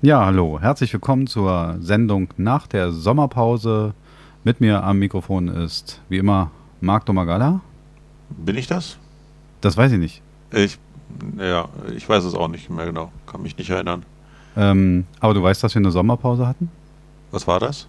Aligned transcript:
Ja, 0.00 0.24
hallo, 0.24 0.60
herzlich 0.60 0.92
willkommen 0.92 1.26
zur 1.26 1.76
Sendung 1.80 2.28
nach 2.36 2.68
der 2.68 2.92
Sommerpause. 2.92 3.94
Mit 4.44 4.60
mir 4.60 4.84
am 4.84 5.00
Mikrofon 5.00 5.48
ist 5.48 6.00
wie 6.08 6.18
immer 6.18 6.52
Marc 6.80 7.04
Domagala. 7.04 7.62
Bin 8.30 8.56
ich 8.56 8.68
das? 8.68 8.96
Das 9.60 9.76
weiß 9.76 9.90
ich 9.90 9.98
nicht. 9.98 10.22
Ich, 10.52 10.78
ja, 11.36 11.68
ich 11.96 12.08
weiß 12.08 12.22
es 12.22 12.34
auch 12.34 12.46
nicht 12.46 12.70
mehr 12.70 12.86
genau. 12.86 13.10
Kann 13.26 13.42
mich 13.42 13.58
nicht 13.58 13.70
erinnern. 13.70 14.04
Ähm, 14.56 15.04
aber 15.18 15.34
du 15.34 15.42
weißt, 15.42 15.64
dass 15.64 15.74
wir 15.74 15.80
eine 15.80 15.90
Sommerpause 15.90 16.46
hatten? 16.46 16.70
Was 17.32 17.48
war 17.48 17.58
das? 17.58 17.88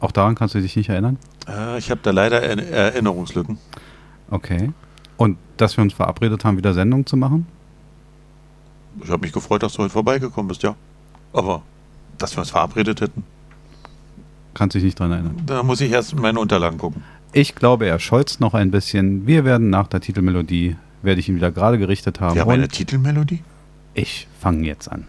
Auch 0.00 0.10
daran 0.10 0.34
kannst 0.34 0.56
du 0.56 0.60
dich 0.60 0.74
nicht 0.74 0.88
erinnern? 0.88 1.18
Äh, 1.48 1.78
ich 1.78 1.88
habe 1.92 2.00
da 2.02 2.10
leider 2.10 2.42
er 2.42 2.58
Erinnerungslücken. 2.58 3.58
Okay. 4.28 4.72
Und 5.18 5.38
dass 5.56 5.76
wir 5.76 5.82
uns 5.82 5.94
verabredet 5.94 6.44
haben, 6.44 6.56
wieder 6.56 6.74
Sendung 6.74 7.06
zu 7.06 7.16
machen? 7.16 7.46
Ich 9.04 9.08
habe 9.08 9.20
mich 9.20 9.32
gefreut, 9.32 9.62
dass 9.62 9.74
du 9.74 9.84
heute 9.84 9.92
vorbeigekommen 9.92 10.48
bist, 10.48 10.64
ja. 10.64 10.74
Aber 11.36 11.62
dass 12.18 12.34
wir 12.34 12.40
uns 12.40 12.50
verabredet 12.50 13.00
hätten. 13.00 13.22
Kannst 14.54 14.74
dich 14.74 14.82
nicht 14.82 14.98
dran 14.98 15.12
erinnern. 15.12 15.42
Da 15.44 15.62
muss 15.62 15.82
ich 15.82 15.92
erst 15.92 16.14
in 16.14 16.20
meine 16.20 16.40
Unterlagen 16.40 16.78
gucken. 16.78 17.04
Ich 17.32 17.54
glaube, 17.54 17.86
er 17.86 17.98
scholzt 17.98 18.40
noch 18.40 18.54
ein 18.54 18.70
bisschen. 18.70 19.26
Wir 19.26 19.44
werden 19.44 19.68
nach 19.68 19.86
der 19.86 20.00
Titelmelodie, 20.00 20.76
werde 21.02 21.20
ich 21.20 21.28
ihn 21.28 21.36
wieder 21.36 21.52
gerade 21.52 21.76
gerichtet 21.76 22.20
haben. 22.20 22.34
Wir 22.34 22.42
haben 22.42 22.50
eine 22.50 22.68
Titelmelodie? 22.68 23.42
Ich 23.92 24.26
fange 24.40 24.66
jetzt 24.66 24.90
an. 24.90 25.06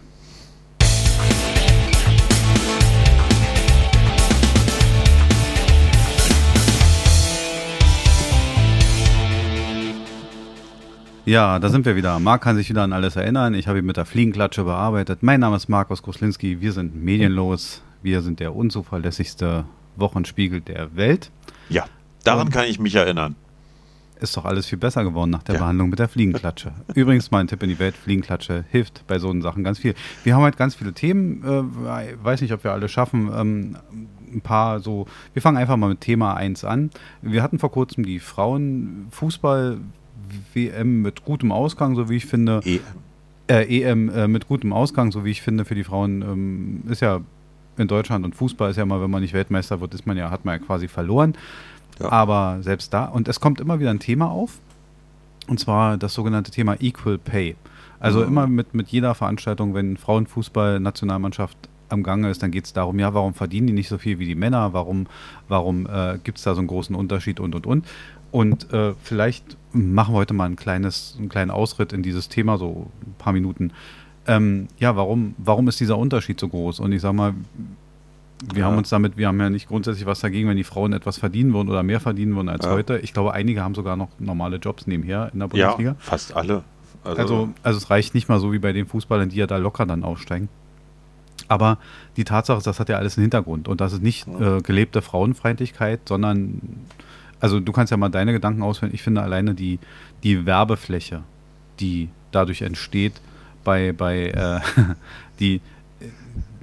Ja, 11.28 11.58
da 11.58 11.68
sind 11.68 11.84
wir 11.84 11.94
wieder. 11.94 12.18
Marc 12.20 12.40
kann 12.40 12.56
sich 12.56 12.70
wieder 12.70 12.84
an 12.84 12.94
alles 12.94 13.14
erinnern. 13.14 13.52
Ich 13.52 13.68
habe 13.68 13.78
ihn 13.78 13.84
mit 13.84 13.98
der 13.98 14.06
Fliegenklatsche 14.06 14.64
bearbeitet. 14.64 15.22
Mein 15.22 15.40
Name 15.40 15.56
ist 15.56 15.68
Markus 15.68 16.02
Koslinski. 16.02 16.62
Wir 16.62 16.72
sind 16.72 16.96
medienlos. 16.96 17.82
Wir 18.02 18.22
sind 18.22 18.40
der 18.40 18.56
unzuverlässigste 18.56 19.66
Wochenspiegel 19.96 20.62
der 20.62 20.96
Welt. 20.96 21.30
Ja, 21.68 21.84
daran 22.24 22.46
Und 22.46 22.52
kann 22.54 22.64
ich 22.64 22.78
mich 22.78 22.94
erinnern. 22.94 23.36
Ist 24.18 24.38
doch 24.38 24.46
alles 24.46 24.64
viel 24.64 24.78
besser 24.78 25.04
geworden 25.04 25.28
nach 25.28 25.42
der 25.42 25.56
ja. 25.56 25.60
Behandlung 25.60 25.90
mit 25.90 25.98
der 25.98 26.08
Fliegenklatsche. 26.08 26.72
Übrigens, 26.94 27.30
mein 27.30 27.46
Tipp 27.46 27.62
in 27.62 27.68
die 27.68 27.78
Welt: 27.78 27.94
Fliegenklatsche 27.94 28.64
hilft 28.70 29.06
bei 29.06 29.18
so 29.18 29.38
Sachen 29.42 29.64
ganz 29.64 29.80
viel. 29.80 29.94
Wir 30.24 30.34
haben 30.34 30.44
halt 30.44 30.56
ganz 30.56 30.76
viele 30.76 30.94
Themen. 30.94 31.44
Äh, 31.44 32.24
weiß 32.24 32.40
nicht, 32.40 32.54
ob 32.54 32.64
wir 32.64 32.72
alle 32.72 32.88
schaffen. 32.88 33.30
Ähm, 33.36 33.76
ein 34.32 34.40
paar 34.40 34.80
so. 34.80 35.06
Wir 35.34 35.42
fangen 35.42 35.58
einfach 35.58 35.76
mal 35.76 35.90
mit 35.90 36.00
Thema 36.00 36.38
1 36.38 36.64
an. 36.64 36.88
Wir 37.20 37.42
hatten 37.42 37.58
vor 37.58 37.70
kurzem 37.70 38.06
die 38.06 38.18
Frauenfußball 38.18 39.78
WM 40.54 41.02
mit 41.02 41.24
gutem 41.24 41.52
Ausgang, 41.52 41.94
so 41.94 42.08
wie 42.08 42.16
ich 42.16 42.26
finde. 42.26 42.60
EM. 42.64 42.80
Äh, 43.48 43.80
EM 43.80 44.08
äh, 44.10 44.28
mit 44.28 44.48
gutem 44.48 44.72
Ausgang, 44.72 45.12
so 45.12 45.24
wie 45.24 45.30
ich 45.30 45.42
finde, 45.42 45.64
für 45.64 45.74
die 45.74 45.84
Frauen 45.84 46.22
ähm, 46.22 46.82
ist 46.90 47.00
ja 47.00 47.20
in 47.78 47.88
Deutschland 47.88 48.24
und 48.24 48.34
Fußball 48.34 48.70
ist 48.70 48.76
ja 48.76 48.84
mal, 48.84 49.00
wenn 49.00 49.10
man 49.10 49.22
nicht 49.22 49.32
Weltmeister 49.32 49.80
wird, 49.80 49.94
ist 49.94 50.06
man 50.06 50.16
ja, 50.16 50.30
hat 50.30 50.44
man 50.44 50.58
ja 50.58 50.66
quasi 50.66 50.88
verloren. 50.88 51.34
Ja. 52.00 52.10
Aber 52.10 52.58
selbst 52.60 52.92
da, 52.92 53.06
und 53.06 53.28
es 53.28 53.40
kommt 53.40 53.60
immer 53.60 53.80
wieder 53.80 53.90
ein 53.90 54.00
Thema 54.00 54.30
auf, 54.30 54.58
und 55.48 55.58
zwar 55.58 55.96
das 55.96 56.14
sogenannte 56.14 56.50
Thema 56.50 56.76
Equal 56.80 57.18
Pay. 57.18 57.56
Also 58.00 58.20
mhm. 58.20 58.26
immer 58.26 58.46
mit, 58.46 58.74
mit 58.74 58.88
jeder 58.88 59.14
Veranstaltung, 59.14 59.74
wenn 59.74 59.96
Frauenfußball-Nationalmannschaft 59.96 61.56
am 61.88 62.02
Gange 62.02 62.30
ist, 62.30 62.42
dann 62.42 62.50
geht 62.50 62.66
es 62.66 62.72
darum, 62.72 62.98
ja, 62.98 63.14
warum 63.14 63.34
verdienen 63.34 63.68
die 63.68 63.72
nicht 63.72 63.88
so 63.88 63.98
viel 63.98 64.18
wie 64.18 64.26
die 64.26 64.34
Männer, 64.34 64.72
warum, 64.72 65.06
warum 65.48 65.86
äh, 65.86 66.18
gibt 66.22 66.38
es 66.38 66.44
da 66.44 66.54
so 66.54 66.60
einen 66.60 66.68
großen 66.68 66.94
Unterschied 66.94 67.40
und 67.40 67.54
und 67.54 67.66
und. 67.66 67.86
Und 68.30 68.72
äh, 68.72 68.94
vielleicht 69.02 69.56
machen 69.72 70.14
wir 70.14 70.18
heute 70.18 70.34
mal 70.34 70.46
ein 70.46 70.56
kleines, 70.56 71.16
einen 71.18 71.28
kleinen 71.28 71.50
Ausritt 71.50 71.92
in 71.92 72.02
dieses 72.02 72.28
Thema, 72.28 72.58
so 72.58 72.90
ein 73.06 73.14
paar 73.18 73.32
Minuten. 73.32 73.72
Ähm, 74.26 74.68
ja, 74.78 74.96
warum, 74.96 75.34
warum 75.38 75.68
ist 75.68 75.80
dieser 75.80 75.96
Unterschied 75.96 76.38
so 76.38 76.48
groß? 76.48 76.80
Und 76.80 76.92
ich 76.92 77.00
sag 77.00 77.14
mal, 77.14 77.34
wir 78.52 78.60
ja. 78.60 78.66
haben 78.66 78.76
uns 78.76 78.88
damit, 78.88 79.16
wir 79.16 79.26
haben 79.28 79.40
ja 79.40 79.50
nicht 79.50 79.68
grundsätzlich 79.68 80.06
was 80.06 80.20
dagegen, 80.20 80.48
wenn 80.48 80.56
die 80.56 80.64
Frauen 80.64 80.92
etwas 80.92 81.18
verdienen 81.18 81.52
würden 81.54 81.68
oder 81.68 81.82
mehr 81.82 82.00
verdienen 82.00 82.36
würden 82.36 82.48
als 82.48 82.64
ja. 82.64 82.72
heute. 82.72 82.98
Ich 82.98 83.12
glaube, 83.12 83.32
einige 83.32 83.62
haben 83.62 83.74
sogar 83.74 83.96
noch 83.96 84.10
normale 84.18 84.56
Jobs 84.56 84.86
nebenher 84.86 85.30
in 85.32 85.40
der 85.40 85.48
Bundesliga. 85.48 85.90
Ja, 85.90 85.96
fast 85.98 86.36
alle. 86.36 86.62
Also, 87.04 87.20
also, 87.20 87.48
also 87.62 87.78
es 87.78 87.90
reicht 87.90 88.14
nicht 88.14 88.28
mal 88.28 88.38
so 88.38 88.52
wie 88.52 88.58
bei 88.58 88.72
den 88.72 88.86
Fußballern, 88.86 89.28
die 89.28 89.36
ja 89.36 89.46
da 89.46 89.56
locker 89.56 89.86
dann 89.86 90.04
aufsteigen. 90.04 90.48
Aber 91.48 91.78
die 92.16 92.24
Tatsache 92.24 92.58
ist, 92.58 92.66
das 92.66 92.78
hat 92.78 92.88
ja 92.88 92.96
alles 92.96 93.16
einen 93.16 93.22
Hintergrund. 93.22 93.68
Und 93.68 93.80
das 93.80 93.92
ist 93.92 94.02
nicht 94.02 94.26
äh, 94.28 94.60
gelebte 94.60 95.00
Frauenfeindlichkeit, 95.00 96.00
sondern 96.06 96.60
also 97.40 97.60
du 97.60 97.72
kannst 97.72 97.90
ja 97.90 97.96
mal 97.96 98.08
deine 98.08 98.32
Gedanken 98.32 98.62
ausführen. 98.62 98.92
Ich 98.94 99.02
finde 99.02 99.22
alleine 99.22 99.54
die, 99.54 99.78
die 100.22 100.46
Werbefläche, 100.46 101.22
die 101.80 102.08
dadurch 102.32 102.62
entsteht, 102.62 103.20
bei, 103.64 103.92
bei 103.92 104.28
äh, 104.28 104.60
die 105.40 105.60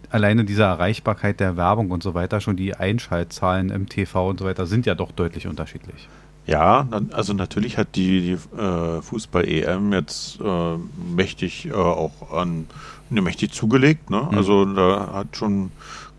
alleine 0.10 0.46
diese 0.46 0.64
Erreichbarkeit 0.64 1.40
der 1.40 1.58
Werbung 1.58 1.92
und 1.92 2.02
so 2.02 2.14
weiter, 2.14 2.40
schon 2.40 2.56
die 2.56 2.76
Einschaltzahlen 2.76 3.70
im 3.70 3.90
TV 3.90 4.30
und 4.30 4.40
so 4.40 4.46
weiter 4.46 4.66
sind 4.66 4.86
ja 4.86 4.96
doch 4.96 5.12
deutlich 5.12 5.48
unterschiedlich. 5.48 6.08
Ja, 6.48 6.88
also 7.12 7.34
natürlich 7.34 7.78
hat 7.78 7.96
die, 7.96 8.22
die 8.22 8.62
äh, 8.62 9.02
Fußball-EM 9.02 9.92
jetzt 9.94 10.40
äh, 10.40 10.78
mächtig 11.16 11.66
äh, 11.66 11.74
auch 11.74 12.32
an 12.32 12.68
ne, 13.10 13.22
mächtig 13.22 13.52
zugelegt. 13.52 14.10
Ne? 14.10 14.28
Mhm. 14.30 14.38
Also 14.38 14.66
da 14.66 15.12
hat 15.14 15.36
schon 15.36 15.72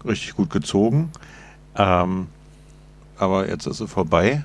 richtig 0.04 0.34
gut 0.34 0.50
gezogen. 0.50 1.10
Ähm, 1.76 2.26
aber 3.18 3.48
jetzt 3.48 3.66
ist 3.66 3.78
sie 3.78 3.88
vorbei 3.88 4.44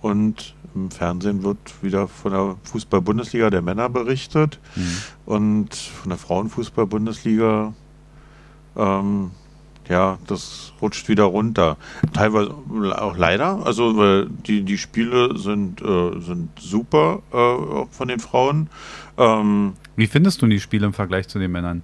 und 0.00 0.54
im 0.74 0.90
Fernsehen 0.90 1.42
wird 1.42 1.58
wieder 1.82 2.08
von 2.08 2.32
der 2.32 2.56
Fußball-Bundesliga 2.64 3.50
der 3.50 3.62
Männer 3.62 3.88
berichtet 3.88 4.58
mhm. 4.76 4.96
und 5.26 5.74
von 5.74 6.10
der 6.10 6.18
Frauenfußball-Bundesliga, 6.18 7.74
ähm, 8.76 9.30
ja, 9.88 10.18
das 10.28 10.72
rutscht 10.80 11.08
wieder 11.08 11.24
runter. 11.24 11.76
Teilweise 12.12 12.54
auch 12.96 13.16
leider, 13.16 13.66
also 13.66 13.96
weil 13.96 14.26
die, 14.28 14.62
die 14.62 14.78
Spiele 14.78 15.36
sind, 15.36 15.82
äh, 15.82 16.20
sind 16.20 16.50
super 16.58 17.22
äh, 17.32 17.86
von 17.90 18.08
den 18.08 18.20
Frauen. 18.20 18.70
Ähm, 19.18 19.72
Wie 19.96 20.06
findest 20.06 20.40
du 20.42 20.46
die 20.46 20.60
Spiele 20.60 20.86
im 20.86 20.92
Vergleich 20.92 21.26
zu 21.26 21.40
den 21.40 21.50
Männern? 21.50 21.82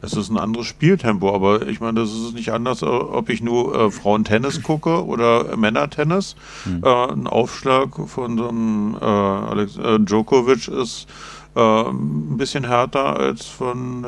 Es 0.00 0.12
ist 0.12 0.30
ein 0.30 0.38
anderes 0.38 0.66
Spieltempo, 0.66 1.34
aber 1.34 1.66
ich 1.66 1.80
meine, 1.80 2.00
das 2.00 2.12
ist 2.12 2.34
nicht 2.34 2.52
anders, 2.52 2.82
äh, 2.82 2.86
ob 2.86 3.28
ich 3.30 3.42
nur 3.42 3.74
äh, 3.74 3.90
Frauentennis 3.90 4.62
gucke 4.62 5.04
oder 5.04 5.56
Männertennis. 5.56 6.36
Mhm. 6.64 6.82
Äh, 6.84 7.12
ein 7.12 7.26
Aufschlag 7.26 7.88
von 8.06 8.38
so 8.38 8.48
einem 8.48 8.96
äh, 9.00 9.04
Alex 9.04 9.76
äh, 9.76 9.98
Djokovic 9.98 10.68
ist 10.68 11.08
äh, 11.56 11.60
ein 11.60 12.36
bisschen 12.36 12.64
härter 12.64 13.16
als 13.18 13.46
von 13.46 14.06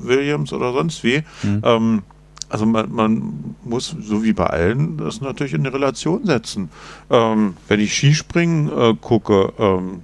Williams 0.00 0.52
oder 0.52 0.72
sonst 0.72 1.02
wie. 1.02 1.22
Mhm. 1.42 1.62
Ähm, 1.64 2.02
also 2.48 2.66
man, 2.66 2.92
man, 2.92 3.54
muss, 3.64 3.96
so 3.98 4.22
wie 4.22 4.34
bei 4.34 4.46
allen, 4.46 4.98
das 4.98 5.22
natürlich 5.22 5.54
in 5.54 5.60
eine 5.60 5.72
Relation 5.72 6.26
setzen. 6.26 6.68
Ähm, 7.08 7.54
wenn 7.66 7.80
ich 7.80 7.94
Skispringen 7.94 9.00
gucke, 9.00 9.54
ähm, 9.58 10.02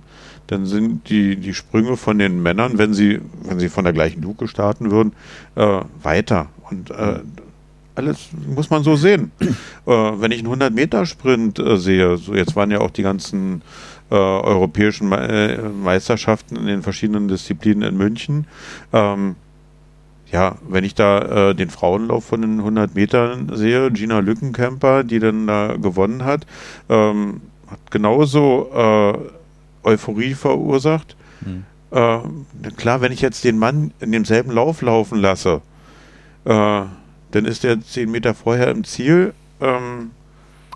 dann 0.48 0.66
sind 0.66 1.08
die, 1.08 1.36
die 1.36 1.54
Sprünge 1.54 1.96
von 1.96 2.18
den 2.18 2.42
Männern, 2.42 2.78
wenn 2.78 2.94
sie, 2.94 3.20
wenn 3.42 3.60
sie 3.60 3.68
von 3.68 3.84
der 3.84 3.92
gleichen 3.92 4.22
Luke 4.22 4.48
starten 4.48 4.90
würden, 4.90 5.12
äh, 5.54 5.80
weiter. 6.02 6.48
Und 6.70 6.90
äh, 6.90 7.20
alles 7.94 8.28
muss 8.54 8.70
man 8.70 8.82
so 8.82 8.96
sehen. 8.96 9.30
äh, 9.40 9.46
wenn 9.86 10.32
ich 10.32 10.44
einen 10.44 10.52
100-Meter-Sprint 10.52 11.58
äh, 11.58 11.76
sehe, 11.76 12.16
so 12.16 12.34
jetzt 12.34 12.56
waren 12.56 12.70
ja 12.70 12.80
auch 12.80 12.90
die 12.90 13.02
ganzen 13.02 13.62
äh, 14.10 14.14
europäischen 14.14 15.08
Me 15.08 15.28
äh, 15.28 15.68
Meisterschaften 15.68 16.56
in 16.56 16.66
den 16.66 16.82
verschiedenen 16.82 17.28
Disziplinen 17.28 17.82
in 17.82 17.96
München. 17.96 18.46
Ähm, 18.92 19.36
ja, 20.30 20.56
wenn 20.68 20.84
ich 20.84 20.94
da 20.94 21.50
äh, 21.50 21.54
den 21.54 21.70
Frauenlauf 21.70 22.24
von 22.24 22.42
den 22.42 22.58
100 22.58 22.94
Metern 22.94 23.50
sehe, 23.54 23.90
Gina 23.90 24.20
Lückenkämper, 24.20 25.04
die 25.04 25.18
dann 25.18 25.46
da 25.46 25.76
gewonnen 25.76 26.24
hat, 26.24 26.46
ähm, 26.88 27.40
hat 27.66 27.90
genauso 27.90 28.70
äh, 28.74 29.18
Euphorie 29.82 30.34
verursacht. 30.34 31.16
Hm. 31.44 31.64
Äh, 31.90 32.70
klar, 32.76 33.00
wenn 33.00 33.12
ich 33.12 33.20
jetzt 33.20 33.44
den 33.44 33.58
Mann 33.58 33.92
in 34.00 34.12
demselben 34.12 34.50
Lauf 34.50 34.82
laufen 34.82 35.18
lasse, 35.18 35.62
äh, 36.44 36.82
dann 37.30 37.44
ist 37.44 37.64
er 37.64 37.80
zehn 37.80 38.10
Meter 38.10 38.34
vorher 38.34 38.68
im 38.68 38.84
Ziel. 38.84 39.34
Ähm, 39.60 40.10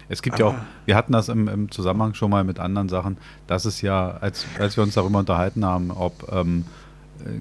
es 0.08 0.20
gibt 0.20 0.38
ja 0.38 0.46
auch, 0.46 0.54
wir 0.84 0.96
hatten 0.96 1.12
das 1.12 1.28
im, 1.28 1.48
im, 1.48 1.70
Zusammenhang 1.70 2.14
schon 2.14 2.30
mal 2.30 2.44
mit 2.44 2.58
anderen 2.58 2.88
Sachen, 2.88 3.16
dass 3.46 3.64
es 3.64 3.80
ja, 3.80 4.10
als, 4.20 4.44
als 4.58 4.76
wir 4.76 4.84
uns 4.84 4.94
darüber 4.94 5.18
unterhalten 5.18 5.64
haben, 5.64 5.90
ob 5.90 6.30
ähm, 6.30 6.64
äh, 7.20 7.40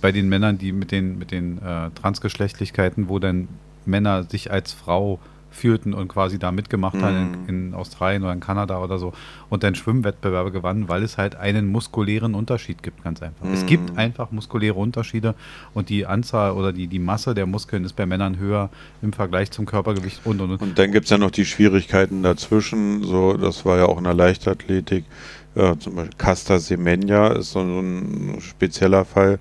bei 0.00 0.12
den 0.12 0.28
Männern, 0.28 0.58
die 0.58 0.72
mit 0.72 0.92
den, 0.92 1.18
mit 1.18 1.30
den 1.30 1.58
äh, 1.62 1.90
Transgeschlechtlichkeiten, 1.90 3.08
wo 3.08 3.18
dann 3.18 3.48
Männer 3.86 4.24
sich 4.24 4.50
als 4.50 4.72
Frau 4.72 5.18
führten 5.50 5.94
und 5.94 6.08
quasi 6.08 6.38
da 6.38 6.52
mitgemacht 6.52 6.94
mhm. 6.94 7.02
haben 7.02 7.44
in, 7.46 7.68
in, 7.68 7.74
Australien 7.74 8.22
oder 8.22 8.32
in 8.32 8.40
Kanada 8.40 8.82
oder 8.82 8.98
so 8.98 9.12
und 9.48 9.62
dann 9.62 9.74
Schwimmwettbewerbe 9.74 10.52
gewannen, 10.52 10.88
weil 10.88 11.02
es 11.02 11.18
halt 11.18 11.36
einen 11.36 11.70
muskulären 11.70 12.34
Unterschied 12.34 12.82
gibt, 12.82 13.02
ganz 13.02 13.22
einfach. 13.22 13.44
Mhm. 13.44 13.54
Es 13.54 13.66
gibt 13.66 13.98
einfach 13.98 14.30
muskuläre 14.30 14.74
Unterschiede 14.74 15.34
und 15.74 15.88
die 15.88 16.06
Anzahl 16.06 16.52
oder 16.52 16.72
die, 16.72 16.86
die 16.86 16.98
Masse 16.98 17.34
der 17.34 17.46
Muskeln 17.46 17.84
ist 17.84 17.94
bei 17.94 18.06
Männern 18.06 18.38
höher 18.38 18.70
im 19.02 19.12
Vergleich 19.12 19.50
zum 19.50 19.66
Körpergewicht 19.66 20.20
und 20.24 20.40
und 20.40 20.52
und. 20.52 20.62
Und 20.62 20.78
dann 20.78 20.92
gibt 20.92 21.04
es 21.04 21.10
ja 21.10 21.18
noch 21.18 21.30
die 21.30 21.44
Schwierigkeiten 21.44 22.22
dazwischen, 22.22 23.02
so, 23.02 23.36
das 23.36 23.64
war 23.64 23.78
ja 23.78 23.86
auch 23.86 23.98
in 23.98 24.04
der 24.04 24.14
Leichtathletik, 24.14 25.04
äh, 25.56 25.76
zum 25.78 25.96
Beispiel 25.96 26.16
Casta 26.16 26.58
Semenya 26.58 27.28
ist 27.28 27.52
so, 27.52 27.60
so 27.60 27.80
ein 27.80 28.40
spezieller 28.40 29.04
Fall, 29.04 29.40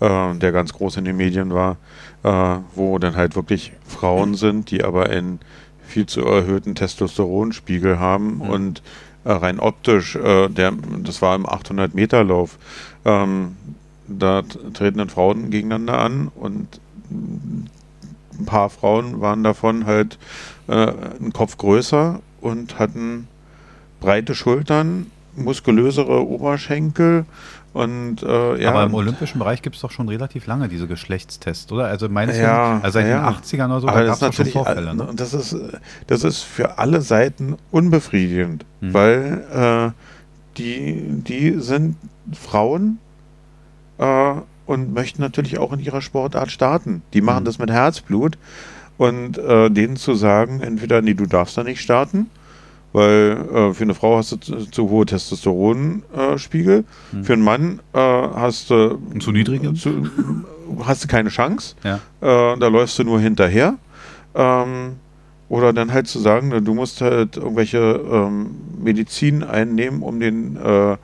äh, 0.00 0.34
der 0.34 0.52
ganz 0.52 0.72
groß 0.72 0.96
in 0.96 1.04
den 1.04 1.16
Medien 1.16 1.52
war, 1.52 1.76
äh, 2.22 2.56
wo 2.74 2.98
dann 2.98 3.16
halt 3.16 3.36
wirklich 3.36 3.72
Frauen 3.86 4.34
sind, 4.34 4.70
die 4.70 4.84
aber 4.84 5.06
einen 5.06 5.40
viel 5.82 6.06
zu 6.06 6.24
erhöhten 6.24 6.74
Testosteronspiegel 6.74 7.98
haben 7.98 8.36
mhm. 8.36 8.40
und 8.42 8.82
äh, 9.24 9.32
rein 9.32 9.60
optisch, 9.60 10.16
äh, 10.16 10.48
der, 10.48 10.72
das 11.02 11.20
war 11.20 11.34
im 11.34 11.46
800-Meter-Lauf, 11.46 12.58
ähm, 13.04 13.56
da 14.06 14.42
treten 14.42 14.98
dann 14.98 15.08
Frauen 15.08 15.50
gegeneinander 15.50 15.98
an 15.98 16.30
und 16.34 16.80
ein 17.10 18.46
paar 18.46 18.70
Frauen 18.70 19.20
waren 19.20 19.44
davon 19.44 19.86
halt 19.86 20.18
äh, 20.68 20.72
einen 20.72 21.32
Kopf 21.32 21.56
größer 21.58 22.20
und 22.40 22.78
hatten 22.78 23.28
breite 24.00 24.34
Schultern, 24.34 25.10
muskulösere 25.40 26.26
Oberschenkel 26.26 27.24
und 27.72 28.22
äh, 28.24 28.62
ja. 28.62 28.70
Aber 28.70 28.84
im 28.84 28.94
olympischen 28.94 29.38
Bereich 29.38 29.62
gibt 29.62 29.76
es 29.76 29.82
doch 29.82 29.92
schon 29.92 30.08
relativ 30.08 30.46
lange 30.46 30.68
diese 30.68 30.88
Geschlechtstests, 30.88 31.70
oder? 31.70 31.84
Also 31.86 32.08
meines 32.08 32.36
ja, 32.36 32.80
also 32.82 32.98
seit 32.98 33.06
ja. 33.08 33.30
den 33.30 33.36
80ern 33.36 33.66
oder 33.66 33.80
so, 33.80 33.88
Aber 33.88 34.00
da 34.00 34.14
gab 34.14 34.30
es 34.30 34.34
schon 34.34 34.46
Vorfälle. 34.46 34.94
Ne? 34.94 35.08
Das, 35.14 35.34
ist, 35.34 35.56
das 36.08 36.24
ist 36.24 36.42
für 36.42 36.78
alle 36.78 37.00
Seiten 37.00 37.56
unbefriedigend, 37.70 38.64
hm. 38.80 38.92
weil 38.94 39.44
äh, 39.94 40.58
die, 40.58 41.22
die 41.22 41.60
sind 41.60 41.96
Frauen 42.32 42.98
äh, 43.98 44.32
und 44.66 44.92
möchten 44.92 45.22
natürlich 45.22 45.58
auch 45.58 45.72
in 45.72 45.78
ihrer 45.78 46.02
Sportart 46.02 46.50
starten. 46.50 47.02
Die 47.12 47.20
machen 47.20 47.38
hm. 47.38 47.44
das 47.44 47.58
mit 47.58 47.70
Herzblut 47.70 48.36
und 48.98 49.38
äh, 49.38 49.70
denen 49.70 49.94
zu 49.94 50.14
sagen, 50.14 50.60
entweder, 50.60 51.02
nee, 51.02 51.14
du 51.14 51.26
darfst 51.26 51.56
da 51.56 51.62
nicht 51.62 51.80
starten, 51.80 52.28
weil 52.92 53.38
äh, 53.52 53.74
für 53.74 53.84
eine 53.84 53.94
Frau 53.94 54.16
hast 54.16 54.32
du 54.32 54.36
zu, 54.36 54.70
zu 54.70 54.90
hohe 54.90 55.06
Testosteronspiegel, 55.06 56.78
äh, 56.78 57.14
hm. 57.14 57.24
für 57.24 57.32
einen 57.32 57.42
Mann 57.42 57.80
äh, 57.92 57.98
hast 57.98 58.70
du 58.70 58.98
zu 59.20 59.32
niedrige, 59.32 59.74
zu, 59.74 60.10
hast 60.84 61.04
du 61.04 61.08
keine 61.08 61.28
Chance, 61.28 61.76
ja. 61.84 61.96
Äh, 62.20 62.58
da 62.58 62.68
läufst 62.68 62.98
du 62.98 63.04
nur 63.04 63.20
hinterher. 63.20 63.74
Ähm, 64.34 64.96
oder 65.48 65.72
dann 65.72 65.92
halt 65.92 66.06
zu 66.06 66.20
sagen, 66.20 66.64
du 66.64 66.74
musst 66.74 67.00
halt 67.00 67.36
irgendwelche 67.36 67.78
ähm, 67.78 68.54
Medizin 68.80 69.42
einnehmen, 69.42 70.02
um 70.02 70.20
den 70.20 70.56
äh, 70.56 70.96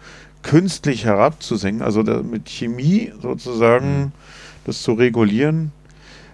künstlich 0.42 1.04
herabzusenken, 1.04 1.82
also 1.82 2.04
mit 2.04 2.48
Chemie 2.48 3.12
sozusagen 3.20 3.86
hm. 3.86 4.12
das 4.64 4.82
zu 4.82 4.92
regulieren. 4.92 5.72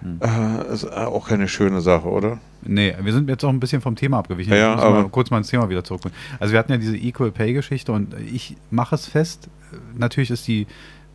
Hm. 0.01 0.19
Äh, 0.21 0.73
ist 0.73 0.91
auch 0.91 1.27
keine 1.27 1.47
schöne 1.47 1.81
Sache, 1.81 2.07
oder? 2.07 2.39
Nee, 2.65 2.95
wir 3.01 3.13
sind 3.13 3.29
jetzt 3.29 3.43
auch 3.43 3.49
ein 3.49 3.59
bisschen 3.59 3.81
vom 3.81 3.95
Thema 3.95 4.19
abgewichen. 4.19 4.53
Ja, 4.53 4.75
ich 4.75 4.83
muss 4.83 4.93
mal 4.93 5.09
kurz 5.09 5.29
mal 5.31 5.37
ins 5.37 5.49
Thema 5.49 5.69
wieder 5.69 5.83
zurückkommen. 5.83 6.15
Also 6.39 6.53
wir 6.53 6.59
hatten 6.59 6.71
ja 6.71 6.77
diese 6.77 6.97
Equal 6.97 7.31
Pay 7.31 7.53
Geschichte 7.53 7.91
und 7.91 8.15
ich 8.19 8.55
mache 8.71 8.95
es 8.95 9.07
fest, 9.07 9.49
natürlich 9.95 10.31
ist 10.31 10.47
die, 10.47 10.67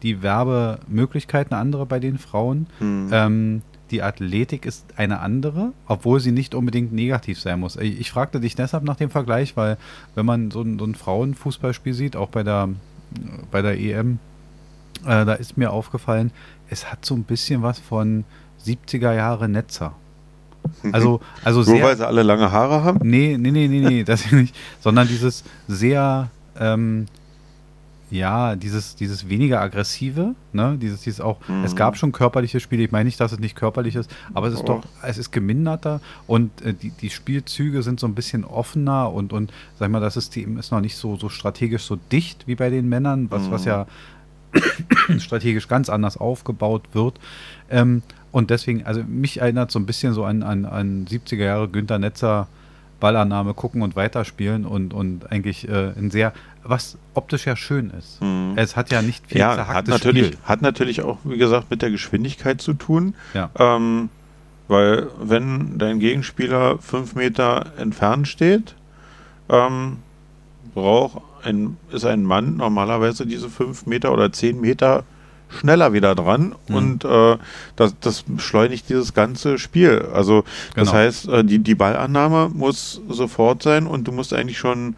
die 0.02 0.22
Werbemöglichkeit 0.22 1.50
eine 1.50 1.60
andere 1.60 1.86
bei 1.86 1.98
den 1.98 2.18
Frauen. 2.18 2.66
Hm. 2.78 3.08
Ähm, 3.12 3.62
die 3.90 4.02
Athletik 4.02 4.66
ist 4.66 4.84
eine 4.96 5.20
andere, 5.20 5.72
obwohl 5.86 6.20
sie 6.20 6.32
nicht 6.32 6.54
unbedingt 6.54 6.92
negativ 6.92 7.40
sein 7.40 7.60
muss. 7.60 7.76
Ich, 7.76 7.98
ich 8.00 8.10
fragte 8.10 8.40
dich 8.40 8.54
deshalb 8.54 8.84
nach 8.84 8.96
dem 8.96 9.10
Vergleich, 9.10 9.56
weil 9.56 9.78
wenn 10.14 10.26
man 10.26 10.50
so 10.50 10.60
ein, 10.62 10.78
so 10.78 10.84
ein 10.84 10.94
Frauenfußballspiel 10.94 11.94
sieht, 11.94 12.16
auch 12.16 12.28
bei 12.28 12.42
der, 12.42 12.68
bei 13.50 13.62
der 13.62 13.78
EM, 13.78 14.18
äh, 15.04 15.24
da 15.24 15.34
ist 15.34 15.56
mir 15.56 15.72
aufgefallen, 15.72 16.32
es 16.68 16.90
hat 16.90 17.04
so 17.04 17.14
ein 17.14 17.24
bisschen 17.24 17.62
was 17.62 17.78
von 17.78 18.24
70er 18.64 19.14
Jahre 19.14 19.48
Netzer. 19.48 19.94
Also, 20.92 21.20
also 21.44 21.62
sehr, 21.62 21.74
Nur 21.74 21.84
weil 21.84 21.96
sie 21.96 22.06
alle 22.06 22.22
lange 22.22 22.50
Haare 22.50 22.82
haben? 22.84 23.00
Nee, 23.02 23.36
nee, 23.38 23.50
nee, 23.50 23.68
nee, 23.68 23.80
nee, 23.80 24.04
das 24.04 24.30
nicht. 24.32 24.54
Sondern 24.80 25.08
dieses 25.08 25.44
sehr, 25.66 26.30
ähm, 26.58 27.06
ja, 28.10 28.56
dieses, 28.56 28.96
dieses 28.96 29.28
weniger 29.28 29.60
aggressive, 29.60 30.34
ne, 30.52 30.78
dieses, 30.80 31.02
dieses 31.02 31.20
auch, 31.20 31.36
mhm. 31.46 31.64
es 31.64 31.76
gab 31.76 31.96
schon 31.96 32.12
körperliche 32.12 32.58
Spiele, 32.58 32.82
ich 32.82 32.90
meine 32.90 33.04
nicht, 33.04 33.20
dass 33.20 33.32
es 33.32 33.38
nicht 33.38 33.54
körperlich 33.54 33.96
ist, 33.96 34.10
aber 34.32 34.46
es 34.46 34.54
ist 34.54 34.60
oh. 34.60 34.66
doch, 34.66 34.84
es 35.02 35.18
ist 35.18 35.30
geminderter 35.30 36.00
und 36.26 36.62
äh, 36.62 36.72
die, 36.72 36.90
die 36.90 37.10
Spielzüge 37.10 37.82
sind 37.82 38.00
so 38.00 38.06
ein 38.06 38.14
bisschen 38.14 38.44
offener 38.44 39.12
und, 39.12 39.32
und 39.32 39.52
sag 39.78 39.90
mal, 39.90 40.00
das 40.00 40.14
System 40.14 40.56
ist 40.56 40.72
noch 40.72 40.80
nicht 40.80 40.96
so, 40.96 41.16
so 41.16 41.28
strategisch 41.28 41.82
so 41.82 41.96
dicht 42.10 42.46
wie 42.46 42.54
bei 42.54 42.70
den 42.70 42.88
Männern, 42.88 43.30
was, 43.30 43.42
mhm. 43.42 43.50
was 43.50 43.64
ja 43.66 43.86
strategisch 45.18 45.68
ganz 45.68 45.90
anders 45.90 46.16
aufgebaut 46.16 46.88
wird. 46.92 47.20
Ähm, 47.70 48.02
und 48.30 48.50
deswegen, 48.50 48.84
also 48.84 49.02
mich 49.02 49.40
erinnert 49.40 49.70
so 49.70 49.78
ein 49.78 49.86
bisschen 49.86 50.12
so 50.12 50.24
an, 50.24 50.42
an, 50.42 50.64
an 50.64 51.06
70er 51.06 51.44
Jahre 51.44 51.68
Günter 51.68 51.98
Netzer 51.98 52.48
Ballannahme 53.00 53.54
gucken 53.54 53.82
und 53.82 53.96
weiterspielen 53.96 54.66
und, 54.66 54.92
und 54.92 55.30
eigentlich 55.30 55.68
äh, 55.68 55.92
ein 55.96 56.10
sehr, 56.10 56.32
was 56.64 56.98
optisch 57.14 57.46
ja 57.46 57.56
schön 57.56 57.90
ist. 57.90 58.20
Mhm. 58.20 58.54
Es 58.56 58.76
hat 58.76 58.90
ja 58.90 59.02
nicht 59.02 59.26
viel 59.26 59.38
ja, 59.38 59.68
hat 59.68 59.86
natürlich, 59.86 60.26
Spiel. 60.26 60.38
hat 60.44 60.62
natürlich 60.62 61.02
auch, 61.02 61.18
wie 61.24 61.38
gesagt, 61.38 61.70
mit 61.70 61.82
der 61.82 61.90
Geschwindigkeit 61.90 62.60
zu 62.60 62.74
tun. 62.74 63.14
Ja. 63.34 63.50
Ähm, 63.58 64.10
weil 64.66 65.08
wenn 65.20 65.78
dein 65.78 65.98
Gegenspieler 65.98 66.78
fünf 66.78 67.14
Meter 67.14 67.72
entfernt 67.78 68.28
steht, 68.28 68.74
ähm, 69.48 69.98
braucht 70.74 71.22
ein, 71.44 71.76
ist 71.90 72.04
ein 72.04 72.24
Mann 72.24 72.56
normalerweise 72.56 73.26
diese 73.26 73.48
fünf 73.48 73.86
Meter 73.86 74.12
oder 74.12 74.32
zehn 74.32 74.60
Meter 74.60 75.04
schneller 75.48 75.92
wieder 75.92 76.14
dran 76.14 76.54
mhm. 76.68 76.74
und 76.74 77.04
äh, 77.04 77.36
das, 77.76 77.94
das 78.00 78.24
beschleunigt 78.26 78.88
dieses 78.88 79.14
ganze 79.14 79.58
Spiel. 79.58 80.08
Also 80.12 80.44
das 80.74 80.88
genau. 80.88 80.92
heißt, 80.92 81.28
äh, 81.28 81.44
die, 81.44 81.58
die 81.58 81.74
Ballannahme 81.74 82.50
muss 82.52 83.00
sofort 83.08 83.62
sein 83.62 83.86
und 83.86 84.06
du 84.06 84.12
musst 84.12 84.32
eigentlich 84.32 84.58
schon 84.58 84.96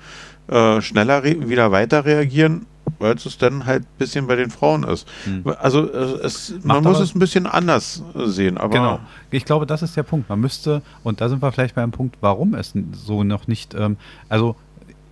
äh, 0.49 0.81
schneller 0.81 1.23
wieder 1.25 1.70
weiter 1.70 2.05
reagieren, 2.05 2.67
weil 2.99 3.14
es 3.14 3.38
dann 3.38 3.67
halt 3.67 3.82
ein 3.82 3.99
bisschen 3.99 4.26
bei 4.26 4.37
den 4.37 4.50
Frauen 4.50 4.85
ist. 4.85 5.06
Mhm. 5.25 5.55
Also 5.61 5.91
äh, 5.91 6.25
es, 6.25 6.55
man 6.62 6.82
muss 6.82 6.99
es 6.99 7.14
ein 7.14 7.19
bisschen 7.19 7.46
anders 7.46 8.03
sehen. 8.14 8.58
Aber 8.58 8.70
genau. 8.70 9.00
Ich 9.31 9.44
glaube, 9.44 9.67
das 9.67 9.82
ist 9.82 9.96
der 9.96 10.03
Punkt. 10.03 10.29
Man 10.29 10.41
müsste, 10.41 10.82
und 11.05 11.20
da 11.20 11.29
sind 11.29 11.43
wir 11.43 11.53
vielleicht 11.53 11.76
bei 11.76 11.82
einem 11.82 11.93
Punkt, 11.93 12.17
warum 12.20 12.55
es 12.55 12.75
so 12.93 13.23
noch 13.23 13.46
nicht, 13.46 13.75
ähm, 13.75 13.96
also 14.29 14.56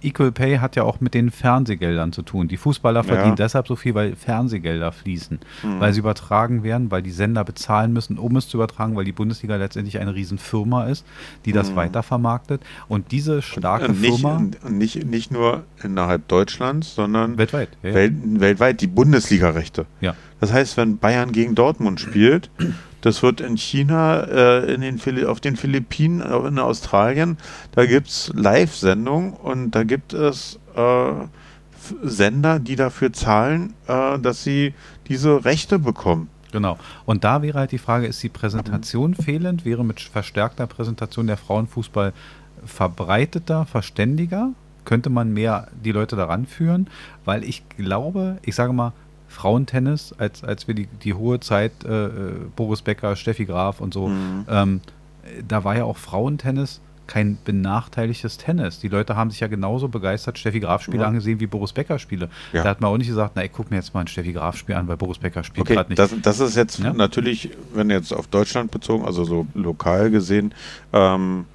Equal 0.02 0.32
Pay 0.32 0.58
hat 0.58 0.76
ja 0.76 0.84
auch 0.84 1.00
mit 1.00 1.14
den 1.14 1.30
Fernsehgeldern 1.30 2.12
zu 2.12 2.22
tun. 2.22 2.48
Die 2.48 2.56
Fußballer 2.56 3.04
verdienen 3.04 3.30
ja. 3.30 3.34
deshalb 3.36 3.66
so 3.66 3.76
viel, 3.76 3.94
weil 3.94 4.14
Fernsehgelder 4.14 4.92
fließen, 4.92 5.40
mhm. 5.62 5.80
weil 5.80 5.92
sie 5.92 6.00
übertragen 6.00 6.62
werden, 6.62 6.90
weil 6.90 7.02
die 7.02 7.10
Sender 7.10 7.44
bezahlen 7.44 7.92
müssen, 7.92 8.18
um 8.18 8.36
es 8.36 8.48
zu 8.48 8.56
übertragen, 8.56 8.96
weil 8.96 9.04
die 9.04 9.12
Bundesliga 9.12 9.56
letztendlich 9.56 9.98
eine 9.98 10.14
Riesenfirma 10.14 10.86
ist, 10.86 11.04
die 11.44 11.52
das 11.52 11.70
mhm. 11.70 11.76
weitervermarktet. 11.76 12.62
Und 12.88 13.10
diese 13.12 13.42
starke 13.42 13.88
und 13.88 14.00
nicht, 14.00 14.20
Firma. 14.20 14.42
Nicht, 14.68 15.04
nicht 15.04 15.30
nur 15.30 15.64
innerhalb 15.82 16.28
Deutschlands, 16.28 16.94
sondern 16.94 17.38
weltweit. 17.38 17.70
Ja, 17.82 17.94
Welt, 17.94 18.14
weltweit 18.24 18.80
die 18.80 18.86
Bundesliga-Rechte. 18.86 19.86
Ja. 20.00 20.14
Das 20.40 20.52
heißt, 20.52 20.76
wenn 20.76 20.98
Bayern 20.98 21.32
gegen 21.32 21.54
Dortmund 21.54 22.00
spielt, 22.00 22.50
das 23.00 23.22
wird 23.22 23.40
in 23.40 23.56
China, 23.56 24.20
äh, 24.22 24.74
in 24.74 24.80
den 24.80 25.26
auf 25.26 25.40
den 25.40 25.56
Philippinen, 25.56 26.20
in 26.20 26.58
Australien, 26.58 27.38
da 27.72 27.86
gibt 27.86 28.08
es 28.08 28.32
Live-Sendungen 28.34 29.32
und 29.32 29.72
da 29.72 29.84
gibt 29.84 30.12
es 30.12 30.58
äh, 30.76 31.12
Sender, 32.02 32.58
die 32.58 32.76
dafür 32.76 33.12
zahlen, 33.12 33.74
äh, 33.86 34.18
dass 34.18 34.42
sie 34.44 34.74
diese 35.08 35.44
Rechte 35.44 35.78
bekommen. 35.78 36.28
Genau. 36.52 36.78
Und 37.04 37.24
da 37.24 37.42
wäre 37.42 37.58
halt 37.58 37.72
die 37.72 37.78
Frage, 37.78 38.06
ist 38.06 38.22
die 38.22 38.28
Präsentation 38.28 39.14
fehlend? 39.14 39.64
Wäre 39.64 39.84
mit 39.84 40.00
verstärkter 40.00 40.66
Präsentation 40.66 41.26
der 41.26 41.36
Frauenfußball 41.36 42.12
verbreiteter, 42.64 43.66
verständiger? 43.66 44.52
Könnte 44.84 45.10
man 45.10 45.32
mehr 45.32 45.68
die 45.84 45.92
Leute 45.92 46.16
daran 46.16 46.46
führen? 46.46 46.88
Weil 47.26 47.44
ich 47.44 47.68
glaube, 47.76 48.38
ich 48.42 48.54
sage 48.54 48.72
mal, 48.72 48.92
Frauentennis, 49.38 50.12
als, 50.18 50.42
als 50.42 50.66
wir 50.66 50.74
die, 50.74 50.88
die 51.04 51.14
hohe 51.14 51.38
Zeit, 51.38 51.84
äh, 51.84 52.06
äh, 52.06 52.10
Boris 52.56 52.82
Becker, 52.82 53.14
Steffi 53.14 53.44
Graf 53.44 53.80
und 53.80 53.94
so, 53.94 54.08
mhm. 54.08 54.44
ähm, 54.48 54.80
da 55.46 55.62
war 55.62 55.76
ja 55.76 55.84
auch 55.84 55.96
Frauentennis 55.96 56.80
kein 57.06 57.38
benachteiligtes 57.44 58.36
Tennis. 58.36 58.80
Die 58.80 58.88
Leute 58.88 59.14
haben 59.14 59.30
sich 59.30 59.38
ja 59.38 59.46
genauso 59.46 59.88
begeistert 59.88 60.38
Steffi 60.38 60.58
Graf-Spiele 60.58 61.02
ja. 61.02 61.08
angesehen 61.08 61.38
wie 61.38 61.46
Boris 61.46 61.72
Becker-Spiele. 61.72 62.28
Ja. 62.52 62.64
Da 62.64 62.68
hat 62.68 62.80
man 62.80 62.90
auch 62.90 62.98
nicht 62.98 63.06
gesagt, 63.06 63.32
na, 63.36 63.44
ich 63.44 63.52
gucke 63.52 63.70
mir 63.70 63.76
jetzt 63.76 63.94
mal 63.94 64.00
ein 64.00 64.08
Steffi 64.08 64.32
Graf-Spiel 64.32 64.74
an, 64.74 64.88
weil 64.88 64.96
Boris 64.96 65.18
Becker 65.18 65.44
spielt 65.44 65.66
okay, 65.66 65.74
gerade 65.74 65.88
nicht. 65.88 65.98
Das, 65.98 66.12
das 66.20 66.40
ist 66.40 66.56
jetzt 66.56 66.80
ja? 66.80 66.92
natürlich, 66.92 67.50
wenn 67.72 67.88
jetzt 67.90 68.12
auf 68.12 68.26
Deutschland 68.26 68.72
bezogen, 68.72 69.06
also 69.06 69.24
so 69.24 69.46
lokal 69.54 70.10
gesehen, 70.10 70.52
ähm, 70.92 71.46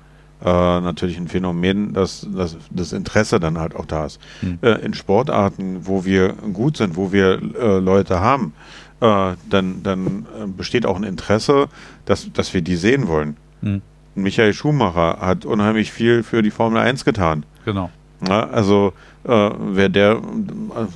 äh, 0.44 0.82
natürlich 0.82 1.18
ein 1.18 1.28
Phänomen, 1.28 1.94
dass, 1.94 2.28
dass 2.30 2.58
das 2.70 2.94
Interesse 2.94 3.40
dann 3.40 3.60
halt 3.60 3.76
auch 3.76 3.86
da 3.86 4.06
ist. 4.06 4.20
Hm. 4.42 4.60
Äh, 4.62 4.86
in 4.86 4.94
Sportarten, 4.94 5.88
wo 5.88 6.06
wir 6.06 6.34
gut 6.34 6.78
sind, 6.78 6.96
wo 6.96 7.12
wir 7.12 7.42
äh, 7.60 7.80
Leute 7.80 8.20
haben, 8.20 8.54
äh, 9.00 9.34
dann, 9.50 9.84
dann 9.84 10.26
äh, 10.38 10.48
besteht 10.48 10.86
auch 10.86 10.98
ein 10.98 11.04
Interesse, 11.04 11.68
dass, 12.06 12.32
dass 12.34 12.54
wir 12.54 12.62
die 12.62 12.76
sehen 12.76 13.08
wollen. 13.08 13.38
Hm. 13.62 13.82
Michael 14.16 14.54
Schumacher 14.54 15.20
hat 15.22 15.46
unheimlich 15.46 15.92
viel 15.92 16.24
für 16.24 16.42
die 16.42 16.52
Formel 16.52 16.82
1 16.82 17.06
getan. 17.06 17.46
Genau. 17.66 17.90
Ja, 18.28 18.50
also 18.50 18.94
äh, 19.26 19.52
wer 19.58 19.90
der 19.90 20.14
äh, 20.14 20.20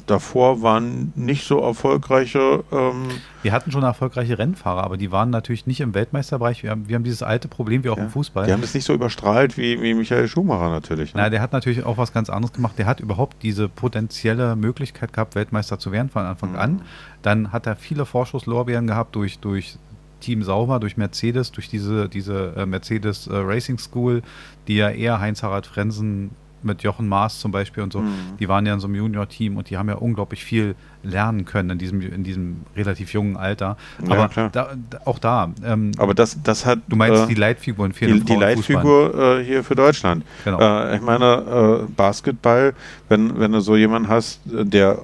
davor 0.05 0.61
waren 0.61 1.13
nicht 1.15 1.45
so 1.45 1.61
erfolgreiche. 1.61 2.63
Ähm 2.71 3.07
wir 3.41 3.53
hatten 3.53 3.71
schon 3.71 3.83
erfolgreiche 3.83 4.37
Rennfahrer, 4.37 4.83
aber 4.83 4.97
die 4.97 5.11
waren 5.11 5.29
natürlich 5.29 5.65
nicht 5.65 5.79
im 5.79 5.93
Weltmeisterbereich. 5.93 6.63
Wir 6.63 6.71
haben, 6.71 6.89
wir 6.89 6.95
haben 6.95 7.05
dieses 7.05 7.23
alte 7.23 7.47
Problem 7.47 7.85
wie 7.85 7.89
auch 7.89 7.97
ja, 7.97 8.03
im 8.03 8.09
Fußball. 8.09 8.45
Die 8.45 8.51
haben 8.51 8.63
es 8.63 8.73
nicht 8.73 8.83
so 8.83 8.93
überstrahlt 8.93 9.57
wie, 9.57 9.81
wie 9.81 9.93
Michael 9.93 10.27
Schumacher 10.27 10.69
natürlich. 10.69 11.13
Ne? 11.13 11.21
Na, 11.21 11.29
der 11.29 11.41
hat 11.41 11.53
natürlich 11.53 11.85
auch 11.85 11.97
was 11.97 12.11
ganz 12.11 12.29
anderes 12.29 12.53
gemacht. 12.53 12.77
Der 12.77 12.85
hat 12.85 12.99
überhaupt 12.99 13.43
diese 13.43 13.69
potenzielle 13.69 14.55
Möglichkeit 14.55 15.13
gehabt, 15.13 15.35
Weltmeister 15.35 15.79
zu 15.79 15.91
werden 15.93 16.09
von 16.09 16.25
Anfang 16.25 16.51
mhm. 16.51 16.59
an. 16.59 16.81
Dann 17.21 17.51
hat 17.53 17.65
er 17.65 17.77
viele 17.77 18.05
Vorschusslorbeeren 18.05 18.87
gehabt 18.87 19.15
durch, 19.15 19.39
durch 19.39 19.77
Team 20.19 20.43
Sauber, 20.43 20.79
durch 20.79 20.97
Mercedes, 20.97 21.51
durch 21.51 21.69
diese, 21.69 22.09
diese 22.09 22.53
äh, 22.57 22.65
Mercedes 22.65 23.27
äh, 23.27 23.35
Racing 23.35 23.77
School, 23.77 24.21
die 24.67 24.75
ja 24.75 24.89
eher 24.89 25.19
Heinz-Harald 25.19 25.67
Frenzen 25.67 26.31
mit 26.67 26.83
Jochen 26.83 27.07
Maas 27.07 27.39
zum 27.39 27.51
Beispiel 27.51 27.81
und 27.81 27.91
so, 27.91 28.01
mhm. 28.01 28.37
die 28.39 28.47
waren 28.47 28.65
ja 28.65 28.73
in 28.73 28.79
so 28.79 28.87
einem 28.87 28.95
Junior-Team 28.95 29.57
und 29.57 29.69
die 29.69 29.77
haben 29.77 29.89
ja 29.89 29.95
unglaublich 29.95 30.43
viel 30.43 30.75
lernen 31.03 31.45
können 31.45 31.71
in 31.71 31.77
diesem, 31.77 32.01
in 32.01 32.23
diesem 32.23 32.57
relativ 32.75 33.13
jungen 33.13 33.37
Alter. 33.37 33.77
Aber 34.07 34.29
ja, 34.35 34.49
da, 34.49 34.75
auch 35.05 35.19
da. 35.19 35.51
Ähm, 35.63 35.91
Aber 35.97 36.13
das, 36.13 36.37
das 36.43 36.65
hat. 36.65 36.79
Du 36.87 36.95
meinst 36.95 37.23
äh, 37.23 37.27
die 37.27 37.35
Leitfiguren 37.35 37.93
für 37.93 38.07
Die, 38.07 38.19
die 38.19 38.35
Leitfigur 38.35 39.39
äh, 39.39 39.43
hier 39.43 39.63
für 39.63 39.75
Deutschland. 39.75 40.23
Genau. 40.43 40.59
Äh, 40.59 40.97
ich 40.97 41.01
meine, 41.01 41.85
äh, 41.87 41.91
Basketball, 41.95 42.73
wenn, 43.09 43.39
wenn 43.39 43.51
du 43.51 43.61
so 43.61 43.75
jemanden 43.75 44.09
hast, 44.09 44.41
der 44.45 44.99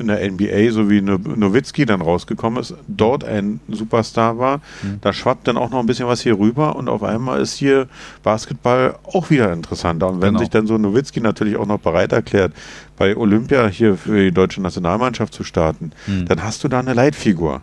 in 0.00 0.08
der 0.08 0.30
NBA, 0.30 0.72
so 0.72 0.90
wie 0.90 1.00
Nowitzki 1.00 1.86
dann 1.86 2.00
rausgekommen 2.00 2.60
ist, 2.60 2.74
dort 2.88 3.24
ein 3.24 3.60
Superstar 3.68 4.38
war. 4.38 4.58
Mhm. 4.82 4.98
Da 5.00 5.12
schwappt 5.12 5.46
dann 5.46 5.56
auch 5.56 5.70
noch 5.70 5.80
ein 5.80 5.86
bisschen 5.86 6.08
was 6.08 6.20
hier 6.20 6.38
rüber 6.38 6.76
und 6.76 6.88
auf 6.88 7.02
einmal 7.02 7.40
ist 7.40 7.54
hier 7.54 7.88
Basketball 8.22 8.96
auch 9.04 9.30
wieder 9.30 9.52
interessanter. 9.52 10.08
Und 10.08 10.20
wenn 10.20 10.30
genau. 10.30 10.40
sich 10.40 10.50
dann 10.50 10.66
so 10.66 10.78
Nowitzki 10.78 11.20
natürlich 11.20 11.56
auch 11.56 11.66
noch 11.66 11.78
bereit 11.78 12.12
erklärt, 12.12 12.52
bei 12.96 13.16
Olympia 13.16 13.66
hier 13.68 13.96
für 13.96 14.24
die 14.24 14.32
deutsche 14.32 14.60
Nationalmannschaft 14.60 15.32
zu 15.32 15.44
starten, 15.44 15.92
mhm. 16.06 16.26
dann 16.26 16.42
hast 16.42 16.64
du 16.64 16.68
da 16.68 16.80
eine 16.80 16.94
Leitfigur. 16.94 17.62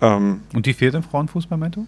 Ähm, 0.00 0.40
und 0.54 0.66
die 0.66 0.72
fehlt 0.72 0.94
im 0.94 1.02
Frauenfußball, 1.02 1.58
Mento? 1.58 1.86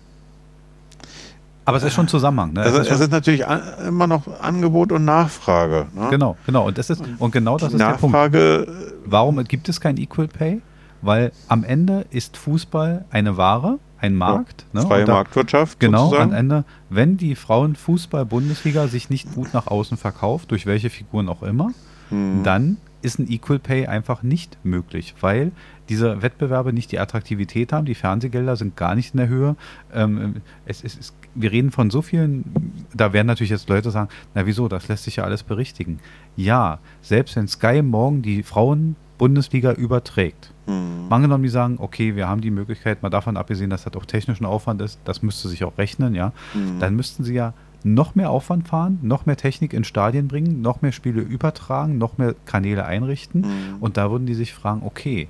Aber 1.64 1.76
es 1.76 1.85
ist 1.85 1.95
schon 1.95 2.09
Zusammenhang. 2.09 2.52
Ne? 2.52 2.62
Es, 2.62 2.75
ist, 2.75 2.90
es 2.90 3.00
ist 3.00 3.12
natürlich 3.12 3.45
immer 3.87 4.07
noch 4.07 4.23
Angebot 4.40 4.92
und 4.92 5.04
Nachfrage. 5.04 5.87
Ne? 5.95 6.09
Genau, 6.11 6.37
genau. 6.45 6.66
Und 6.66 6.78
das 6.78 6.90
ist 6.90 7.02
und 7.19 7.31
genau 7.31 7.57
das 7.57 7.73
ist 7.73 7.78
Nachfrage, 7.78 8.66
der 8.66 8.73
Punkt. 8.73 8.95
Warum 9.04 9.45
gibt 9.45 9.69
es 9.69 9.81
kein 9.81 9.97
Equal 9.97 10.28
Pay? 10.28 10.61
Weil 11.02 11.33
am 11.49 11.64
Ende 11.64 12.07
ist 12.11 12.37
Fußball 12.37 13.04
eine 13.11 13.37
Ware, 13.37 13.78
ein 13.99 14.14
Markt. 14.14 14.66
Ja, 14.73 14.81
ne? 14.81 14.87
freie 14.87 15.04
da, 15.04 15.14
Marktwirtschaft. 15.14 15.81
Genau, 15.81 16.04
sozusagen. 16.04 16.31
am 16.31 16.37
Ende, 16.37 16.64
wenn 16.90 17.16
die 17.16 17.35
Frauenfußball-Bundesliga 17.35 18.88
sich 18.88 19.11
nicht 19.11 19.33
gut 19.35 19.52
nach 19.52 19.66
außen 19.66 19.97
verkauft, 19.97 20.50
durch 20.50 20.66
welche 20.66 20.90
Figuren 20.90 21.28
auch 21.28 21.42
immer, 21.42 21.71
hm. 22.11 22.42
dann 22.45 22.76
ist 23.02 23.19
ein 23.19 23.28
Equal 23.31 23.59
Pay 23.59 23.87
einfach 23.87 24.23
nicht 24.23 24.59
möglich, 24.64 25.14
weil 25.21 25.50
diese 25.88 26.23
Wettbewerbe 26.23 26.73
nicht 26.73 26.92
die 26.92 27.00
Attraktivität 27.00 27.73
haben, 27.73 27.85
die 27.85 27.95
Fernsehgelder 27.95 28.57
sind 28.57 28.76
gar 28.76 28.95
nicht 28.95 29.14
in 29.14 29.19
der 29.19 29.28
Höhe. 29.28 29.57
Ähm, 29.92 30.37
es, 30.64 30.85
es, 30.85 30.97
es, 30.99 31.12
wir 31.34 31.52
reden 31.52 31.70
von 31.70 31.90
so 31.90 32.02
vielen, 32.02 32.44
da 32.94 33.12
werden 33.12 33.26
natürlich 33.26 33.50
jetzt 33.50 33.68
Leute 33.68 33.90
sagen, 33.90 34.08
na 34.34 34.46
wieso, 34.46 34.68
das 34.68 34.88
lässt 34.88 35.04
sich 35.04 35.16
ja 35.16 35.24
alles 35.24 35.42
berichtigen. 35.42 35.98
Ja, 36.36 36.78
selbst 37.00 37.36
wenn 37.36 37.48
Sky 37.48 37.82
morgen 37.82 38.22
die 38.22 38.42
Frauen-Bundesliga 38.42 39.72
überträgt, 39.72 40.52
mhm. 40.66 41.06
angenommen, 41.10 41.42
die 41.42 41.48
sagen, 41.48 41.76
okay, 41.78 42.16
wir 42.16 42.28
haben 42.28 42.40
die 42.40 42.50
Möglichkeit, 42.50 43.02
mal 43.02 43.10
davon 43.10 43.36
abgesehen, 43.36 43.70
dass 43.70 43.84
das 43.84 43.94
auch 43.94 44.06
technischen 44.06 44.46
Aufwand 44.46 44.82
ist, 44.82 45.00
das 45.04 45.22
müsste 45.22 45.48
sich 45.48 45.64
auch 45.64 45.78
rechnen, 45.78 46.14
ja, 46.14 46.32
mhm. 46.54 46.78
dann 46.80 46.94
müssten 46.94 47.24
sie 47.24 47.34
ja 47.34 47.54
noch 47.84 48.14
mehr 48.14 48.30
Aufwand 48.30 48.68
fahren, 48.68 48.98
noch 49.02 49.26
mehr 49.26 49.36
Technik 49.36 49.72
in 49.72 49.84
Stadien 49.84 50.28
bringen, 50.28 50.60
noch 50.62 50.82
mehr 50.82 50.92
Spiele 50.92 51.20
übertragen, 51.20 51.98
noch 51.98 52.18
mehr 52.18 52.34
Kanäle 52.46 52.84
einrichten. 52.84 53.40
Mhm. 53.40 53.76
Und 53.80 53.96
da 53.96 54.10
würden 54.10 54.26
die 54.26 54.34
sich 54.34 54.54
fragen, 54.54 54.82
okay, 54.84 55.28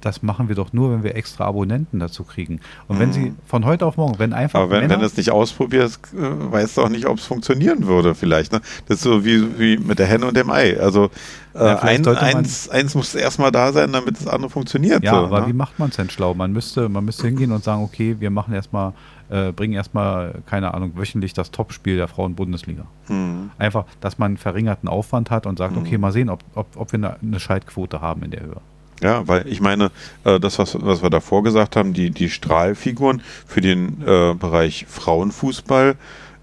das 0.00 0.22
machen 0.22 0.48
wir 0.48 0.54
doch 0.54 0.72
nur, 0.72 0.92
wenn 0.92 1.02
wir 1.02 1.16
extra 1.16 1.44
Abonnenten 1.44 1.98
dazu 1.98 2.24
kriegen. 2.24 2.60
Und 2.88 2.98
wenn 2.98 3.08
mhm. 3.08 3.12
sie 3.12 3.34
von 3.46 3.64
heute 3.64 3.86
auf 3.86 3.96
morgen, 3.96 4.18
wenn 4.18 4.32
einfach. 4.32 4.60
Aber 4.60 4.70
wenn, 4.70 4.80
Männer, 4.80 4.94
wenn 4.94 5.00
du 5.00 5.06
es 5.06 5.16
nicht 5.16 5.30
ausprobierst, 5.30 6.00
äh, 6.14 6.52
weißt 6.52 6.76
du 6.76 6.82
auch 6.82 6.88
nicht, 6.88 7.06
ob 7.06 7.18
es 7.18 7.24
funktionieren 7.24 7.86
würde, 7.86 8.14
vielleicht. 8.14 8.52
Ne? 8.52 8.60
Das 8.86 8.98
ist 8.98 9.04
so 9.04 9.24
wie, 9.24 9.58
wie 9.58 9.76
mit 9.76 9.98
der 9.98 10.06
Henne 10.06 10.26
und 10.26 10.36
dem 10.36 10.50
Ei. 10.50 10.78
Also 10.78 11.10
äh, 11.54 11.64
ja, 11.64 11.78
ein, 11.80 12.06
eins, 12.06 12.68
eins 12.68 12.94
muss 12.94 13.14
erstmal 13.14 13.50
da 13.50 13.72
sein, 13.72 13.92
damit 13.92 14.16
das 14.16 14.26
andere 14.26 14.50
funktioniert. 14.50 15.02
Ja, 15.02 15.12
so, 15.12 15.16
aber 15.18 15.40
ne? 15.40 15.48
wie 15.48 15.52
macht 15.52 15.78
man 15.78 15.90
es 15.90 15.96
denn 15.96 16.10
schlau? 16.10 16.34
Man 16.34 16.52
müsste, 16.52 16.88
man 16.88 17.04
müsste 17.04 17.26
hingehen 17.26 17.52
und 17.52 17.64
sagen, 17.64 17.82
okay, 17.82 18.16
wir 18.18 18.30
machen 18.30 18.54
erstmal 18.54 18.92
äh, 19.28 19.52
bringen 19.52 19.74
erstmal, 19.74 20.42
keine 20.46 20.74
Ahnung, 20.74 20.92
wöchentlich 20.96 21.32
das 21.32 21.50
Topspiel 21.50 21.96
der 21.96 22.08
Frauen-Bundesliga. 22.08 22.86
Mhm. 23.08 23.50
Einfach, 23.58 23.84
dass 24.00 24.18
man 24.18 24.36
verringerten 24.36 24.88
Aufwand 24.88 25.30
hat 25.30 25.46
und 25.46 25.58
sagt, 25.58 25.74
mhm. 25.74 25.82
okay, 25.82 25.98
mal 25.98 26.12
sehen, 26.12 26.30
ob, 26.30 26.44
ob, 26.54 26.68
ob 26.76 26.92
wir 26.92 26.98
eine, 26.98 27.16
eine 27.20 27.40
Schaltquote 27.40 28.00
haben 28.00 28.22
in 28.22 28.30
der 28.30 28.42
Höhe. 28.42 28.60
Ja, 29.02 29.28
weil 29.28 29.46
ich 29.46 29.60
meine, 29.60 29.90
äh, 30.24 30.40
das, 30.40 30.58
was, 30.58 30.76
was 30.80 31.02
wir 31.02 31.10
davor 31.10 31.42
gesagt 31.42 31.76
haben, 31.76 31.92
die, 31.92 32.10
die 32.10 32.30
Strahlfiguren 32.30 33.22
für 33.46 33.60
den 33.60 34.02
äh, 34.06 34.34
Bereich 34.34 34.86
Frauenfußball 34.88 35.96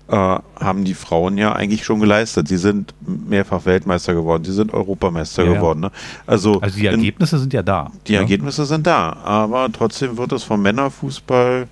äh, 0.07 0.15
haben 0.15 0.83
die 0.83 0.93
Frauen 0.93 1.37
ja 1.37 1.53
eigentlich 1.53 1.83
schon 1.83 1.99
geleistet. 1.99 2.47
Sie 2.47 2.57
sind 2.57 2.93
mehrfach 3.01 3.65
Weltmeister 3.65 4.13
geworden, 4.13 4.43
sie 4.43 4.53
sind 4.53 4.73
Europameister 4.73 5.45
ja, 5.45 5.53
geworden. 5.53 5.79
Ne? 5.79 5.91
Also, 6.27 6.59
also 6.61 6.77
die 6.77 6.85
Ergebnisse 6.85 7.37
in, 7.37 7.41
sind 7.41 7.53
ja 7.53 7.63
da. 7.63 7.91
Die 8.07 8.13
ne? 8.13 8.19
Ergebnisse 8.19 8.65
sind 8.65 8.85
da, 8.85 9.13
aber 9.23 9.71
trotzdem 9.71 10.17
wird 10.17 10.31
es 10.33 10.43
vom 10.43 10.61
Männerfußball 10.61 11.67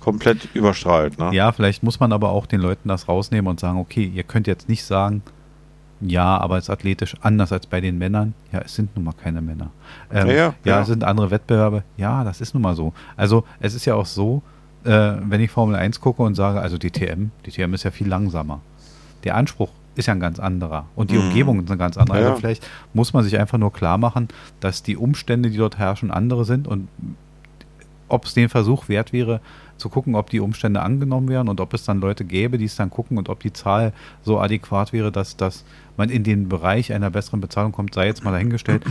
komplett 0.00 0.48
überstrahlt. 0.54 1.18
Ne? 1.18 1.30
Ja, 1.32 1.52
vielleicht 1.52 1.82
muss 1.82 2.00
man 2.00 2.12
aber 2.12 2.30
auch 2.30 2.46
den 2.46 2.60
Leuten 2.60 2.88
das 2.88 3.08
rausnehmen 3.08 3.48
und 3.48 3.60
sagen, 3.60 3.78
okay, 3.78 4.10
ihr 4.12 4.24
könnt 4.24 4.46
jetzt 4.46 4.68
nicht 4.68 4.84
sagen, 4.84 5.22
ja, 6.00 6.38
aber 6.38 6.58
es 6.58 6.64
ist 6.64 6.70
athletisch 6.70 7.16
anders 7.20 7.52
als 7.52 7.66
bei 7.66 7.80
den 7.80 7.98
Männern. 7.98 8.34
Ja, 8.52 8.60
es 8.60 8.74
sind 8.74 8.94
nun 8.94 9.04
mal 9.04 9.12
keine 9.12 9.40
Männer. 9.40 9.70
Ähm, 10.12 10.28
ja, 10.28 10.34
ja, 10.34 10.54
ja, 10.64 10.80
es 10.80 10.86
sind 10.86 11.02
andere 11.02 11.30
Wettbewerbe. 11.30 11.82
Ja, 11.96 12.24
das 12.24 12.40
ist 12.40 12.54
nun 12.54 12.62
mal 12.62 12.76
so. 12.76 12.92
Also 13.16 13.44
es 13.58 13.74
ist 13.74 13.84
ja 13.84 13.94
auch 13.94 14.06
so, 14.06 14.42
äh, 14.84 14.90
wenn 14.90 15.40
ich 15.40 15.50
Formel 15.50 15.74
1 15.74 16.00
gucke 16.00 16.22
und 16.22 16.34
sage, 16.34 16.60
also 16.60 16.78
die 16.78 16.90
TM, 16.90 17.30
die 17.46 17.50
TM 17.50 17.74
ist 17.74 17.82
ja 17.82 17.90
viel 17.90 18.08
langsamer. 18.08 18.60
Der 19.24 19.34
Anspruch 19.34 19.70
ist 19.96 20.06
ja 20.06 20.14
ein 20.14 20.20
ganz 20.20 20.38
anderer 20.38 20.86
und 20.94 21.10
die 21.10 21.16
mhm. 21.16 21.28
Umgebung 21.28 21.60
ist 21.62 21.70
eine 21.70 21.78
ganz 21.78 21.96
andere. 21.96 22.18
Also 22.18 22.36
vielleicht 22.36 22.66
muss 22.94 23.12
man 23.12 23.24
sich 23.24 23.36
einfach 23.38 23.58
nur 23.58 23.72
klar 23.72 23.98
machen, 23.98 24.28
dass 24.60 24.84
die 24.84 24.96
Umstände, 24.96 25.50
die 25.50 25.56
dort 25.56 25.78
herrschen, 25.78 26.12
andere 26.12 26.44
sind 26.44 26.68
und 26.68 26.88
ob 28.08 28.24
es 28.24 28.34
den 28.34 28.48
Versuch 28.48 28.88
wert 28.88 29.12
wäre, 29.12 29.40
zu 29.78 29.88
gucken, 29.88 30.14
ob 30.14 30.30
die 30.30 30.40
Umstände 30.40 30.82
angenommen 30.82 31.28
werden 31.28 31.48
und 31.48 31.60
ob 31.60 31.74
es 31.74 31.84
dann 31.84 32.00
Leute 32.00 32.24
gäbe, 32.24 32.58
die 32.58 32.64
es 32.64 32.76
dann 32.76 32.90
gucken 32.90 33.18
und 33.18 33.28
ob 33.28 33.40
die 33.40 33.52
Zahl 33.52 33.92
so 34.22 34.38
adäquat 34.38 34.92
wäre, 34.92 35.10
dass, 35.12 35.36
dass 35.36 35.64
man 35.96 36.10
in 36.10 36.24
den 36.24 36.48
Bereich 36.48 36.92
einer 36.92 37.10
besseren 37.10 37.40
Bezahlung 37.40 37.72
kommt, 37.72 37.94
sei 37.94 38.06
jetzt 38.06 38.24
mal 38.24 38.32
dahingestellt. 38.32 38.84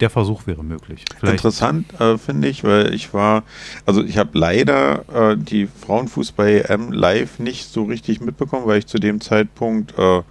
Der 0.00 0.08
Versuch 0.08 0.46
wäre 0.46 0.64
möglich. 0.64 1.04
Vielleicht. 1.18 1.34
Interessant 1.34 2.00
äh, 2.00 2.16
finde 2.16 2.48
ich, 2.48 2.64
weil 2.64 2.94
ich 2.94 3.12
war, 3.12 3.42
also 3.84 4.02
ich 4.02 4.16
habe 4.16 4.30
leider 4.32 5.32
äh, 5.32 5.36
die 5.36 5.66
Frauenfußball-EM 5.66 6.90
live 6.90 7.38
nicht 7.38 7.70
so 7.70 7.84
richtig 7.84 8.22
mitbekommen, 8.22 8.66
weil 8.66 8.78
ich 8.78 8.86
zu 8.86 8.98
dem 8.98 9.20
Zeitpunkt 9.20 9.98
äh, 9.98 10.22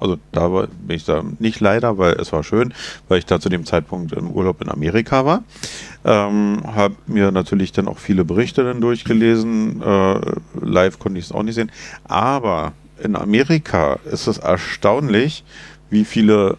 also 0.00 0.18
da 0.32 0.52
war, 0.52 0.66
bin 0.66 0.96
ich 0.96 1.04
da 1.04 1.22
nicht 1.38 1.60
leider, 1.60 1.98
weil 1.98 2.14
es 2.14 2.32
war 2.32 2.42
schön, 2.44 2.72
weil 3.08 3.18
ich 3.18 3.26
da 3.26 3.40
zu 3.40 3.48
dem 3.48 3.64
Zeitpunkt 3.64 4.12
im 4.12 4.30
Urlaub 4.30 4.60
in 4.62 4.68
Amerika 4.68 5.24
war. 5.24 5.44
Ähm, 6.04 6.62
habe 6.66 6.96
mir 7.06 7.32
natürlich 7.32 7.72
dann 7.72 7.88
auch 7.88 7.98
viele 7.98 8.24
Berichte 8.24 8.64
dann 8.64 8.80
durchgelesen. 8.80 9.82
Äh, 9.82 10.20
live 10.60 10.98
konnte 10.98 11.18
ich 11.18 11.26
es 11.26 11.32
auch 11.32 11.42
nicht 11.42 11.54
sehen. 11.54 11.72
Aber 12.04 12.72
in 13.02 13.16
Amerika 13.16 13.98
ist 14.10 14.26
es 14.26 14.38
erstaunlich, 14.38 15.44
wie 15.90 16.04
viele 16.04 16.58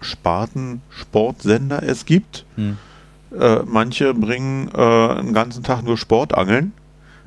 Sparten-Sportsender 0.00 1.82
es 1.82 2.04
gibt. 2.04 2.44
Hm. 2.56 2.76
Äh, 3.38 3.60
manche 3.66 4.14
bringen 4.14 4.70
äh, 4.74 4.80
einen 4.80 5.34
ganzen 5.34 5.62
Tag 5.62 5.82
nur 5.82 5.98
Sportangeln 5.98 6.72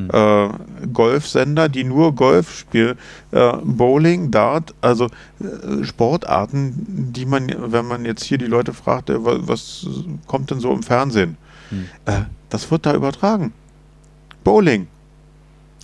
äh, 0.09 0.49
Golfsender, 0.91 1.69
die 1.69 1.83
nur 1.83 2.15
Golf 2.15 2.57
spielen, 2.57 2.97
äh, 3.31 3.53
Bowling, 3.63 4.31
Dart, 4.31 4.73
also 4.81 5.05
äh, 5.39 5.83
Sportarten, 5.83 7.11
die 7.13 7.25
man, 7.25 7.51
wenn 7.57 7.85
man 7.85 8.05
jetzt 8.05 8.23
hier 8.23 8.37
die 8.37 8.45
Leute 8.45 8.73
fragt, 8.73 9.09
äh, 9.09 9.15
was, 9.17 9.85
kommt 10.27 10.51
denn 10.51 10.59
so 10.59 10.71
im 10.71 10.83
Fernsehen? 10.83 11.37
Hm. 11.69 11.85
Äh, 12.05 12.21
das 12.49 12.69
wird 12.71 12.85
da 12.85 12.93
übertragen. 12.93 13.53
Bowling. 14.43 14.87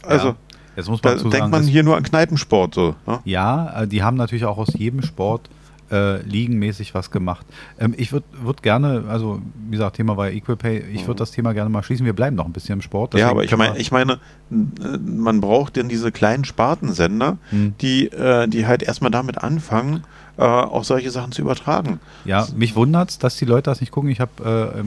Also. 0.04 0.30
Ja. 0.30 0.36
Jetzt 0.76 0.90
muss 0.90 1.02
man 1.02 1.18
da 1.18 1.30
denkt 1.30 1.50
man 1.50 1.64
hier 1.64 1.82
nur 1.82 1.98
an 1.98 2.04
Kneipensport 2.04 2.76
so. 2.76 2.94
Ne? 3.08 3.20
Ja, 3.26 3.82
äh, 3.82 3.88
die 3.88 4.04
haben 4.04 4.16
natürlich 4.16 4.46
auch 4.46 4.60
aus 4.60 4.76
jedem 4.76 5.02
Sport 5.02 5.50
äh, 5.92 6.22
ligenmäßig 6.22 6.94
was 6.94 7.12
gemacht. 7.12 7.46
Ähm, 7.80 7.94
ich 7.98 8.12
würde 8.12 8.26
würd 8.42 8.64
gerne, 8.64 9.06
also 9.08 9.42
wie 9.66 9.72
gesagt, 9.72 9.98
Thema 9.98 10.18
war 10.18 10.30
ja 10.30 10.36
Equal 10.36 10.58
Pay, 10.58 10.80
ich 10.94 11.02
würde 11.02 11.14
mhm. 11.14 11.18
das 11.18 11.32
Thema 11.32 11.54
gerne 11.54 11.70
mal 11.70 11.84
schließen. 11.84 12.06
Wir 12.06 12.14
bleiben 12.14 12.36
noch 12.36 12.46
ein 12.46 12.54
bisschen 12.54 12.74
im 12.74 12.82
Sport. 12.82 13.14
Ja, 13.14 13.30
aber 13.30 13.44
ich, 13.44 13.56
mein, 13.56 13.76
ich 13.78 13.92
meine, 13.92 14.20
man 14.50 15.42
braucht 15.42 15.76
denn 15.76 15.90
diese 15.90 16.12
kleinen 16.12 16.46
Spartensender, 16.46 17.38
mhm. 17.52 17.76
die, 17.82 18.08
äh, 18.08 18.48
die 18.48 18.68
halt 18.68 18.84
erstmal 18.84 19.12
damit 19.12 19.38
anfangen, 19.38 20.04
äh, 20.38 20.44
auch 20.44 20.84
solche 20.84 21.10
Sachen 21.12 21.32
zu 21.32 21.42
übertragen. 21.42 22.00
Ja, 22.26 22.48
mich 22.56 22.76
wundert 22.76 23.10
es, 23.10 23.18
dass 23.18 23.38
die 23.38 23.46
Leute 23.46 23.64
das 23.64 23.82
nicht 23.82 23.92
gucken. 23.92 24.10
Ich 24.10 24.20
habe 24.20 24.76
äh, 24.78 24.84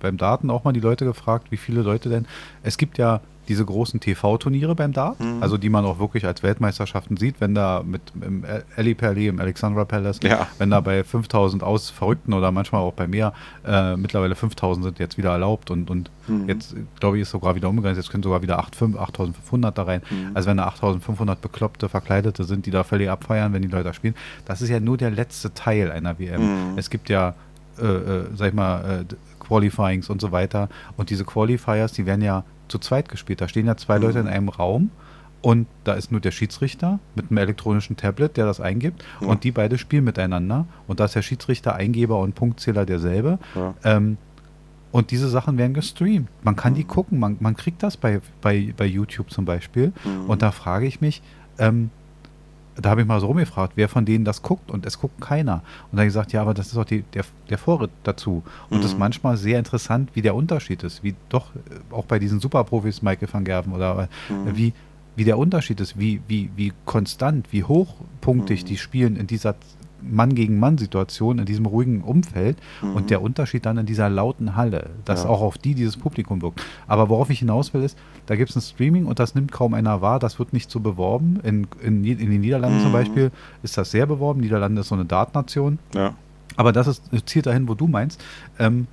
beim 0.00 0.16
Daten 0.16 0.50
auch 0.50 0.64
mal 0.64 0.72
die 0.72 0.80
Leute 0.80 1.04
gefragt, 1.04 1.48
wie 1.50 1.56
viele 1.56 1.82
Leute 1.82 2.08
denn. 2.08 2.26
Es 2.62 2.78
gibt 2.78 2.98
ja 2.98 3.20
diese 3.48 3.64
großen 3.64 4.00
TV-Turniere 4.00 4.74
beim 4.74 4.92
Dart, 4.92 5.20
mhm. 5.20 5.42
also 5.42 5.56
die 5.56 5.68
man 5.68 5.84
auch 5.84 5.98
wirklich 5.98 6.26
als 6.26 6.42
Weltmeisterschaften 6.42 7.16
sieht, 7.16 7.40
wenn 7.40 7.54
da 7.54 7.82
mit 7.84 8.00
im 8.20 8.44
Ali 8.76 8.94
Perley, 8.94 9.28
im 9.28 9.40
Alexandra 9.40 9.84
Palace, 9.84 10.20
ja. 10.22 10.46
wenn 10.58 10.70
da 10.70 10.80
bei 10.80 11.04
5000 11.04 11.62
aus 11.62 11.90
Verrückten 11.90 12.32
oder 12.32 12.50
manchmal 12.50 12.82
auch 12.82 12.92
bei 12.92 13.06
mehr, 13.06 13.32
äh, 13.66 13.96
mittlerweile 13.96 14.34
5000 14.34 14.84
sind 14.84 14.98
jetzt 14.98 15.18
wieder 15.18 15.30
erlaubt 15.30 15.70
und, 15.70 15.90
und 15.90 16.10
mhm. 16.26 16.48
jetzt, 16.48 16.74
glaube 17.00 17.16
ich, 17.16 17.22
ist 17.22 17.30
sogar 17.30 17.54
wieder 17.54 17.68
umgegangen, 17.68 17.96
jetzt 17.96 18.10
können 18.10 18.22
sogar 18.22 18.42
wieder 18.42 18.58
8, 18.58 18.76
5, 18.76 18.98
8500 18.98 19.76
da 19.76 19.82
rein. 19.82 20.02
Mhm. 20.10 20.30
Also 20.34 20.48
wenn 20.48 20.56
da 20.56 20.66
8500 20.66 21.40
bekloppte 21.40 21.88
Verkleidete 21.88 22.44
sind, 22.44 22.66
die 22.66 22.70
da 22.70 22.84
völlig 22.84 23.10
abfeiern, 23.10 23.52
wenn 23.52 23.62
die 23.62 23.68
Leute 23.68 23.84
da 23.84 23.92
spielen, 23.92 24.14
das 24.44 24.62
ist 24.62 24.68
ja 24.68 24.80
nur 24.80 24.96
der 24.96 25.10
letzte 25.10 25.54
Teil 25.54 25.90
einer 25.90 26.18
WM. 26.18 26.72
Mhm. 26.72 26.78
Es 26.78 26.90
gibt 26.90 27.08
ja, 27.08 27.34
äh, 27.78 27.86
äh, 27.86 28.24
sag 28.34 28.48
ich 28.48 28.54
mal, 28.54 29.02
äh, 29.02 29.14
Qualifyings 29.38 30.10
und 30.10 30.20
so 30.20 30.32
weiter. 30.32 30.68
Und 30.96 31.10
diese 31.10 31.24
Qualifiers, 31.24 31.92
die 31.92 32.06
werden 32.06 32.22
ja 32.22 32.44
zu 32.68 32.78
zweit 32.78 33.08
gespielt. 33.08 33.40
Da 33.40 33.48
stehen 33.48 33.66
ja 33.66 33.76
zwei 33.76 33.98
mhm. 33.98 34.04
Leute 34.04 34.18
in 34.20 34.28
einem 34.28 34.48
Raum 34.48 34.90
und 35.42 35.66
da 35.84 35.94
ist 35.94 36.10
nur 36.10 36.20
der 36.20 36.30
Schiedsrichter 36.30 36.98
mit 37.14 37.30
einem 37.30 37.38
elektronischen 37.38 37.96
Tablet, 37.96 38.36
der 38.36 38.46
das 38.46 38.60
eingibt 38.60 39.04
ja. 39.20 39.28
und 39.28 39.44
die 39.44 39.52
beide 39.52 39.78
spielen 39.78 40.04
miteinander 40.04 40.66
und 40.86 41.00
da 41.00 41.04
ist 41.04 41.14
der 41.14 41.22
Schiedsrichter, 41.22 41.74
Eingeber 41.74 42.18
und 42.18 42.34
Punktzähler 42.34 42.86
derselbe. 42.86 43.38
Ja. 43.54 43.74
Ähm, 43.84 44.18
und 44.92 45.10
diese 45.10 45.28
Sachen 45.28 45.58
werden 45.58 45.74
gestreamt. 45.74 46.28
Man 46.42 46.56
kann 46.56 46.72
mhm. 46.72 46.76
die 46.76 46.84
gucken, 46.84 47.18
man, 47.18 47.36
man 47.40 47.54
kriegt 47.54 47.82
das 47.82 47.96
bei, 47.96 48.20
bei, 48.40 48.72
bei 48.76 48.86
YouTube 48.86 49.30
zum 49.30 49.44
Beispiel. 49.44 49.92
Mhm. 50.04 50.30
Und 50.30 50.42
da 50.42 50.52
frage 50.52 50.86
ich 50.86 51.00
mich, 51.00 51.22
ähm, 51.58 51.90
da 52.80 52.90
habe 52.90 53.02
ich 53.02 53.06
mal 53.06 53.20
so 53.20 53.26
rumgefragt, 53.26 53.72
wer 53.76 53.88
von 53.88 54.04
denen 54.04 54.24
das 54.24 54.42
guckt 54.42 54.70
und 54.70 54.86
es 54.86 55.00
guckt 55.00 55.20
keiner. 55.20 55.62
Und 55.90 55.98
dann 55.98 56.06
gesagt, 56.06 56.32
ja, 56.32 56.42
aber 56.42 56.54
das 56.54 56.68
ist 56.68 56.76
doch 56.76 56.84
die, 56.84 57.02
der, 57.14 57.24
der 57.48 57.58
Vorritt 57.58 57.90
dazu. 58.04 58.42
Und 58.68 58.78
es 58.78 58.84
mhm. 58.84 58.92
ist 58.92 58.98
manchmal 58.98 59.36
sehr 59.36 59.58
interessant, 59.58 60.10
wie 60.14 60.22
der 60.22 60.34
Unterschied 60.34 60.82
ist, 60.82 61.02
wie 61.02 61.14
doch 61.28 61.54
äh, 61.54 61.94
auch 61.94 62.04
bei 62.04 62.18
diesen 62.18 62.40
Superprofis, 62.40 63.02
Michael 63.02 63.28
van 63.32 63.44
Gerven 63.44 63.72
oder 63.72 64.08
äh, 64.28 64.32
mhm. 64.32 64.56
wie, 64.56 64.72
wie 65.16 65.24
der 65.24 65.38
Unterschied 65.38 65.80
ist, 65.80 65.98
wie, 65.98 66.20
wie, 66.28 66.50
wie 66.56 66.72
konstant, 66.84 67.46
wie 67.50 67.64
hochpunktig 67.64 68.62
mhm. 68.62 68.66
die 68.66 68.76
spielen 68.76 69.16
in 69.16 69.26
dieser 69.26 69.54
Mann 70.10 70.34
gegen 70.34 70.58
Mann 70.58 70.78
Situation 70.78 71.38
in 71.38 71.44
diesem 71.44 71.66
ruhigen 71.66 72.02
Umfeld 72.02 72.56
mhm. 72.82 72.94
und 72.94 73.10
der 73.10 73.22
Unterschied 73.22 73.66
dann 73.66 73.78
in 73.78 73.86
dieser 73.86 74.08
lauten 74.08 74.56
Halle, 74.56 74.90
dass 75.04 75.24
ja. 75.24 75.30
auch 75.30 75.40
auf 75.40 75.58
die 75.58 75.74
dieses 75.74 75.96
Publikum 75.96 76.42
wirkt. 76.42 76.62
Aber 76.86 77.08
worauf 77.08 77.30
ich 77.30 77.40
hinaus 77.40 77.74
will, 77.74 77.82
ist, 77.82 77.98
da 78.26 78.36
gibt 78.36 78.50
es 78.50 78.56
ein 78.56 78.62
Streaming 78.62 79.06
und 79.06 79.18
das 79.18 79.34
nimmt 79.34 79.52
kaum 79.52 79.74
einer 79.74 80.00
wahr, 80.00 80.18
das 80.18 80.38
wird 80.38 80.52
nicht 80.52 80.70
so 80.70 80.80
beworben. 80.80 81.40
In, 81.42 81.66
in, 81.82 82.04
in 82.04 82.30
den 82.30 82.40
Niederlanden 82.40 82.78
mhm. 82.78 82.82
zum 82.82 82.92
Beispiel 82.92 83.30
ist 83.62 83.78
das 83.78 83.90
sehr 83.90 84.06
beworben. 84.06 84.40
Niederlande 84.40 84.80
ist 84.80 84.88
so 84.88 84.94
eine 84.94 85.04
Dartnation. 85.04 85.78
Ja. 85.94 86.14
Aber 86.56 86.72
das 86.72 86.86
ist, 86.86 87.02
zielt 87.26 87.46
dahin, 87.46 87.68
wo 87.68 87.74
du 87.74 87.86
meinst. 87.86 88.22
Ähm, 88.58 88.86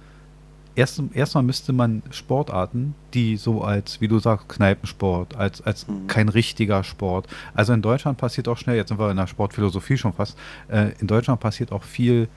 erst, 0.76 1.02
erstmal 1.14 1.44
müsste 1.44 1.74
man 1.74 2.02
Sportarten, 2.12 2.96
die 3.14 3.38
so 3.38 3.62
als, 3.62 4.02
wie 4.02 4.08
du 4.08 4.20
sagst, 4.20 4.50
Kneipensport, 4.50 5.36
als, 5.36 5.62
als 5.62 5.88
mhm. 5.88 6.08
kein 6.08 6.30
richtiger 6.30 6.84
Sport. 6.84 7.28
Also 7.54 7.74
in 7.74 7.82
Deutschland 7.82 8.18
passiert 8.18 8.48
auch 8.48 8.58
schnell, 8.58 8.76
jetzt 8.76 8.90
sind 8.90 9.00
wir 9.00 9.12
in 9.12 9.18
der 9.18 9.28
Sportphilosophie 9.28 9.98
schon 9.98 10.14
fast, 10.14 10.38
äh, 10.70 10.92
in 11.00 11.08
Deutschland 11.08 11.40
passiert 11.40 11.72
auch 11.72 11.84
viel 11.84 12.28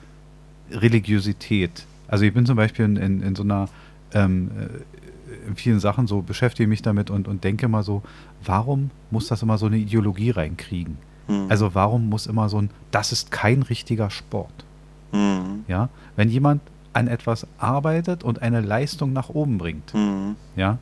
Religiosität. 0.70 1.84
Also 2.08 2.24
ich 2.24 2.34
bin 2.34 2.46
zum 2.46 2.56
Beispiel 2.56 2.84
in, 2.84 2.96
in, 2.96 3.22
in 3.22 3.36
so 3.36 3.42
einer, 3.42 3.68
ähm, 4.12 4.50
äh, 4.58 5.48
in 5.48 5.56
vielen 5.56 5.80
Sachen 5.80 6.06
so, 6.06 6.22
beschäftige 6.22 6.68
mich 6.68 6.82
damit 6.82 7.10
und, 7.10 7.28
und 7.28 7.44
denke 7.44 7.68
mal 7.68 7.82
so, 7.82 8.02
warum 8.44 8.90
muss 9.10 9.28
das 9.28 9.42
immer 9.42 9.58
so 9.58 9.66
eine 9.66 9.78
Ideologie 9.78 10.30
reinkriegen? 10.30 10.98
Mhm. 11.28 11.46
Also 11.48 11.74
warum 11.74 12.08
muss 12.08 12.26
immer 12.26 12.48
so 12.48 12.60
ein, 12.60 12.70
das 12.90 13.12
ist 13.12 13.30
kein 13.30 13.62
richtiger 13.62 14.10
Sport? 14.10 14.64
Mhm. 15.12 15.64
Ja, 15.68 15.88
wenn 16.16 16.28
jemand 16.28 16.60
an 16.96 17.08
etwas 17.08 17.46
arbeitet 17.58 18.24
und 18.24 18.40
eine 18.40 18.62
Leistung 18.62 19.12
nach 19.12 19.28
oben 19.28 19.58
bringt, 19.58 19.92
mhm. 19.92 20.36
ja, 20.56 20.78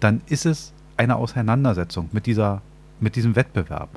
dann 0.00 0.20
ist 0.26 0.46
es 0.46 0.72
eine 0.96 1.14
Auseinandersetzung 1.16 2.08
mit 2.12 2.26
dieser, 2.26 2.60
mit 2.98 3.14
diesem 3.14 3.36
Wettbewerb. 3.36 3.88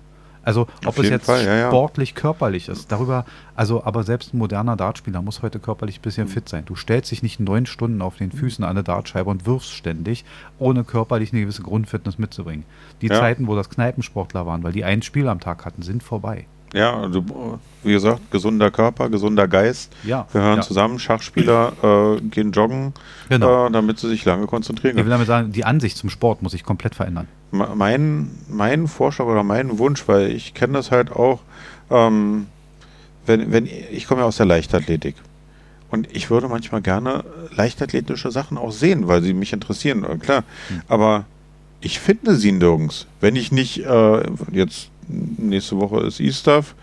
Also 0.43 0.67
ob 0.85 0.97
es 0.99 1.09
jetzt 1.09 1.25
Fall, 1.25 1.43
ja, 1.43 1.67
sportlich, 1.67 2.11
ja. 2.11 2.15
körperlich 2.15 2.69
ist, 2.69 2.91
darüber, 2.91 3.25
also 3.55 3.83
aber 3.83 4.03
selbst 4.03 4.33
ein 4.33 4.37
moderner 4.37 4.77
Dartspieler 4.77 5.21
muss 5.21 5.41
heute 5.41 5.59
körperlich 5.59 5.99
ein 5.99 6.03
bisschen 6.03 6.27
mhm. 6.27 6.31
fit 6.31 6.47
sein. 6.47 6.63
Du 6.65 6.75
stellst 6.75 7.11
dich 7.11 7.23
nicht 7.23 7.39
neun 7.39 7.65
Stunden 7.65 8.01
auf 8.01 8.15
den 8.15 8.31
Füßen 8.31 8.63
an 8.63 8.69
eine 8.69 8.83
Dartscheibe 8.83 9.29
und 9.29 9.45
wirfst 9.45 9.73
ständig, 9.73 10.23
ohne 10.59 10.83
körperlich 10.85 11.33
eine 11.33 11.41
gewisse 11.41 11.63
Grundfitness 11.63 12.19
mitzubringen. 12.19 12.65
Die 13.01 13.07
ja. 13.07 13.19
Zeiten, 13.19 13.47
wo 13.47 13.55
das 13.55 13.69
Kneipensportler 13.69 14.45
waren, 14.45 14.63
weil 14.63 14.71
die 14.71 14.85
ein 14.85 15.01
Spiel 15.01 15.27
am 15.27 15.39
Tag 15.39 15.65
hatten, 15.65 15.81
sind 15.81 16.03
vorbei. 16.03 16.45
Ja, 16.73 16.99
also 16.99 17.23
wie 17.83 17.93
gesagt, 17.93 18.31
gesunder 18.31 18.69
Körper, 18.71 19.09
gesunder 19.09 19.47
Geist. 19.47 19.93
Ja, 20.03 20.27
Wir 20.33 20.41
hören 20.41 20.57
ja. 20.57 20.61
zusammen, 20.61 20.99
Schachspieler 20.99 22.17
äh, 22.17 22.21
gehen 22.21 22.51
joggen, 22.51 22.93
genau. 23.29 23.67
äh, 23.67 23.71
damit 23.71 23.99
sie 23.99 24.09
sich 24.09 24.25
lange 24.25 24.45
konzentrieren 24.47 24.95
können. 24.95 24.99
Ich 24.99 25.05
will 25.05 25.11
damit 25.11 25.27
sagen, 25.27 25.51
die 25.51 25.63
Ansicht 25.63 25.97
zum 25.97 26.09
Sport 26.09 26.41
muss 26.41 26.51
sich 26.51 26.63
komplett 26.63 26.95
verändern. 26.95 27.27
Mein, 27.51 28.31
mein 28.49 28.87
Vorschlag 28.87 29.25
oder 29.25 29.43
mein 29.43 29.79
Wunsch, 29.79 30.07
weil 30.07 30.31
ich 30.31 30.53
kenne 30.53 30.73
das 30.73 30.91
halt 30.91 31.11
auch, 31.11 31.39
ähm, 31.89 32.47
wenn, 33.25 33.51
wenn 33.51 33.65
ich 33.65 34.07
komme 34.07 34.21
ja 34.21 34.27
aus 34.27 34.37
der 34.37 34.45
Leichtathletik. 34.45 35.15
Und 35.89 36.13
ich 36.13 36.29
würde 36.29 36.49
manchmal 36.49 36.81
gerne 36.81 37.23
leichtathletische 37.55 38.31
Sachen 38.31 38.57
auch 38.57 38.71
sehen, 38.71 39.07
weil 39.07 39.21
sie 39.21 39.33
mich 39.33 39.53
interessieren, 39.53 40.19
klar. 40.19 40.43
Hm. 40.67 40.81
Aber 40.89 41.25
ich 41.79 41.99
finde 41.99 42.35
sie 42.35 42.51
nirgends. 42.51 43.07
Wenn 43.21 43.37
ich 43.37 43.53
nicht 43.53 43.85
äh, 43.85 44.23
jetzt 44.51 44.89
nächste 45.07 45.77
Woche 45.77 46.01
ist 46.01 46.19
E-Stuff. 46.19 46.75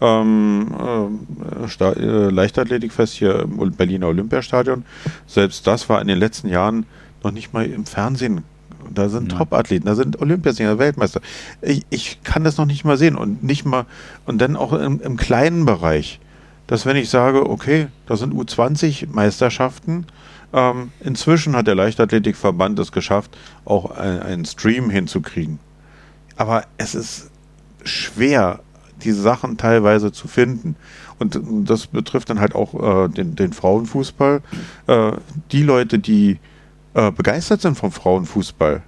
Ähm, 0.00 0.74
äh, 0.78 1.84
äh, 1.84 2.30
Leichtathletikfest 2.30 3.14
hier 3.14 3.40
im 3.40 3.72
Berliner 3.72 4.08
Olympiastadion. 4.08 4.84
Selbst 5.26 5.66
das 5.66 5.88
war 5.88 6.00
in 6.00 6.08
den 6.08 6.18
letzten 6.18 6.48
Jahren 6.48 6.86
noch 7.22 7.32
nicht 7.32 7.52
mal 7.52 7.66
im 7.66 7.84
Fernsehen. 7.84 8.44
Da 8.92 9.08
sind. 9.08 9.30
Top-Athleten, 9.30 9.86
da 9.86 9.94
sind 9.94 10.20
Olympiasieger, 10.20 10.78
Weltmeister. 10.78 11.20
Ich, 11.60 11.84
ich, 11.90 12.22
kann 12.24 12.44
das 12.44 12.56
noch 12.56 12.66
nicht 12.66 12.84
mal 12.84 12.96
sehen 12.96 13.14
und 13.14 13.44
nicht 13.44 13.64
mal, 13.64 13.84
und 14.26 14.38
dann 14.38 14.56
auch 14.56 14.72
im, 14.72 15.00
im 15.00 15.16
kleinen 15.16 15.64
Bereich, 15.66 16.18
dass 16.66 16.86
wenn 16.86 16.96
ich 16.96 17.10
sage, 17.10 17.48
okay, 17.48 17.88
da 18.06 18.16
sind 18.16 18.34
U20-Meisterschaften, 18.34 20.06
ähm, 20.52 20.90
inzwischen 21.00 21.54
hat 21.54 21.66
der 21.66 21.74
Leichtathletikverband 21.74 22.78
es 22.78 22.90
geschafft, 22.90 23.36
auch 23.64 23.90
einen 23.90 24.44
Stream 24.44 24.90
hinzukriegen. 24.90 25.58
Aber 26.36 26.64
es 26.78 26.94
ist 26.94 27.30
schwer, 27.84 28.60
diese 29.02 29.22
Sachen 29.22 29.56
teilweise 29.56 30.12
zu 30.12 30.28
finden. 30.28 30.76
Und 31.18 31.40
das 31.68 31.86
betrifft 31.86 32.30
dann 32.30 32.40
halt 32.40 32.54
auch 32.54 32.74
äh, 33.04 33.08
den, 33.08 33.36
den, 33.36 33.52
Frauenfußball. 33.52 34.40
Äh, 34.86 35.12
die 35.52 35.62
Leute, 35.62 35.98
die 35.98 36.38
äh, 36.94 37.10
begeistert 37.10 37.60
sind 37.60 37.76
vom 37.76 37.92
Frauenfußball, 37.92 38.82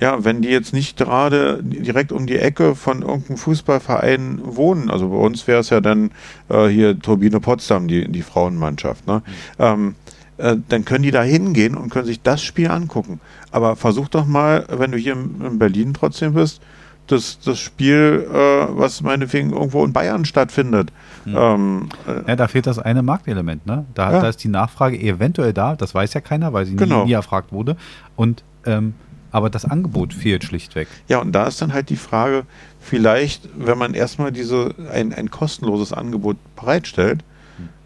ja, 0.00 0.24
wenn 0.24 0.40
die 0.40 0.48
jetzt 0.48 0.72
nicht 0.72 0.96
gerade 0.96 1.62
direkt 1.62 2.10
um 2.10 2.26
die 2.26 2.38
Ecke 2.38 2.74
von 2.74 3.02
irgendeinem 3.02 3.36
Fußballverein 3.36 4.40
wohnen, 4.42 4.90
also 4.90 5.10
bei 5.10 5.16
uns 5.16 5.46
wäre 5.46 5.60
es 5.60 5.68
ja 5.68 5.82
dann 5.82 6.10
äh, 6.48 6.68
hier 6.68 6.98
Turbine 6.98 7.38
Potsdam, 7.38 7.86
die, 7.86 8.08
die 8.08 8.22
Frauenmannschaft, 8.22 9.06
ne? 9.06 9.22
Mhm. 9.58 9.64
Ähm, 9.64 9.94
äh, 10.38 10.56
dann 10.68 10.86
können 10.86 11.02
die 11.02 11.10
da 11.10 11.22
hingehen 11.22 11.76
und 11.76 11.90
können 11.90 12.06
sich 12.06 12.22
das 12.22 12.42
Spiel 12.42 12.70
angucken. 12.70 13.20
Aber 13.50 13.76
versuch 13.76 14.08
doch 14.08 14.24
mal, 14.24 14.64
wenn 14.70 14.90
du 14.90 14.96
hier 14.96 15.12
in 15.12 15.58
Berlin 15.58 15.92
trotzdem 15.92 16.32
bist, 16.32 16.62
das, 17.10 17.38
das 17.40 17.58
Spiel, 17.58 18.26
äh, 18.30 18.34
was 18.34 19.02
meinetwegen 19.02 19.52
irgendwo 19.52 19.84
in 19.84 19.92
Bayern 19.92 20.24
stattfindet. 20.24 20.92
Hm. 21.24 21.36
Ähm, 21.36 21.88
äh, 22.06 22.28
ja, 22.28 22.36
da 22.36 22.48
fehlt 22.48 22.66
das 22.66 22.78
eine 22.78 23.02
Marktelement. 23.02 23.66
Ne? 23.66 23.84
Da, 23.94 24.12
ja. 24.12 24.20
da, 24.20 24.28
ist 24.28 24.42
die 24.44 24.48
Nachfrage 24.48 24.98
eventuell 24.98 25.52
da, 25.52 25.76
das 25.76 25.94
weiß 25.94 26.14
ja 26.14 26.20
keiner, 26.20 26.52
weil 26.52 26.66
sie 26.66 26.76
genau. 26.76 27.00
nie, 27.00 27.06
nie 27.06 27.12
erfragt 27.12 27.52
wurde. 27.52 27.76
Und 28.16 28.44
ähm, 28.66 28.94
aber 29.32 29.48
das 29.48 29.64
Angebot 29.64 30.12
fehlt 30.12 30.44
schlichtweg. 30.44 30.88
Ja, 31.08 31.20
und 31.20 31.32
da 31.32 31.46
ist 31.46 31.62
dann 31.62 31.72
halt 31.72 31.88
die 31.88 31.96
Frage, 31.96 32.44
vielleicht, 32.80 33.48
wenn 33.56 33.78
man 33.78 33.94
erstmal 33.94 34.32
diese 34.32 34.74
ein, 34.92 35.12
ein 35.12 35.30
kostenloses 35.30 35.92
Angebot 35.92 36.36
bereitstellt, 36.56 37.22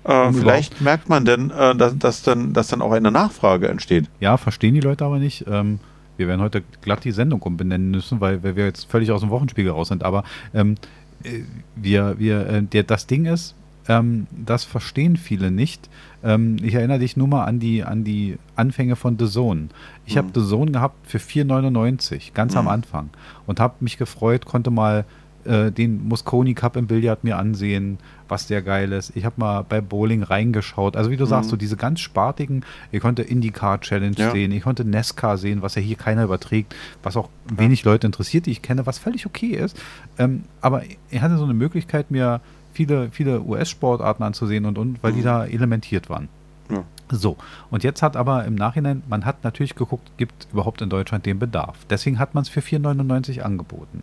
hm. 0.05 0.11
äh, 0.11 0.33
vielleicht 0.33 0.81
merkt 0.81 1.09
man 1.09 1.25
denn, 1.25 1.51
äh, 1.51 1.75
dass, 1.75 1.99
dass, 1.99 2.23
dann, 2.23 2.53
dass 2.53 2.69
dann 2.69 2.83
auch 2.83 2.93
eine 2.93 3.11
Nachfrage 3.11 3.69
entsteht. 3.69 4.07
Ja, 4.21 4.37
verstehen 4.37 4.75
die 4.75 4.81
Leute 4.81 5.05
aber 5.05 5.19
nicht. 5.19 5.45
Ähm, 5.49 5.81
wir 6.17 6.29
werden 6.29 6.41
heute 6.41 6.63
glatt 6.83 7.05
die 7.05 7.13
Sendung 7.13 7.43
umbenennen 7.43 7.91
müssen, 7.91 8.21
weil, 8.21 8.43
weil 8.43 8.57
wir 8.57 8.65
jetzt 8.67 8.91
völlig 8.91 9.11
aus 9.11 9.21
dem 9.21 9.31
Wochenspiegel 9.31 9.73
raus 9.73 9.89
sind. 9.89 10.03
Aber 10.03 10.25
ähm, 10.53 10.77
äh, 11.23 11.41
wir, 11.77 12.19
wir, 12.19 12.47
äh, 12.47 12.63
der, 12.63 12.83
das 12.85 13.07
Ding 13.07 13.27
ist, 13.27 13.55
ähm, 13.89 14.27
das 14.31 14.65
verstehen 14.65 15.17
viele 15.17 15.51
nicht. 15.51 15.89
Ähm, 16.23 16.57
ich 16.63 16.75
erinnere 16.75 16.99
dich 16.99 17.17
nur 17.17 17.29
mal 17.29 17.45
an 17.45 17.61
die, 17.61 17.85
an 17.85 18.05
die 18.05 18.39
Anfänge 18.57 18.97
von 18.97 19.19
The 19.19 19.27
Zone. 19.27 19.69
Ich 20.07 20.15
mhm. 20.15 20.19
habe 20.19 20.41
The 20.41 20.49
Zone 20.49 20.73
gehabt 20.73 21.07
für 21.07 21.19
4,99, 21.19 22.33
ganz 22.33 22.53
mhm. 22.53 22.61
am 22.61 22.69
Anfang. 22.69 23.11
Und 23.47 23.61
habe 23.61 23.75
mich 23.81 23.99
gefreut, 23.99 24.47
konnte 24.47 24.71
mal 24.71 25.05
äh, 25.45 25.71
den 25.71 26.09
Mosconi 26.09 26.55
Cup 26.55 26.77
im 26.77 26.87
Billard 26.87 27.25
mir 27.25 27.37
ansehen, 27.39 27.99
was 28.29 28.49
sehr 28.49 28.63
geil 28.63 28.93
ist. 28.93 29.17
Ich 29.17 29.25
habe 29.25 29.37
mal 29.39 29.63
bei 29.63 29.81
Bowling 29.81 30.23
reingeschaut. 30.23 30.97
Also 30.97 31.11
wie 31.11 31.17
du 31.17 31.25
mhm. 31.25 31.29
sagst, 31.29 31.51
so 31.51 31.57
diese 31.57 31.77
ganz 31.77 32.01
spartigen, 32.01 32.65
ihr 32.93 33.01
konnte 33.01 33.23
IndyCar 33.23 33.81
Challenge 33.81 34.17
ja. 34.17 34.31
sehen, 34.31 34.53
ich 34.53 34.63
konnte 34.63 34.85
NASCAR 34.85 35.39
sehen, 35.39 35.63
was 35.63 35.75
ja 35.75 35.83
hier 35.83 35.97
keiner 35.97 36.25
überträgt, 36.25 36.75
was 37.03 37.17
auch 37.17 37.29
wenig 37.55 37.85
Leute 37.85 38.07
interessiert, 38.07 38.47
die 38.47 38.51
ich 38.51 38.63
kenne, 38.63 38.87
was 38.87 38.99
völlig 38.99 39.27
okay 39.27 39.53
ist. 39.53 39.81
Ähm, 40.19 40.45
aber 40.61 40.83
ich 41.11 41.21
hatte 41.21 41.37
so 41.37 41.45
eine 41.45 41.55
Möglichkeit, 41.55 42.11
mir 42.11 42.41
viele, 42.73 43.11
viele 43.11 43.43
US-Sportarten 43.43 44.23
anzusehen 44.23 44.65
und, 44.65 44.79
und 44.79 45.03
weil 45.03 45.13
die 45.13 45.23
da 45.23 45.45
elementiert 45.45 46.11
waren. 46.11 46.29
Ja. 46.71 46.85
So, 47.11 47.37
und 47.71 47.85
jetzt 47.85 48.03
hat 48.03 48.17
aber 48.17 48.45
im 48.45 48.55
Nachhinein, 48.55 49.03
man 49.09 49.25
hat 49.25 49.45
natürlich 49.45 49.75
geguckt, 49.75 50.11
gibt 50.17 50.49
überhaupt 50.53 50.81
in 50.81 50.89
Deutschland 50.89 51.27
den 51.27 51.39
Bedarf. 51.39 51.77
Deswegen 51.91 52.19
hat 52.19 52.35
man 52.35 52.43
es 52.43 52.49
für 52.49 52.61
4,99 52.61 53.41
angeboten. 53.41 54.03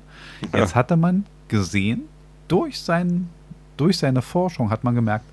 Ja. 0.53 0.59
Jetzt 0.59 0.75
hatte 0.75 0.97
man 0.97 1.25
gesehen, 1.47 2.03
durch, 2.47 2.79
sein, 2.79 3.29
durch 3.77 3.97
seine 3.97 4.21
Forschung 4.21 4.69
hat 4.69 4.83
man 4.83 4.93
gemerkt, 4.93 5.25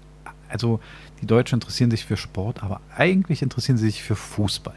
also 0.48 0.80
die 1.20 1.26
Deutschen 1.26 1.56
interessieren 1.56 1.90
sich 1.90 2.06
für 2.06 2.16
Sport, 2.16 2.62
aber 2.62 2.80
eigentlich 2.96 3.42
interessieren 3.42 3.76
sie 3.76 3.86
sich 3.86 4.02
für 4.02 4.16
Fußball. 4.16 4.74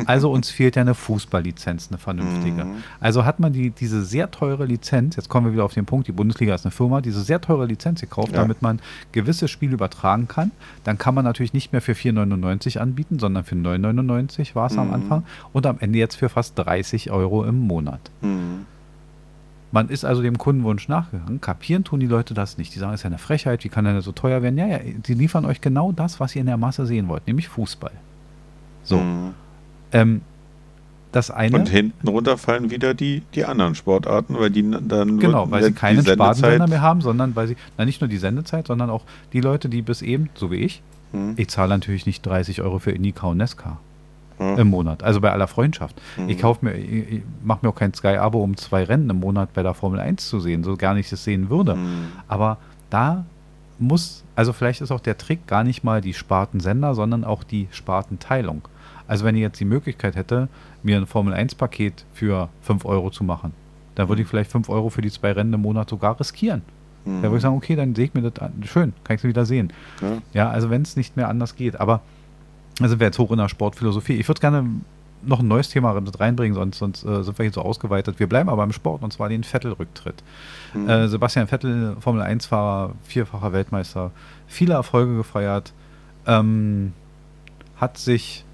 Also 0.06 0.30
uns 0.30 0.50
fehlt 0.50 0.76
ja 0.76 0.82
eine 0.82 0.94
Fußballlizenz, 0.94 1.88
eine 1.90 1.98
vernünftige. 1.98 2.64
Mhm. 2.64 2.76
Also 3.00 3.24
hat 3.24 3.40
man 3.40 3.52
die, 3.52 3.70
diese 3.70 4.02
sehr 4.04 4.30
teure 4.30 4.64
Lizenz, 4.66 5.16
jetzt 5.16 5.28
kommen 5.28 5.46
wir 5.46 5.52
wieder 5.52 5.64
auf 5.64 5.74
den 5.74 5.84
Punkt, 5.86 6.06
die 6.08 6.12
Bundesliga 6.12 6.54
ist 6.54 6.64
eine 6.64 6.72
Firma, 6.72 7.00
diese 7.00 7.20
sehr 7.22 7.40
teure 7.40 7.66
Lizenz 7.66 8.00
gekauft, 8.00 8.32
Ja. 8.32 8.38
damit 8.38 8.62
man 8.62 8.80
gewisse 9.12 9.48
Spiele 9.48 9.74
übertragen 9.74 10.28
kann. 10.28 10.50
Dann 10.84 10.98
kann 10.98 11.14
man 11.14 11.24
natürlich 11.24 11.52
nicht 11.52 11.72
mehr 11.72 11.80
für 11.82 11.92
4,99 11.94 12.78
anbieten, 12.78 13.18
sondern 13.18 13.44
für 13.44 13.54
9,99 13.54 14.54
war 14.54 14.66
es 14.66 14.78
am 14.78 14.88
Mhm. 14.88 14.94
Anfang 14.94 15.22
und 15.52 15.66
am 15.66 15.76
Ende 15.80 15.98
jetzt 15.98 16.16
für 16.16 16.28
fast 16.28 16.58
30 16.58 17.10
Euro 17.10 17.44
im 17.44 17.58
Monat. 17.66 18.00
Mhm. 18.20 18.66
Man 19.70 19.90
ist 19.90 20.04
also 20.06 20.22
dem 20.22 20.38
Kundenwunsch 20.38 20.88
nachgegangen. 20.88 21.42
Kapieren 21.42 21.84
tun 21.84 22.00
die 22.00 22.06
Leute 22.06 22.32
das 22.32 22.56
nicht. 22.56 22.74
Die 22.74 22.78
sagen, 22.78 22.92
das 22.92 23.00
ist 23.00 23.04
ja 23.04 23.08
eine 23.08 23.18
Frechheit, 23.18 23.64
wie 23.64 23.68
kann 23.68 23.84
denn 23.84 24.00
so 24.00 24.12
teuer 24.12 24.40
werden? 24.42 24.56
Ja, 24.56 24.66
ja, 24.66 24.78
die 24.78 25.12
liefern 25.12 25.44
euch 25.44 25.60
genau 25.60 25.92
das, 25.92 26.20
was 26.20 26.34
ihr 26.34 26.40
in 26.40 26.46
der 26.46 26.56
Masse 26.56 26.86
sehen 26.86 27.08
wollt, 27.08 27.26
nämlich 27.26 27.48
Fußball. 27.48 27.90
So. 28.82 28.96
Mhm. 28.98 29.34
Ähm, 29.92 30.20
das 31.12 31.30
eine. 31.30 31.56
Und 31.56 31.68
hinten 31.70 32.06
runterfallen 32.06 32.70
wieder 32.70 32.92
die, 32.92 33.22
die 33.34 33.44
anderen 33.46 33.74
Sportarten, 33.74 34.38
weil 34.38 34.50
die 34.50 34.62
dann 34.70 35.18
Genau, 35.18 35.50
weil 35.50 35.62
sie 35.64 35.70
Sendezeit- 35.72 36.14
Spartensender 36.14 36.66
mehr 36.68 36.82
haben, 36.82 37.00
sondern 37.00 37.34
weil 37.34 37.48
sie, 37.48 37.56
na 37.78 37.86
nicht 37.86 38.02
nur 38.02 38.08
die 38.08 38.18
Sendezeit, 38.18 38.66
sondern 38.66 38.90
auch 38.90 39.04
die 39.32 39.40
Leute, 39.40 39.70
die 39.70 39.80
bis 39.80 40.02
eben, 40.02 40.28
so 40.34 40.50
wie 40.50 40.56
ich, 40.56 40.82
Mhm. 41.12 41.32
ich 41.36 41.48
zahle 41.48 41.70
natürlich 41.70 42.04
nicht 42.04 42.26
30 42.26 42.60
Euro 42.60 42.78
für 42.78 42.90
Indica 42.90 43.26
und 43.28 43.38
Nesca 43.38 43.78
Ja. 44.38 44.56
im 44.56 44.68
Monat, 44.68 45.02
also 45.02 45.22
bei 45.22 45.32
aller 45.32 45.48
Freundschaft. 45.48 45.98
Mhm. 46.18 46.28
Ich 46.28 46.38
kaufe 46.38 46.62
mir, 46.66 46.74
ich, 46.74 47.22
mache 47.42 47.60
mir 47.62 47.70
auch 47.70 47.74
kein 47.74 47.94
Sky-Abo, 47.94 48.42
um 48.44 48.58
zwei 48.58 48.84
Rennen 48.84 49.08
im 49.08 49.20
Monat 49.20 49.54
bei 49.54 49.62
der 49.62 49.72
Formel 49.72 50.00
1 50.00 50.28
zu 50.28 50.40
sehen, 50.40 50.62
so 50.62 50.76
gar 50.76 50.92
nicht 50.92 51.10
das 51.10 51.24
sehen 51.24 51.48
würde. 51.48 51.76
Mhm. 51.76 52.08
Aber 52.28 52.58
da 52.90 53.24
muss, 53.78 54.24
also 54.36 54.52
vielleicht 54.52 54.82
ist 54.82 54.90
auch 54.90 55.00
der 55.00 55.16
Trick 55.16 55.46
gar 55.46 55.64
nicht 55.64 55.84
mal 55.84 56.02
die 56.02 56.12
Spartensender, 56.12 56.94
sondern 56.94 57.24
auch 57.24 57.42
die 57.44 57.68
Spartenteilung. 57.70 58.60
Also 59.08 59.24
wenn 59.24 59.34
ich 59.34 59.40
jetzt 59.40 59.58
die 59.58 59.64
Möglichkeit 59.64 60.14
hätte, 60.14 60.48
mir 60.82 60.98
ein 60.98 61.06
Formel-1-Paket 61.06 62.04
für 62.12 62.48
5 62.62 62.84
Euro 62.84 63.10
zu 63.10 63.24
machen, 63.24 63.52
dann 63.94 64.08
würde 64.08 64.22
ich 64.22 64.28
vielleicht 64.28 64.52
5 64.52 64.68
Euro 64.68 64.90
für 64.90 65.02
die 65.02 65.10
zwei 65.10 65.32
Rennen 65.32 65.52
im 65.52 65.62
Monat 65.62 65.90
sogar 65.90 66.20
riskieren. 66.20 66.62
Mhm. 67.04 67.16
Da 67.16 67.22
würde 67.24 67.36
ich 67.36 67.42
sagen, 67.42 67.56
okay, 67.56 67.74
dann 67.74 67.94
sehe 67.94 68.04
ich 68.04 68.14
mir 68.14 68.22
das 68.22 68.40
an. 68.40 68.52
Schön, 68.64 68.92
kann 69.02 69.16
ich 69.16 69.24
es 69.24 69.28
wieder 69.28 69.46
sehen. 69.46 69.72
Ja. 70.00 70.18
Ja, 70.34 70.50
also 70.50 70.70
wenn 70.70 70.82
es 70.82 70.94
nicht 70.94 71.16
mehr 71.16 71.28
anders 71.28 71.56
geht. 71.56 71.80
Aber 71.80 72.02
also 72.80 73.00
wir 73.00 73.06
jetzt 73.06 73.18
hoch 73.18 73.32
in 73.32 73.38
der 73.38 73.48
Sportphilosophie. 73.48 74.14
Ich 74.14 74.28
würde 74.28 74.40
gerne 74.40 74.68
noch 75.22 75.40
ein 75.40 75.48
neues 75.48 75.68
Thema 75.68 75.98
mit 76.00 76.20
reinbringen, 76.20 76.54
sonst, 76.54 76.78
sonst 76.78 77.04
äh, 77.04 77.24
sind 77.24 77.38
wir 77.38 77.44
hier 77.44 77.52
so 77.52 77.62
ausgeweitet. 77.62 78.20
Wir 78.20 78.28
bleiben 78.28 78.48
aber 78.48 78.62
im 78.62 78.72
Sport 78.72 79.02
und 79.02 79.12
zwar 79.12 79.28
den 79.28 79.42
Vettel-Rücktritt. 79.42 80.22
Mhm. 80.74 80.88
Äh, 80.88 81.08
Sebastian 81.08 81.48
Vettel, 81.48 81.96
Formel 81.98 82.22
1-Fahrer, 82.22 82.92
vierfacher 83.02 83.52
Weltmeister, 83.52 84.12
viele 84.46 84.74
Erfolge 84.74 85.16
gefeiert, 85.16 85.72
ähm, 86.26 86.92
hat 87.76 87.98
sich 87.98 88.44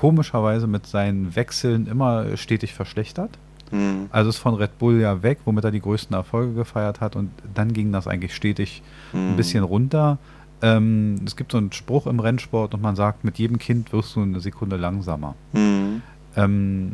komischerweise 0.00 0.66
mit 0.66 0.86
seinen 0.86 1.36
Wechseln 1.36 1.86
immer 1.86 2.34
stetig 2.38 2.72
verschlechtert. 2.72 3.30
Mhm. 3.70 4.06
Also 4.10 4.30
ist 4.30 4.38
von 4.38 4.54
Red 4.54 4.78
Bull 4.78 4.98
ja 4.98 5.22
weg, 5.22 5.38
womit 5.44 5.64
er 5.64 5.70
die 5.70 5.80
größten 5.82 6.16
Erfolge 6.16 6.54
gefeiert 6.54 7.00
hat 7.02 7.16
und 7.16 7.30
dann 7.54 7.72
ging 7.74 7.92
das 7.92 8.08
eigentlich 8.08 8.34
stetig 8.34 8.82
ein 9.12 9.32
Mhm. 9.32 9.36
bisschen 9.36 9.62
runter. 9.62 10.16
Ähm, 10.62 11.16
es 11.26 11.36
gibt 11.36 11.52
so 11.52 11.58
einen 11.58 11.70
Spruch 11.72 12.06
im 12.06 12.18
Rennsport 12.18 12.72
und 12.74 12.80
man 12.82 12.96
sagt, 12.96 13.24
mit 13.24 13.38
jedem 13.38 13.58
Kind 13.58 13.92
wirst 13.92 14.16
du 14.16 14.22
eine 14.22 14.40
Sekunde 14.40 14.76
langsamer. 14.76 15.34
Mhm. 15.52 16.00
Ähm, 16.34 16.92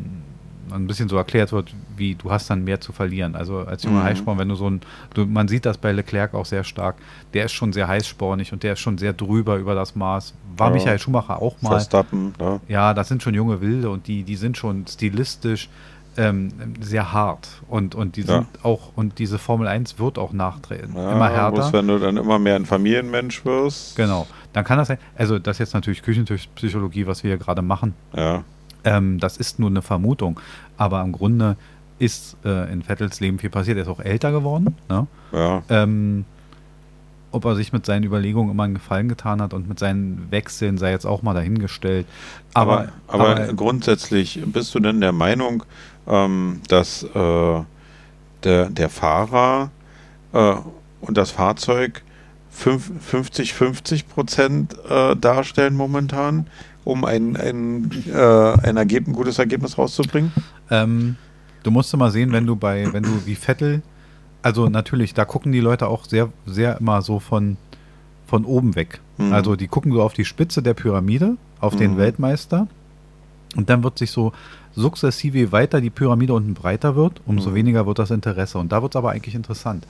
ein 0.72 0.86
bisschen 0.86 1.08
so 1.08 1.16
erklärt 1.16 1.52
wird, 1.52 1.72
wie 1.96 2.14
du 2.14 2.30
hast 2.30 2.48
dann 2.50 2.64
mehr 2.64 2.80
zu 2.80 2.92
verlieren. 2.92 3.34
Also 3.36 3.58
als 3.60 3.82
junger 3.84 4.00
Mhm. 4.00 4.04
Heißsporn, 4.04 4.38
wenn 4.38 4.48
du 4.48 4.54
so 4.54 4.68
ein, 4.68 4.80
du, 5.14 5.26
man 5.26 5.48
sieht 5.48 5.66
das 5.66 5.78
bei 5.78 5.92
Leclerc 5.92 6.34
auch 6.34 6.46
sehr 6.46 6.64
stark, 6.64 6.96
der 7.34 7.44
ist 7.46 7.52
schon 7.52 7.72
sehr 7.72 7.88
heißspornig 7.88 8.52
und 8.52 8.62
der 8.62 8.74
ist 8.74 8.80
schon 8.80 8.98
sehr 8.98 9.12
drüber 9.12 9.56
über 9.56 9.74
das 9.74 9.94
Maß. 9.96 10.34
War 10.56 10.68
Ja. 10.68 10.74
Michael 10.74 10.98
Schumacher 10.98 11.40
auch 11.42 11.60
mal. 11.62 11.70
Verstappen, 11.70 12.34
ja. 12.40 12.60
Ja, 12.68 12.94
das 12.94 13.08
sind 13.08 13.22
schon 13.22 13.34
junge 13.34 13.60
Wilde 13.60 13.90
und 13.90 14.06
die, 14.06 14.22
die 14.22 14.36
sind 14.36 14.56
schon 14.56 14.86
stilistisch 14.86 15.68
ähm, 16.18 16.50
sehr 16.80 17.12
hart 17.12 17.46
und, 17.68 17.94
und 17.94 18.16
die 18.16 18.22
Ja. 18.22 18.26
sind 18.38 18.46
auch, 18.62 18.92
und 18.96 19.18
diese 19.18 19.38
Formel 19.38 19.68
1 19.68 19.98
wird 19.98 20.16
auch 20.18 20.32
nachtreten. 20.32 20.96
Ja, 20.96 21.12
immer 21.12 21.28
härter. 21.28 21.52
Bloß 21.56 21.72
wenn 21.74 21.86
du 21.88 21.98
dann 21.98 22.16
immer 22.16 22.38
mehr 22.38 22.56
ein 22.56 22.64
Familienmensch 22.64 23.44
wirst. 23.44 23.96
Genau. 23.96 24.26
Dann 24.54 24.64
kann 24.64 24.78
das 24.78 24.88
sein, 24.88 24.96
also 25.14 25.38
das 25.38 25.56
ist 25.56 25.58
jetzt 25.58 25.74
natürlich 25.74 26.02
Küchentischpsychologie, 26.02 27.06
was 27.06 27.22
wir 27.22 27.32
hier 27.32 27.38
gerade 27.38 27.60
machen. 27.60 27.92
Ja. 28.14 28.44
Ähm, 28.86 29.18
das 29.18 29.36
ist 29.36 29.58
nur 29.58 29.68
eine 29.68 29.82
Vermutung. 29.82 30.40
Aber 30.78 31.02
im 31.02 31.12
Grunde 31.12 31.56
ist 31.98 32.36
äh, 32.44 32.72
in 32.72 32.82
Vettels 32.82 33.20
Leben 33.20 33.38
viel 33.38 33.50
passiert. 33.50 33.76
Er 33.76 33.82
ist 33.82 33.88
auch 33.88 34.00
älter 34.00 34.32
geworden. 34.32 34.76
Ne? 34.88 35.06
Ja. 35.32 35.62
Ähm, 35.68 36.24
ob 37.32 37.44
er 37.44 37.56
sich 37.56 37.72
mit 37.72 37.84
seinen 37.84 38.04
Überlegungen 38.04 38.50
immer 38.50 38.62
einen 38.62 38.74
Gefallen 38.74 39.08
getan 39.08 39.42
hat 39.42 39.52
und 39.52 39.68
mit 39.68 39.78
seinen 39.78 40.28
Wechseln 40.30 40.78
sei 40.78 40.92
jetzt 40.92 41.04
auch 41.04 41.22
mal 41.22 41.34
dahingestellt. 41.34 42.06
Aber, 42.54 42.88
Aber, 43.08 43.30
aber, 43.36 43.52
grundsätzlich 43.52 44.40
bist 44.46 44.74
du 44.74 44.80
denn 44.80 45.00
der 45.00 45.12
Meinung, 45.12 45.64
ähm, 46.06 46.60
dass 46.68 47.02
äh, 47.02 47.62
der, 48.44 48.70
der 48.70 48.88
Fahrer 48.88 49.70
äh, 50.32 50.54
und 51.00 51.16
das 51.16 51.32
Fahrzeug 51.32 52.02
50-50 52.64 54.06
Prozent 54.06 54.76
äh, 54.88 55.14
darstellen 55.16 55.74
momentan, 55.74 56.46
um 56.86 57.04
ein, 57.04 57.36
ein, 57.36 57.90
äh, 58.08 58.16
ein, 58.62 58.76
Ergebnis, 58.76 59.12
ein 59.12 59.16
gutes 59.16 59.38
Ergebnis 59.38 59.76
rauszubringen? 59.76 60.32
Ähm, 60.70 61.16
du 61.64 61.70
musst 61.72 61.94
mal 61.96 62.10
sehen, 62.12 62.30
wenn 62.32 62.46
du 62.46 62.54
bei, 62.54 62.90
wenn 62.92 63.02
du 63.02 63.26
wie 63.26 63.34
Vettel, 63.34 63.82
also 64.42 64.68
natürlich, 64.68 65.12
da 65.12 65.24
gucken 65.24 65.50
die 65.50 65.60
Leute 65.60 65.88
auch 65.88 66.04
sehr, 66.04 66.28
sehr 66.46 66.78
immer 66.80 67.02
so 67.02 67.18
von, 67.18 67.56
von 68.28 68.44
oben 68.44 68.76
weg. 68.76 69.00
Mhm. 69.18 69.32
Also 69.32 69.56
die 69.56 69.66
gucken 69.66 69.92
so 69.92 70.00
auf 70.00 70.12
die 70.12 70.24
Spitze 70.24 70.62
der 70.62 70.74
Pyramide, 70.74 71.36
auf 71.60 71.74
den 71.74 71.94
Mhm. 71.94 71.98
Weltmeister. 71.98 72.68
Und 73.56 73.68
dann 73.68 73.82
wird 73.82 73.98
sich 73.98 74.12
so 74.12 74.32
sukzessive, 74.76 75.38
je 75.38 75.52
weiter 75.52 75.80
die 75.80 75.90
Pyramide 75.90 76.34
unten 76.34 76.54
breiter 76.54 76.94
wird, 76.94 77.20
umso 77.26 77.50
Mhm. 77.50 77.54
weniger 77.56 77.86
wird 77.86 77.98
das 77.98 78.12
Interesse. 78.12 78.58
Und 78.58 78.70
da 78.70 78.80
wird 78.82 78.92
es 78.94 78.96
aber 78.96 79.10
eigentlich 79.10 79.34
interessant. 79.34 79.86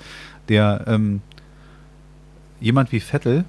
Der, 0.48 0.84
ähm, 0.86 1.20
jemand 2.60 2.90
wie 2.92 3.00
Vettel 3.00 3.44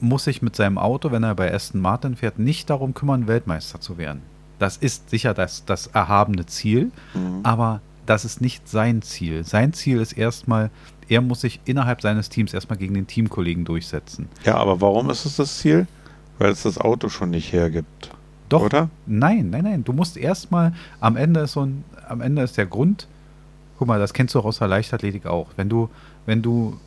muss 0.00 0.24
sich 0.24 0.42
mit 0.42 0.56
seinem 0.56 0.78
Auto, 0.78 1.10
wenn 1.12 1.22
er 1.22 1.34
bei 1.34 1.52
Aston 1.52 1.80
Martin 1.80 2.16
fährt, 2.16 2.38
nicht 2.38 2.70
darum 2.70 2.94
kümmern, 2.94 3.26
Weltmeister 3.26 3.80
zu 3.80 3.98
werden. 3.98 4.22
Das 4.58 4.76
ist 4.76 5.10
sicher 5.10 5.34
das, 5.34 5.64
das 5.64 5.86
erhabene 5.88 6.46
Ziel, 6.46 6.90
Mhm. 7.14 7.40
aber 7.42 7.80
das 8.06 8.24
ist 8.24 8.40
nicht 8.40 8.68
sein 8.68 9.02
Ziel. 9.02 9.44
Sein 9.44 9.72
Ziel 9.72 10.00
ist 10.00 10.12
erstmal, 10.12 10.70
er 11.08 11.20
muss 11.20 11.42
sich 11.42 11.60
innerhalb 11.64 12.02
seines 12.02 12.28
Teams 12.28 12.52
erstmal 12.54 12.78
gegen 12.78 12.94
den 12.94 13.06
Teamkollegen 13.06 13.64
durchsetzen. 13.64 14.28
Ja, 14.44 14.56
aber 14.56 14.80
warum 14.80 15.10
ist 15.10 15.24
es 15.24 15.36
das 15.36 15.58
Ziel? 15.58 15.86
Weil 16.38 16.50
es 16.50 16.62
das 16.62 16.78
Auto 16.78 17.08
schon 17.08 17.30
nicht 17.30 17.52
hergibt. 17.52 18.10
Doch, 18.48 18.62
Oder? 18.62 18.88
nein, 19.06 19.50
nein, 19.50 19.62
nein. 19.64 19.84
Du 19.84 19.92
musst 19.92 20.16
erstmal, 20.16 20.72
am 20.98 21.16
Ende 21.16 21.40
ist 21.40 21.52
so 21.52 21.60
ein, 21.66 21.84
am 22.08 22.20
Ende 22.20 22.42
ist 22.42 22.56
der 22.56 22.66
Grund, 22.66 23.06
guck 23.78 23.86
mal, 23.86 23.98
das 24.00 24.12
kennst 24.12 24.34
du 24.34 24.40
auch 24.40 24.44
aus 24.44 24.58
der 24.58 24.66
Leichtathletik 24.68 25.26
auch. 25.26 25.46
Wenn 25.56 25.68
du, 25.68 25.88
wenn 26.26 26.42
du 26.42 26.78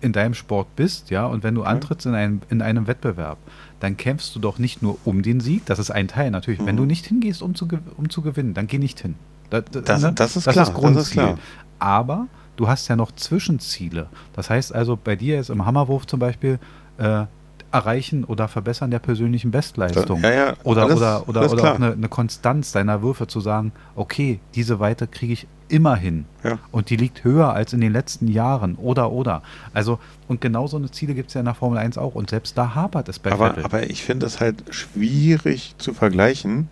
in 0.00 0.12
deinem 0.12 0.34
Sport 0.34 0.74
bist, 0.76 1.10
ja, 1.10 1.26
und 1.26 1.42
wenn 1.42 1.54
du 1.54 1.62
antrittst 1.62 2.06
in 2.06 2.14
einem, 2.14 2.40
in 2.48 2.62
einem 2.62 2.86
Wettbewerb, 2.86 3.38
dann 3.80 3.96
kämpfst 3.96 4.34
du 4.34 4.38
doch 4.40 4.58
nicht 4.58 4.82
nur 4.82 4.98
um 5.04 5.22
den 5.22 5.40
Sieg, 5.40 5.66
das 5.66 5.78
ist 5.78 5.90
ein 5.90 6.08
Teil 6.08 6.30
natürlich. 6.30 6.60
Wenn 6.64 6.74
Mhm. 6.76 6.78
du 6.80 6.84
nicht 6.86 7.06
hingehst, 7.06 7.42
um 7.42 7.54
zu, 7.54 7.68
um 7.96 8.08
zu 8.10 8.22
gewinnen, 8.22 8.54
dann 8.54 8.66
geh 8.66 8.78
nicht 8.78 9.00
hin. 9.00 9.14
Da- 9.50 9.60
da- 9.60 9.80
Das- 9.80 10.02
ne? 10.02 10.12
das 10.14 10.36
ist 10.36 10.44
klar, 10.44 10.54
das 10.54 10.68
ist 10.68 10.74
Grundziel. 10.74 11.22
klar. 11.22 11.38
Aber 11.78 12.26
du 12.56 12.68
hast 12.68 12.88
ja 12.88 12.96
noch 12.96 13.12
Zwischenziele. 13.12 14.08
Das 14.34 14.50
heißt 14.50 14.74
also, 14.74 14.96
bei 15.02 15.16
dir 15.16 15.40
ist 15.40 15.50
im 15.50 15.64
Hammerwurf 15.66 16.06
zum 16.06 16.20
Beispiel 16.20 16.58
äh, 16.98 17.24
Erreichen 17.72 18.24
oder 18.24 18.48
Verbessern 18.48 18.90
der 18.90 18.98
persönlichen 18.98 19.50
Bestleistung. 19.52 20.20
Ja, 20.22 20.30
ja, 20.32 20.54
Oder, 20.64 20.82
alles- 20.82 20.96
oder, 20.96 21.28
oder, 21.28 21.40
alles 21.40 21.52
oder 21.52 21.62
klar. 21.62 21.72
auch 21.72 21.76
eine, 21.78 21.92
eine 21.92 22.08
Konstanz 22.08 22.72
deiner 22.72 23.00
Würfe 23.00 23.26
zu 23.28 23.40
sagen, 23.40 23.72
okay, 23.94 24.40
diese 24.54 24.80
Weite 24.80 25.06
kriege 25.06 25.32
ich 25.32 25.46
immer 25.70 25.96
hin. 25.96 26.24
Ja. 26.44 26.58
Und 26.70 26.90
die 26.90 26.96
liegt 26.96 27.24
höher 27.24 27.52
als 27.52 27.72
in 27.72 27.80
den 27.80 27.92
letzten 27.92 28.28
Jahren. 28.28 28.74
Oder, 28.76 29.10
oder. 29.12 29.42
Also, 29.72 29.98
und 30.28 30.40
genau 30.40 30.66
so 30.66 30.76
eine 30.76 30.90
Ziele 30.90 31.14
gibt 31.14 31.28
es 31.28 31.34
ja 31.34 31.40
in 31.40 31.44
der 31.46 31.54
Formel 31.54 31.78
1 31.78 31.98
auch. 31.98 32.14
Und 32.14 32.30
selbst 32.30 32.56
da 32.58 32.74
hapert 32.74 33.08
es 33.08 33.18
bei 33.18 33.32
aber, 33.32 33.48
Vettel. 33.48 33.64
aber 33.64 33.88
ich 33.90 34.02
finde 34.02 34.26
es 34.26 34.40
halt 34.40 34.62
schwierig 34.70 35.74
zu 35.78 35.94
vergleichen, 35.94 36.68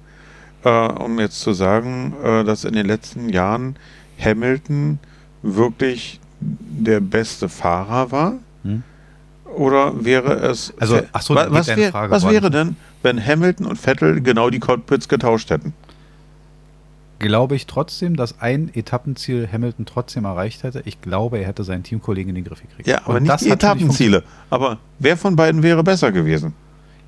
äh, 0.64 0.68
um 0.70 1.18
jetzt 1.18 1.40
zu 1.40 1.52
sagen, 1.52 2.14
äh, 2.22 2.44
dass 2.44 2.64
in 2.64 2.74
den 2.74 2.86
letzten 2.86 3.28
Jahren 3.28 3.76
Hamilton 4.22 4.98
wirklich 5.42 6.20
der 6.40 7.00
beste 7.00 7.48
Fahrer 7.48 8.10
war. 8.10 8.34
Hm? 8.64 8.82
Oder 9.56 10.04
wäre 10.04 10.34
es. 10.34 10.72
Also, 10.78 11.00
ach 11.12 11.22
so, 11.22 11.34
wa- 11.34 11.44
geht 11.44 11.52
was, 11.52 11.66
wär, 11.68 11.92
was 12.10 12.28
wäre 12.28 12.50
denn, 12.50 12.76
wenn 13.02 13.24
Hamilton 13.24 13.66
und 13.66 13.76
Vettel 13.78 14.20
genau 14.20 14.50
die 14.50 14.58
Cockpits 14.58 15.08
getauscht 15.08 15.50
hätten? 15.50 15.72
Glaube 17.18 17.56
ich 17.56 17.66
trotzdem, 17.66 18.16
dass 18.16 18.40
ein 18.40 18.70
Etappenziel 18.74 19.48
Hamilton 19.50 19.86
trotzdem 19.86 20.24
erreicht 20.24 20.62
hätte. 20.62 20.82
Ich 20.84 21.00
glaube, 21.00 21.38
er 21.38 21.46
hätte 21.46 21.64
seinen 21.64 21.82
Teamkollegen 21.82 22.30
in 22.30 22.34
den 22.36 22.44
Griff 22.44 22.60
gekriegt. 22.62 22.88
Ja, 22.88 23.00
aber 23.04 23.16
Und 23.16 23.24
nicht 23.24 23.40
die 23.40 23.50
Etappenziele. 23.50 24.22
Aber 24.50 24.78
wer 24.98 25.16
von 25.16 25.36
beiden 25.36 25.62
wäre 25.62 25.82
besser 25.82 26.12
gewesen? 26.12 26.54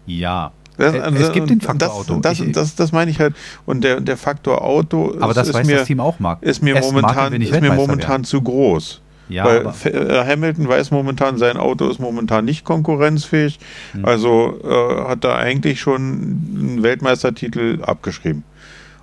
Ja. 0.06 0.52
Das, 0.76 0.94
also, 0.94 1.18
es 1.18 1.32
gibt 1.32 1.50
den 1.50 1.60
Faktor 1.60 1.92
Auto. 1.92 2.20
Das, 2.20 2.38
das, 2.38 2.52
das, 2.52 2.74
das, 2.74 2.92
meine 2.92 3.10
ich 3.10 3.20
halt. 3.20 3.34
Und 3.66 3.84
der, 3.84 4.00
der 4.00 4.16
Faktor 4.16 4.62
Auto 4.62 5.14
aber 5.20 5.34
das 5.34 5.48
ist, 5.48 5.54
weiß 5.54 5.66
mir, 5.66 5.78
das 5.78 5.86
Team 5.86 6.00
auch 6.00 6.18
mag. 6.18 6.38
ist 6.42 6.62
mir 6.62 6.76
Aston 6.76 6.94
momentan, 6.94 7.34
ist 7.34 7.60
mir 7.60 7.72
momentan 7.74 8.24
zu 8.24 8.40
groß. 8.40 9.02
Ja, 9.28 9.44
Weil 9.44 9.66
äh, 9.84 10.26
Hamilton 10.26 10.68
weiß 10.68 10.90
momentan, 10.90 11.36
sein 11.36 11.56
Auto 11.56 11.88
ist 11.88 12.00
momentan 12.00 12.46
nicht 12.46 12.64
konkurrenzfähig. 12.64 13.60
Hm. 13.92 14.04
Also 14.04 14.58
äh, 14.64 15.08
hat 15.08 15.22
er 15.24 15.36
eigentlich 15.36 15.80
schon 15.80 15.96
einen 16.00 16.82
Weltmeistertitel 16.82 17.80
abgeschrieben 17.82 18.42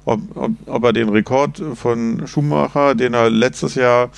ob, 0.07 0.21
ob, 0.35 0.51
ob 0.65 0.83
er 0.85 0.93
den 0.93 1.09
Rekord 1.09 1.61
von 1.75 2.25
Schumacher, 2.27 2.95
den 2.95 3.13
er 3.13 3.29
letztes 3.29 3.75
Jahr 3.75 4.09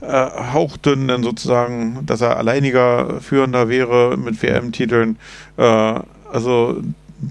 äh, 0.00 0.06
hauchten, 0.52 1.08
dann 1.08 1.22
sozusagen, 1.22 2.00
dass 2.04 2.20
er 2.20 2.36
alleiniger 2.36 3.20
Führender 3.20 3.68
wäre 3.68 4.16
mit 4.16 4.42
WM-Titeln, 4.42 5.16
äh, 5.56 5.62
also 6.32 6.82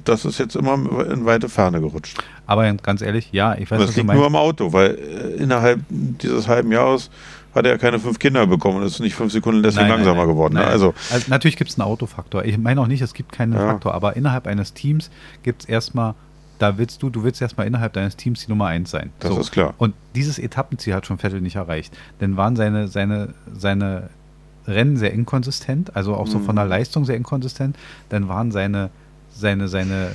das 0.05 0.23
ist 0.23 0.39
jetzt 0.39 0.55
immer 0.55 0.75
in 1.11 1.25
weite 1.25 1.49
Ferne 1.49 1.81
gerutscht. 1.81 2.23
Aber 2.45 2.71
ganz 2.73 3.01
ehrlich, 3.01 3.29
ja, 3.31 3.55
ich 3.55 3.69
weiß 3.69 3.79
nicht. 3.79 3.89
Das 3.89 3.95
liegt 3.97 4.13
nur 4.13 4.25
am 4.25 4.35
Auto, 4.35 4.71
weil 4.71 4.91
äh, 4.91 5.41
innerhalb 5.41 5.81
dieses 5.89 6.47
halben 6.47 6.71
Jahres 6.71 7.09
hat 7.53 7.65
er 7.65 7.77
keine 7.79 7.99
fünf 7.99 8.19
Kinder 8.19 8.45
bekommen 8.47 8.77
und 8.77 8.83
ist 8.83 8.99
nicht 8.99 9.15
fünf 9.15 9.33
Sekunden 9.33 9.63
deswegen 9.63 9.87
nein, 9.87 9.97
langsamer 9.97 10.21
nein, 10.21 10.27
geworden. 10.27 10.53
Ne? 10.53 10.61
Nein. 10.61 10.69
Also, 10.69 10.93
also, 11.11 11.25
natürlich 11.29 11.57
gibt 11.57 11.71
es 11.71 11.79
einen 11.79 11.87
Autofaktor. 11.87 12.45
Ich 12.45 12.57
meine 12.57 12.79
auch 12.79 12.87
nicht, 12.87 13.01
es 13.01 13.13
gibt 13.13 13.31
keinen 13.31 13.53
ja. 13.53 13.59
Faktor, 13.59 13.93
aber 13.93 14.15
innerhalb 14.15 14.47
eines 14.47 14.73
Teams 14.73 15.09
gibt 15.43 15.63
es 15.63 15.69
erstmal 15.69 16.13
da 16.59 16.77
willst 16.77 17.01
du, 17.01 17.09
du 17.09 17.23
willst 17.23 17.41
erstmal 17.41 17.65
innerhalb 17.65 17.93
deines 17.93 18.15
Teams 18.15 18.45
die 18.45 18.49
Nummer 18.49 18.67
eins 18.67 18.91
sein. 18.91 19.11
Das 19.19 19.33
so. 19.33 19.39
ist 19.39 19.51
klar. 19.51 19.73
Und 19.77 19.95
dieses 20.13 20.37
Etappenziel 20.37 20.93
hat 20.93 21.07
schon 21.07 21.17
Vettel 21.17 21.41
nicht 21.41 21.55
erreicht. 21.55 21.97
Denn 22.21 22.37
waren 22.37 22.55
seine, 22.55 22.87
seine, 22.87 23.33
seine 23.53 24.09
Rennen 24.67 24.97
sehr 24.97 25.13
inkonsistent, 25.13 25.95
also 25.95 26.15
auch 26.15 26.27
so 26.27 26.39
von 26.39 26.55
der 26.55 26.65
mhm. 26.65 26.71
Leistung 26.71 27.05
sehr 27.05 27.15
inkonsistent, 27.15 27.77
dann 28.09 28.27
waren 28.27 28.51
seine, 28.51 28.91
seine, 29.31 29.67
seine, 29.67 30.11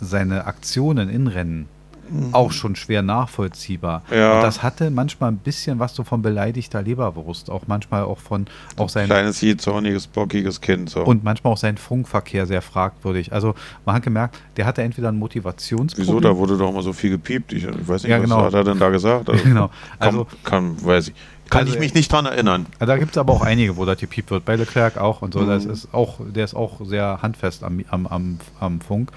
seine 0.00 0.46
Aktionen 0.46 1.08
in 1.08 1.26
Rennen 1.26 1.68
Mhm. 2.10 2.34
auch 2.34 2.52
schon 2.52 2.76
schwer 2.76 3.02
nachvollziehbar. 3.02 4.02
Ja. 4.10 4.36
Und 4.36 4.42
das 4.42 4.62
hatte 4.62 4.90
manchmal 4.90 5.32
ein 5.32 5.38
bisschen 5.38 5.78
was 5.78 5.94
so 5.94 6.04
von 6.04 6.22
beleidigter 6.22 6.82
Leberwurst, 6.82 7.50
auch 7.50 7.62
manchmal 7.66 8.04
auch 8.04 8.18
von 8.18 8.46
auch 8.76 8.88
sein 8.88 9.06
kleines 9.06 9.44
zorniges, 9.58 10.06
bockiges 10.06 10.60
Kind 10.60 10.90
so. 10.90 11.04
und 11.04 11.24
manchmal 11.24 11.52
auch 11.52 11.58
sein 11.58 11.76
Funkverkehr 11.76 12.46
sehr 12.46 12.62
fragwürdig. 12.62 13.32
Also 13.32 13.54
man 13.84 13.96
hat 13.96 14.02
gemerkt, 14.02 14.38
der 14.56 14.66
hatte 14.66 14.82
entweder 14.82 15.08
ein 15.08 15.18
Motivationsproblem. 15.18 16.08
Wieso? 16.08 16.20
Da 16.20 16.36
wurde 16.36 16.56
doch 16.56 16.70
immer 16.70 16.82
so 16.82 16.92
viel 16.92 17.10
gepiept. 17.10 17.52
Ich, 17.52 17.64
ich 17.64 17.88
weiß 17.88 18.02
nicht, 18.02 18.10
ja, 18.10 18.18
genau. 18.18 18.38
was 18.38 18.44
hat 18.46 18.54
er 18.54 18.64
denn 18.64 18.78
da 18.78 18.90
gesagt? 18.90 19.28
Also, 19.28 19.44
genau. 19.44 19.70
Also 19.98 20.26
kann, 20.42 20.76
kann 20.76 20.84
weiß 20.84 21.08
ich. 21.08 21.14
Kann 21.50 21.60
also, 21.60 21.74
ich 21.74 21.78
mich 21.78 21.94
nicht 21.94 22.10
dran 22.10 22.26
erinnern. 22.26 22.66
Da 22.78 22.96
gibt 22.96 23.12
es 23.12 23.18
aber 23.18 23.32
auch 23.32 23.42
einige, 23.42 23.76
wo 23.76 23.84
das 23.84 23.98
gepiept 23.98 24.30
wird. 24.30 24.44
Bei 24.44 24.56
Leclerc 24.56 24.96
auch 24.96 25.22
und 25.22 25.34
so. 25.34 25.40
Mhm. 25.40 25.48
Das 25.48 25.64
ist 25.66 25.92
auch, 25.92 26.20
der 26.34 26.44
ist 26.44 26.54
auch 26.54 26.80
sehr 26.84 27.20
handfest 27.22 27.62
am, 27.62 27.84
am, 27.90 28.06
am, 28.06 28.38
am 28.60 28.80
Funk. 28.80 29.12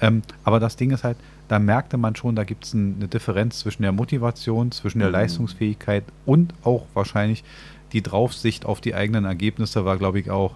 Ähm, 0.00 0.22
aber 0.44 0.60
das 0.60 0.76
Ding 0.76 0.90
ist 0.90 1.04
halt, 1.04 1.16
da 1.52 1.58
merkte 1.58 1.98
man 1.98 2.16
schon, 2.16 2.34
da 2.34 2.44
gibt 2.44 2.64
es 2.64 2.74
eine 2.74 3.08
Differenz 3.08 3.58
zwischen 3.58 3.82
der 3.82 3.92
Motivation, 3.92 4.72
zwischen 4.72 5.00
der 5.00 5.08
mhm. 5.08 5.16
Leistungsfähigkeit 5.16 6.02
und 6.24 6.54
auch 6.64 6.86
wahrscheinlich 6.94 7.44
die 7.92 8.02
Draufsicht 8.02 8.64
auf 8.64 8.80
die 8.80 8.94
eigenen 8.94 9.26
Ergebnisse 9.26 9.84
war, 9.84 9.98
glaube 9.98 10.18
ich, 10.18 10.30
auch 10.30 10.54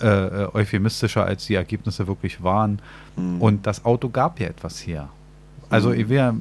äh, 0.00 0.06
äh, 0.06 0.48
euphemistischer, 0.54 1.26
als 1.26 1.44
die 1.44 1.56
Ergebnisse 1.56 2.06
wirklich 2.06 2.42
waren. 2.42 2.80
Mhm. 3.16 3.42
Und 3.42 3.66
das 3.66 3.84
Auto 3.84 4.08
gab 4.08 4.40
ja 4.40 4.46
etwas 4.46 4.86
her. 4.86 5.10
Also, 5.68 5.90
mhm. 5.90 6.00
ich 6.00 6.08
will 6.08 6.32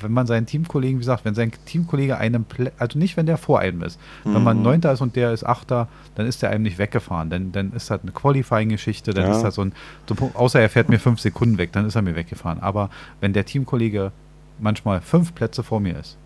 wenn 0.00 0.12
man 0.12 0.26
seinen 0.26 0.46
Teamkollegen, 0.46 0.98
wie 0.98 1.00
gesagt, 1.00 1.24
wenn 1.24 1.34
sein 1.34 1.52
Teamkollege 1.66 2.16
einem, 2.16 2.44
also 2.78 2.98
nicht, 2.98 3.16
wenn 3.16 3.26
der 3.26 3.38
vor 3.38 3.60
einem 3.60 3.82
ist, 3.82 3.98
mhm. 4.24 4.34
wenn 4.34 4.44
man. 4.44 4.62
Neunter 4.62 4.92
ist 4.92 5.00
und 5.00 5.16
der 5.16 5.32
ist 5.32 5.44
Achter, 5.44 5.88
dann 6.14 6.26
ist 6.26 6.42
der 6.42 6.50
einem 6.50 6.62
nicht 6.62 6.78
weggefahren. 6.78 7.30
Dann, 7.30 7.52
dann 7.52 7.72
ist 7.72 7.90
das 7.90 8.02
eine 8.02 8.12
Qualifying-Geschichte, 8.12 9.14
dann 9.14 9.26
ja. 9.26 9.32
ist 9.32 9.42
das 9.42 9.54
so 9.54 9.62
ein, 9.62 9.72
so 10.08 10.30
außer 10.34 10.60
er 10.60 10.68
fährt 10.68 10.88
mir 10.88 10.98
fünf 10.98 11.20
Sekunden 11.20 11.58
weg, 11.58 11.72
dann 11.72 11.86
ist 11.86 11.94
er 11.94 12.02
mir 12.02 12.16
weggefahren. 12.16 12.60
Aber 12.60 12.90
wenn 13.20 13.32
der 13.32 13.44
Teamkollege 13.44 14.12
manchmal 14.58 15.00
fünf 15.00 15.34
Plätze 15.34 15.62
vor 15.62 15.80
mir 15.80 15.98
ist 15.98 16.18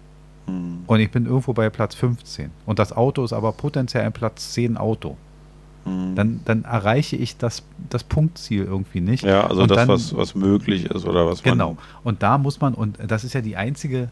mhm. 0.47 0.85
und 0.87 1.01
ich 1.01 1.11
bin 1.11 1.27
irgendwo 1.27 1.53
bei 1.53 1.69
Platz 1.71 1.95
15 1.95 2.51
und 2.67 2.79
das 2.79 2.93
Auto 2.93 3.25
ist 3.25 3.33
aber 3.33 3.53
potenziell 3.53 4.05
ein 4.05 4.13
Platz 4.13 4.53
10 4.53 4.77
Auto, 4.77 5.17
Mhm. 5.85 6.15
dann, 6.15 6.41
dann 6.45 6.65
erreiche 6.65 7.17
ich 7.17 7.37
das, 7.37 7.63
das 7.91 8.05
Punktziel 8.05 8.65
irgendwie 8.65 9.01
nicht. 9.01 9.25
Ja, 9.25 9.47
also 9.47 9.63
und 9.63 9.71
das, 9.71 9.79
dann, 9.79 9.89
was, 9.89 10.17
was 10.17 10.35
möglich 10.35 10.87
ist 10.87 11.07
oder 11.07 11.27
was 11.27 11.45
man. 11.45 11.53
Genau. 11.53 11.77
Und 12.05 12.23
da 12.23 12.39
muss 12.39 12.61
man, 12.61 12.75
und 12.75 12.99
das 13.07 13.25
ist 13.25 13.33
ja 13.33 13.41
die 13.41 13.57
einzige 13.57 14.11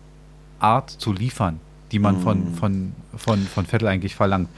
Art 0.59 0.91
zu 0.91 1.13
liefern, 1.13 1.61
die 1.93 1.99
man 1.99 2.17
mhm. 2.17 2.21
von, 2.21 2.55
von, 2.55 2.93
von, 3.17 3.39
von 3.41 3.67
Vettel 3.67 3.89
eigentlich 3.89 4.15
verlangt. 4.15 4.49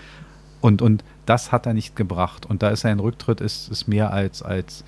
Und, 0.60 0.80
und 0.80 1.02
das 1.26 1.52
hat 1.52 1.66
er 1.66 1.74
nicht 1.74 1.96
gebracht. 1.96 2.46
Und 2.46 2.62
da 2.62 2.70
ist 2.70 2.80
sein 2.80 3.00
Rücktritt 3.00 3.40
ist, 3.40 3.68
ist 3.68 3.88
mehr 3.88 4.12
als, 4.12 4.42
als, 4.42 4.84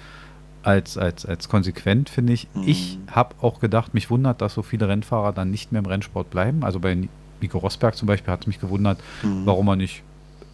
als, 0.62 0.96
als, 0.96 1.26
als 1.26 1.48
konsequent, 1.48 2.08
finde 2.08 2.32
ich. 2.32 2.48
Mhm. 2.54 2.62
Ich 2.66 2.98
habe 3.10 3.34
auch 3.40 3.60
gedacht, 3.60 3.92
mich 3.94 4.10
wundert, 4.10 4.40
dass 4.40 4.54
so 4.54 4.62
viele 4.62 4.88
Rennfahrer 4.88 5.32
dann 5.32 5.50
nicht 5.50 5.72
mehr 5.72 5.80
im 5.80 5.87
Rennsport 5.87 6.30
bleiben. 6.30 6.64
Also 6.64 6.80
bei 6.80 7.08
Nico 7.40 7.58
Rosberg 7.58 7.96
zum 7.96 8.06
Beispiel 8.06 8.32
hat 8.32 8.42
es 8.42 8.46
mich 8.46 8.60
gewundert, 8.60 8.98
mhm. 9.22 9.42
warum 9.44 9.68
er 9.68 9.76
nicht 9.76 10.02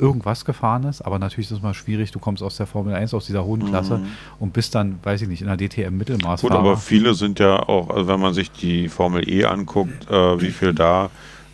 irgendwas 0.00 0.44
gefahren 0.44 0.84
ist, 0.84 1.02
aber 1.02 1.18
natürlich 1.18 1.50
ist 1.50 1.58
es 1.58 1.62
mal 1.62 1.74
schwierig, 1.74 2.10
du 2.12 2.18
kommst 2.18 2.42
aus 2.42 2.56
der 2.56 2.66
Formel 2.66 2.94
1, 2.94 3.14
aus 3.14 3.26
dieser 3.26 3.44
hohen 3.44 3.66
Klasse 3.66 3.98
mhm. 3.98 4.06
und 4.38 4.52
bist 4.52 4.74
dann, 4.74 4.98
weiß 5.02 5.22
ich 5.22 5.28
nicht, 5.28 5.42
in 5.42 5.48
der 5.48 5.56
DTM 5.56 5.96
Mittelmaß. 5.96 6.42
Gut, 6.42 6.52
aber 6.52 6.76
viele 6.76 7.14
sind 7.14 7.38
ja 7.38 7.68
auch, 7.68 7.90
also 7.90 8.08
wenn 8.08 8.20
man 8.20 8.34
sich 8.34 8.50
die 8.50 8.88
Formel 8.88 9.28
E 9.28 9.44
anguckt, 9.44 10.10
äh, 10.10 10.40
wie 10.40 10.50
viel 10.50 10.74
da 10.74 11.10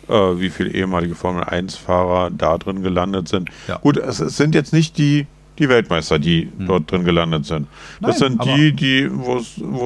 äh, 0.07 0.13
wie 0.13 0.49
viele 0.49 0.71
ehemalige 0.71 1.15
Formel 1.15 1.43
1-Fahrer 1.43 2.31
da 2.31 2.57
drin 2.57 2.81
gelandet 2.81 3.27
sind. 3.27 3.49
Ja. 3.67 3.77
Gut, 3.77 3.97
es, 3.97 4.19
es, 4.19 4.37
sind 4.37 4.55
jetzt 4.55 4.71
nicht 4.71 4.97
die 4.97 5.27
die 5.59 5.69
Weltmeister, 5.69 6.19
die 6.19 6.51
hm. 6.57 6.67
dort 6.67 6.91
drin 6.91 7.03
gelandet 7.03 7.45
sind. 7.45 7.67
Das 7.99 8.19
Nein, 8.19 8.37
sind 8.37 8.45
die, 8.45 8.73
die, 8.73 9.09
wo 9.11 9.37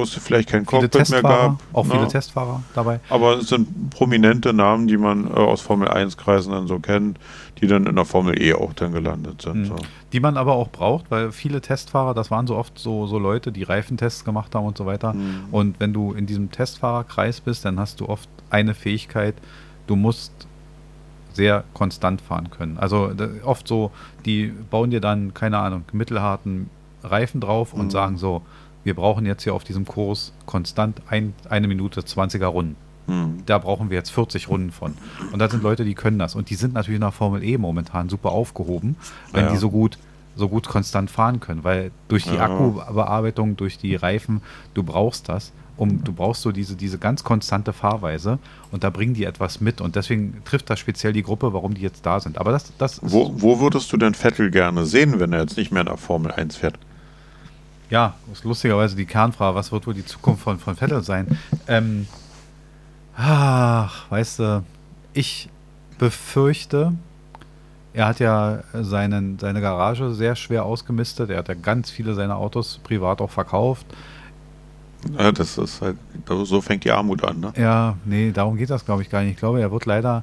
es 0.02 0.14
vielleicht 0.14 0.50
kein 0.50 0.66
Cockpit 0.66 1.10
mehr 1.10 1.22
gab. 1.22 1.60
Auch 1.72 1.86
ne? 1.86 1.94
viele 1.94 2.08
Testfahrer 2.08 2.62
dabei. 2.74 3.00
Aber 3.08 3.38
es 3.38 3.48
sind 3.48 3.90
prominente 3.90 4.52
Namen, 4.52 4.86
die 4.86 4.98
man 4.98 5.26
äh, 5.26 5.30
aus 5.30 5.60
Formel 5.60 5.88
1-Kreisen 5.88 6.50
dann 6.50 6.66
so 6.66 6.78
kennt, 6.78 7.18
die 7.62 7.68
dann 7.68 7.86
in 7.86 7.94
der 7.94 8.04
Formel 8.04 8.42
E 8.42 8.54
auch 8.54 8.72
dann 8.72 8.92
gelandet 8.92 9.40
sind. 9.40 9.54
Hm. 9.54 9.64
So. 9.66 9.76
Die 10.12 10.18
man 10.18 10.36
aber 10.36 10.54
auch 10.54 10.68
braucht, 10.68 11.10
weil 11.10 11.30
viele 11.30 11.60
Testfahrer, 11.60 12.12
das 12.12 12.30
waren 12.30 12.48
so 12.48 12.56
oft 12.56 12.76
so, 12.76 13.06
so 13.06 13.18
Leute, 13.20 13.52
die 13.52 13.62
Reifentests 13.62 14.24
gemacht 14.24 14.54
haben 14.56 14.66
und 14.66 14.76
so 14.76 14.84
weiter. 14.84 15.12
Hm. 15.12 15.44
Und 15.52 15.78
wenn 15.78 15.92
du 15.92 16.12
in 16.12 16.26
diesem 16.26 16.50
Testfahrerkreis 16.50 17.40
bist, 17.40 17.64
dann 17.64 17.78
hast 17.78 18.00
du 18.00 18.08
oft 18.08 18.28
eine 18.50 18.74
Fähigkeit, 18.74 19.36
du 19.86 19.94
musst 19.94 20.32
sehr 21.32 21.62
konstant 21.72 22.20
fahren 22.20 22.50
können. 22.50 22.78
Also 22.78 23.12
oft 23.44 23.66
so, 23.68 23.92
die 24.26 24.52
bauen 24.70 24.90
dir 24.90 25.00
dann, 25.00 25.32
keine 25.32 25.58
Ahnung, 25.58 25.84
mittelharten 25.92 26.68
Reifen 27.04 27.40
drauf 27.40 27.72
und 27.72 27.86
mhm. 27.86 27.90
sagen 27.90 28.18
so, 28.18 28.42
wir 28.84 28.94
brauchen 28.94 29.24
jetzt 29.24 29.44
hier 29.44 29.54
auf 29.54 29.62
diesem 29.62 29.86
Kurs 29.86 30.32
konstant 30.46 31.00
ein, 31.08 31.32
eine 31.48 31.68
Minute 31.68 32.00
20er 32.00 32.46
Runden. 32.46 32.76
Mhm. 33.06 33.42
Da 33.46 33.58
brauchen 33.58 33.90
wir 33.90 33.96
jetzt 33.96 34.10
40 34.10 34.48
Runden 34.48 34.70
von. 34.70 34.94
Und 35.32 35.38
da 35.38 35.48
sind 35.48 35.62
Leute, 35.62 35.84
die 35.84 35.94
können 35.94 36.18
das. 36.18 36.34
Und 36.34 36.50
die 36.50 36.54
sind 36.54 36.74
natürlich 36.74 37.00
nach 37.00 37.14
Formel 37.14 37.42
E 37.42 37.58
momentan 37.58 38.08
super 38.08 38.30
aufgehoben, 38.30 38.96
wenn 39.32 39.46
ja. 39.46 39.50
die 39.52 39.58
so 39.58 39.70
gut 39.70 39.98
so 40.34 40.48
gut 40.48 40.66
konstant 40.66 41.10
fahren 41.10 41.40
können, 41.40 41.62
weil 41.62 41.90
durch 42.08 42.24
die 42.24 42.36
ja. 42.36 42.46
Akkubearbeitung, 42.46 43.54
durch 43.58 43.76
die 43.76 43.94
Reifen, 43.96 44.40
du 44.72 44.82
brauchst 44.82 45.28
das 45.28 45.52
um, 45.76 46.04
du 46.04 46.12
brauchst 46.12 46.42
so 46.42 46.52
diese, 46.52 46.76
diese 46.76 46.98
ganz 46.98 47.24
konstante 47.24 47.72
Fahrweise 47.72 48.38
und 48.70 48.84
da 48.84 48.90
bringen 48.90 49.14
die 49.14 49.24
etwas 49.24 49.60
mit 49.60 49.80
und 49.80 49.96
deswegen 49.96 50.42
trifft 50.44 50.70
das 50.70 50.78
speziell 50.78 51.12
die 51.12 51.22
Gruppe, 51.22 51.52
warum 51.52 51.74
die 51.74 51.80
jetzt 51.80 52.04
da 52.04 52.20
sind. 52.20 52.38
Aber 52.38 52.52
das, 52.52 52.72
das 52.78 53.00
wo, 53.02 53.32
wo 53.36 53.60
würdest 53.60 53.92
du 53.92 53.96
denn 53.96 54.14
Vettel 54.14 54.50
gerne 54.50 54.84
sehen, 54.84 55.18
wenn 55.18 55.32
er 55.32 55.40
jetzt 55.40 55.56
nicht 55.56 55.72
mehr 55.72 55.84
nach 55.84 55.98
Formel 55.98 56.30
1 56.30 56.56
fährt? 56.56 56.78
Ja, 57.90 58.14
das 58.28 58.38
ist 58.38 58.44
lustigerweise 58.44 58.96
die 58.96 59.06
Kernfrage, 59.06 59.54
was 59.54 59.72
wird 59.72 59.86
wohl 59.86 59.94
die 59.94 60.04
Zukunft 60.04 60.42
von, 60.42 60.58
von 60.58 60.76
Vettel 60.76 61.02
sein? 61.02 61.38
Ähm, 61.68 62.06
ach, 63.16 64.10
weißt 64.10 64.38
du, 64.38 64.64
ich 65.12 65.48
befürchte, 65.98 66.92
er 67.94 68.06
hat 68.06 68.20
ja 68.20 68.62
seinen, 68.72 69.38
seine 69.38 69.60
Garage 69.60 70.12
sehr 70.12 70.34
schwer 70.34 70.64
ausgemistet. 70.64 71.30
Er 71.30 71.38
hat 71.38 71.48
ja 71.48 71.54
ganz 71.54 71.90
viele 71.90 72.14
seiner 72.14 72.36
Autos 72.36 72.80
privat 72.82 73.20
auch 73.20 73.30
verkauft. 73.30 73.86
Ja, 75.18 75.32
das 75.32 75.58
ist 75.58 75.82
halt, 75.82 75.96
so 76.26 76.60
fängt 76.60 76.84
die 76.84 76.90
Armut 76.90 77.24
an, 77.24 77.40
ne? 77.40 77.52
Ja, 77.56 77.96
nee, 78.04 78.30
darum 78.32 78.56
geht 78.56 78.70
das, 78.70 78.84
glaube 78.84 79.02
ich, 79.02 79.10
gar 79.10 79.22
nicht. 79.22 79.32
Ich 79.32 79.36
glaube, 79.36 79.60
er 79.60 79.70
wird 79.72 79.84
leider, 79.84 80.22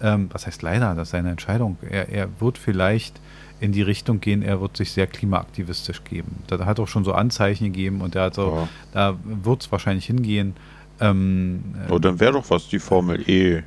ähm, 0.00 0.30
was 0.32 0.46
heißt 0.46 0.62
leider, 0.62 0.94
das 0.94 1.08
ist 1.08 1.12
seine 1.12 1.30
Entscheidung. 1.30 1.76
Er, 1.88 2.08
er 2.08 2.28
wird 2.38 2.56
vielleicht 2.56 3.20
in 3.60 3.72
die 3.72 3.82
Richtung 3.82 4.20
gehen, 4.20 4.42
er 4.42 4.60
wird 4.60 4.76
sich 4.76 4.92
sehr 4.92 5.06
klimaaktivistisch 5.06 6.04
geben. 6.04 6.42
Da 6.46 6.64
hat 6.64 6.80
auch 6.80 6.88
schon 6.88 7.04
so 7.04 7.12
Anzeichen 7.12 7.64
gegeben 7.64 8.00
und 8.00 8.14
er 8.14 8.24
hat 8.24 8.34
so, 8.34 8.56
ja. 8.56 8.68
da 8.92 9.16
wird 9.24 9.62
es 9.62 9.72
wahrscheinlich 9.72 10.06
hingehen. 10.06 10.54
Ähm, 11.00 11.62
oh, 11.88 11.98
dann 11.98 12.20
wäre 12.20 12.32
doch 12.32 12.50
was 12.50 12.68
die 12.68 12.78
Formel 12.78 13.28
E 13.28 13.62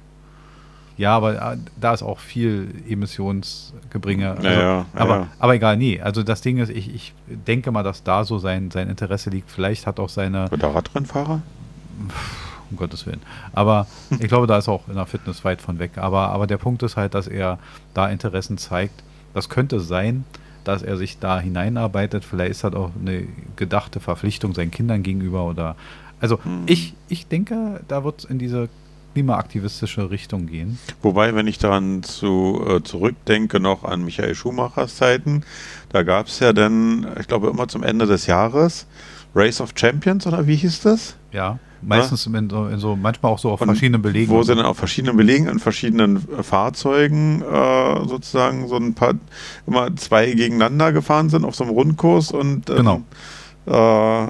ja, 0.97 1.15
aber 1.15 1.53
äh, 1.53 1.57
da 1.79 1.93
ist 1.93 2.03
auch 2.03 2.19
viel 2.19 2.73
Emissionsgebringe. 2.87 4.31
Also, 4.31 4.47
ja, 4.47 4.61
ja, 4.61 4.85
aber, 4.93 5.15
ja. 5.15 5.27
aber 5.39 5.55
egal, 5.55 5.77
nee. 5.77 5.99
Also 5.99 6.23
das 6.23 6.41
Ding 6.41 6.57
ist, 6.57 6.69
ich, 6.69 6.93
ich 6.93 7.13
denke 7.27 7.71
mal, 7.71 7.83
dass 7.83 8.03
da 8.03 8.23
so 8.23 8.37
sein, 8.37 8.69
sein 8.69 8.89
Interesse 8.89 9.29
liegt. 9.29 9.49
Vielleicht 9.49 9.87
hat 9.87 9.99
auch 9.99 10.09
seine. 10.09 10.49
Oder 10.51 10.73
Radrennfahrer? 10.75 11.41
um 12.69 12.77
Gottes 12.77 13.05
Willen. 13.05 13.21
Aber 13.53 13.87
ich 14.19 14.27
glaube, 14.27 14.47
da 14.47 14.57
ist 14.57 14.69
auch 14.69 14.87
in 14.87 14.95
der 14.95 15.05
Fitness 15.05 15.43
weit 15.43 15.61
von 15.61 15.79
weg. 15.79 15.97
Aber, 15.97 16.29
aber 16.29 16.47
der 16.47 16.57
Punkt 16.57 16.83
ist 16.83 16.95
halt, 16.95 17.15
dass 17.15 17.27
er 17.27 17.57
da 17.93 18.09
Interessen 18.09 18.57
zeigt. 18.57 19.03
Das 19.33 19.49
könnte 19.49 19.79
sein, 19.79 20.25
dass 20.63 20.83
er 20.83 20.97
sich 20.97 21.17
da 21.17 21.39
hineinarbeitet. 21.39 22.23
Vielleicht 22.23 22.51
ist 22.51 22.63
das 22.63 22.75
auch 22.75 22.91
eine 22.99 23.27
gedachte 23.55 23.99
Verpflichtung 23.99 24.53
seinen 24.53 24.71
Kindern 24.71 25.01
gegenüber 25.01 25.45
oder. 25.45 25.75
Also 26.23 26.39
hm. 26.41 26.63
ich, 26.67 26.93
ich 27.09 27.27
denke, 27.27 27.81
da 27.89 28.05
wird 28.05 28.19
es 28.19 28.25
in 28.25 28.39
diese 28.39 28.69
klimaaktivistische 29.13 30.09
Richtung 30.09 30.47
gehen. 30.47 30.79
Wobei, 31.01 31.35
wenn 31.35 31.47
ich 31.47 31.57
daran 31.57 32.01
zu, 32.01 32.65
äh, 32.65 32.81
zurückdenke, 32.81 33.59
noch 33.59 33.83
an 33.83 34.05
Michael 34.05 34.33
Schumachers 34.33 34.95
Zeiten, 34.95 35.43
da 35.89 36.03
gab 36.03 36.27
es 36.27 36.39
ja 36.39 36.53
dann, 36.53 37.05
ich 37.19 37.27
glaube, 37.27 37.49
immer 37.49 37.67
zum 37.67 37.83
Ende 37.83 38.05
des 38.05 38.25
Jahres 38.25 38.87
Race 39.35 39.59
of 39.59 39.71
Champions 39.75 40.25
oder 40.25 40.47
wie 40.47 40.55
hieß 40.55 40.81
das? 40.81 41.17
Ja. 41.33 41.59
Meistens 41.81 42.25
in 42.25 42.49
so, 42.49 42.67
in 42.67 42.79
so, 42.79 42.95
manchmal 42.95 43.33
auch 43.33 43.39
so 43.39 43.51
auf 43.51 43.59
und 43.59 43.67
verschiedenen 43.67 44.01
Belegen. 44.01 44.31
Wo 44.31 44.41
sie 44.43 44.55
dann 44.55 44.65
auf 44.65 44.77
verschiedenen 44.77 45.17
Belegen 45.17 45.47
in 45.47 45.59
verschiedenen 45.59 46.15
äh, 46.15 46.41
Fahrzeugen 46.41 47.41
äh, 47.41 48.07
sozusagen 48.07 48.69
so 48.69 48.77
ein 48.77 48.93
paar, 48.93 49.15
immer 49.67 49.93
zwei 49.97 50.31
gegeneinander 50.31 50.93
gefahren 50.93 51.27
sind 51.27 51.43
auf 51.43 51.55
so 51.55 51.65
einem 51.65 51.73
Rundkurs 51.73 52.31
und 52.31 52.69
ähm, 52.69 52.75
genau. 52.77 53.01
Äh, 53.65 54.27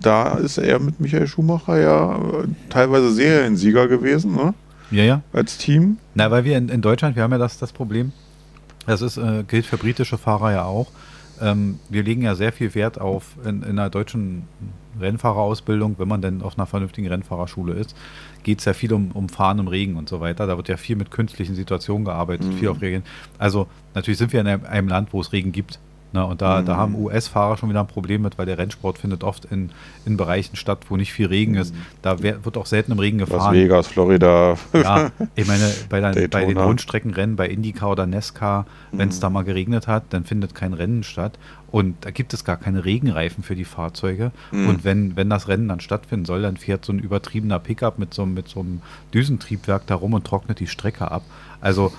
da 0.00 0.32
ist 0.42 0.58
er 0.58 0.78
mit 0.78 1.00
Michael 1.00 1.26
Schumacher 1.26 1.78
ja 1.80 2.16
äh, 2.16 2.48
teilweise 2.70 3.12
Seriensieger 3.12 3.86
gewesen, 3.88 4.34
ne? 4.34 4.54
Ja, 4.90 5.04
ja. 5.04 5.22
Als 5.32 5.58
Team. 5.58 5.98
Na, 6.14 6.30
weil 6.30 6.44
wir 6.44 6.56
in, 6.56 6.68
in 6.68 6.80
Deutschland, 6.80 7.14
wir 7.14 7.22
haben 7.22 7.32
ja 7.32 7.38
das, 7.38 7.58
das 7.58 7.72
Problem, 7.72 8.12
das 8.86 9.02
ist, 9.02 9.16
äh, 9.18 9.44
gilt 9.46 9.66
für 9.66 9.76
britische 9.76 10.18
Fahrer 10.18 10.52
ja 10.52 10.64
auch. 10.64 10.88
Ähm, 11.40 11.78
wir 11.88 12.02
legen 12.02 12.22
ja 12.22 12.34
sehr 12.34 12.52
viel 12.52 12.74
Wert 12.74 13.00
auf 13.00 13.36
in, 13.44 13.62
in 13.62 13.78
einer 13.78 13.90
deutschen 13.90 14.48
Rennfahrerausbildung, 15.00 15.96
wenn 15.98 16.08
man 16.08 16.22
denn 16.22 16.42
auf 16.42 16.58
einer 16.58 16.66
vernünftigen 16.66 17.06
Rennfahrerschule 17.06 17.74
ist, 17.74 17.94
geht 18.42 18.58
es 18.58 18.64
ja 18.64 18.72
viel 18.72 18.92
um, 18.92 19.12
um 19.12 19.28
Fahren 19.28 19.58
im 19.58 19.68
Regen 19.68 19.96
und 19.96 20.08
so 20.08 20.20
weiter. 20.20 20.46
Da 20.46 20.56
wird 20.56 20.68
ja 20.68 20.76
viel 20.76 20.96
mit 20.96 21.10
künstlichen 21.10 21.54
Situationen 21.54 22.04
gearbeitet, 22.04 22.48
mhm. 22.48 22.58
viel 22.58 22.68
auf 22.68 22.80
Regen. 22.80 23.04
Also 23.38 23.68
natürlich 23.94 24.18
sind 24.18 24.32
wir 24.32 24.40
in 24.40 24.48
einem, 24.48 24.64
einem 24.64 24.88
Land, 24.88 25.12
wo 25.12 25.20
es 25.20 25.32
Regen 25.32 25.52
gibt. 25.52 25.78
Ne, 26.10 26.24
und 26.24 26.40
da, 26.40 26.60
mhm. 26.60 26.66
da 26.66 26.76
haben 26.76 26.94
US-Fahrer 26.94 27.58
schon 27.58 27.68
wieder 27.68 27.80
ein 27.80 27.86
Problem 27.86 28.22
mit, 28.22 28.38
weil 28.38 28.46
der 28.46 28.56
Rennsport 28.56 28.96
findet 28.96 29.22
oft 29.22 29.44
in, 29.44 29.70
in 30.06 30.16
Bereichen 30.16 30.56
statt, 30.56 30.78
wo 30.88 30.96
nicht 30.96 31.12
viel 31.12 31.26
Regen 31.26 31.54
ist. 31.54 31.74
Mhm. 31.74 31.78
Da 32.00 32.22
wär, 32.22 32.44
wird 32.46 32.56
auch 32.56 32.64
selten 32.64 32.92
im 32.92 32.98
Regen 32.98 33.18
gefahren. 33.18 33.52
Las 33.52 33.52
Vegas, 33.52 33.86
Florida. 33.88 34.56
Ja, 34.72 35.10
ich 35.34 35.46
meine, 35.46 35.70
bei, 35.90 36.00
der, 36.00 36.28
bei 36.28 36.46
den 36.46 36.56
Rundstreckenrennen, 36.56 37.36
bei 37.36 37.48
IndyCar 37.48 37.90
oder 37.90 38.06
NASCAR, 38.06 38.64
wenn 38.92 39.10
es 39.10 39.16
mhm. 39.16 39.20
da 39.20 39.30
mal 39.30 39.44
geregnet 39.44 39.86
hat, 39.86 40.04
dann 40.10 40.24
findet 40.24 40.54
kein 40.54 40.72
Rennen 40.72 41.02
statt. 41.02 41.38
Und 41.70 41.96
da 42.00 42.10
gibt 42.10 42.32
es 42.32 42.44
gar 42.44 42.56
keine 42.56 42.84
Regenreifen 42.84 43.44
für 43.44 43.54
die 43.54 43.64
Fahrzeuge. 43.64 44.32
Mhm. 44.52 44.68
Und 44.68 44.84
wenn, 44.84 45.16
wenn 45.16 45.28
das 45.28 45.48
Rennen 45.48 45.68
dann 45.68 45.80
stattfinden 45.80 46.24
soll, 46.24 46.42
dann 46.42 46.56
fährt 46.56 46.84
so 46.84 46.92
ein 46.92 46.98
übertriebener 46.98 47.58
Pickup 47.58 47.98
mit 47.98 48.14
so, 48.14 48.24
mit 48.24 48.48
so 48.48 48.60
einem 48.60 48.80
Düsentriebwerk 49.12 49.86
da 49.86 49.94
rum 49.94 50.14
und 50.14 50.26
trocknet 50.26 50.60
die 50.60 50.66
Strecke 50.66 51.10
ab. 51.10 51.22
Also 51.60 51.92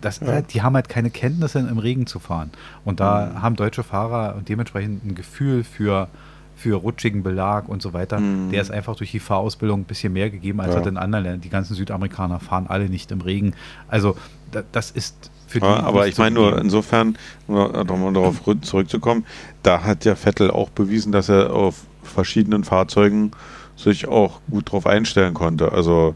das, 0.00 0.20
ja. 0.26 0.40
die 0.40 0.62
haben 0.62 0.74
halt 0.74 0.88
keine 0.88 1.10
Kenntnisse 1.10 1.60
im 1.60 1.78
Regen 1.78 2.06
zu 2.06 2.18
fahren. 2.18 2.50
Und 2.84 2.98
da 2.98 3.26
mhm. 3.26 3.42
haben 3.42 3.56
deutsche 3.56 3.84
Fahrer 3.84 4.34
und 4.36 4.48
dementsprechend 4.48 5.04
ein 5.04 5.14
Gefühl 5.14 5.62
für, 5.62 6.08
für 6.56 6.76
rutschigen 6.76 7.22
Belag 7.22 7.68
und 7.68 7.80
so 7.80 7.92
weiter. 7.92 8.18
Mhm. 8.18 8.50
Der 8.50 8.60
ist 8.60 8.72
einfach 8.72 8.96
durch 8.96 9.12
die 9.12 9.20
Fahrausbildung 9.20 9.82
ein 9.82 9.84
bisschen 9.84 10.12
mehr 10.12 10.30
gegeben 10.30 10.60
als 10.60 10.70
ja. 10.70 10.76
halt 10.76 10.86
in 10.86 10.96
anderen 10.96 11.24
Ländern. 11.24 11.40
Die 11.42 11.50
ganzen 11.50 11.74
Südamerikaner 11.74 12.40
fahren 12.40 12.66
alle 12.68 12.88
nicht 12.88 13.12
im 13.12 13.20
Regen. 13.20 13.54
Also 13.88 14.16
da, 14.50 14.62
das 14.72 14.90
ist. 14.90 15.30
Ja, 15.60 15.80
aber 15.80 16.06
ich 16.06 16.18
meine 16.18 16.34
nur 16.34 16.58
insofern, 16.58 17.16
um 17.46 18.14
darauf 18.14 18.42
zurückzukommen, 18.62 19.24
da 19.62 19.82
hat 19.84 20.04
ja 20.04 20.14
Vettel 20.14 20.50
auch 20.50 20.70
bewiesen, 20.70 21.12
dass 21.12 21.28
er 21.28 21.52
auf 21.52 21.82
verschiedenen 22.02 22.64
Fahrzeugen 22.64 23.32
sich 23.76 24.06
auch 24.08 24.40
gut 24.50 24.70
drauf 24.70 24.86
einstellen 24.86 25.34
konnte. 25.34 25.72
Also 25.72 26.14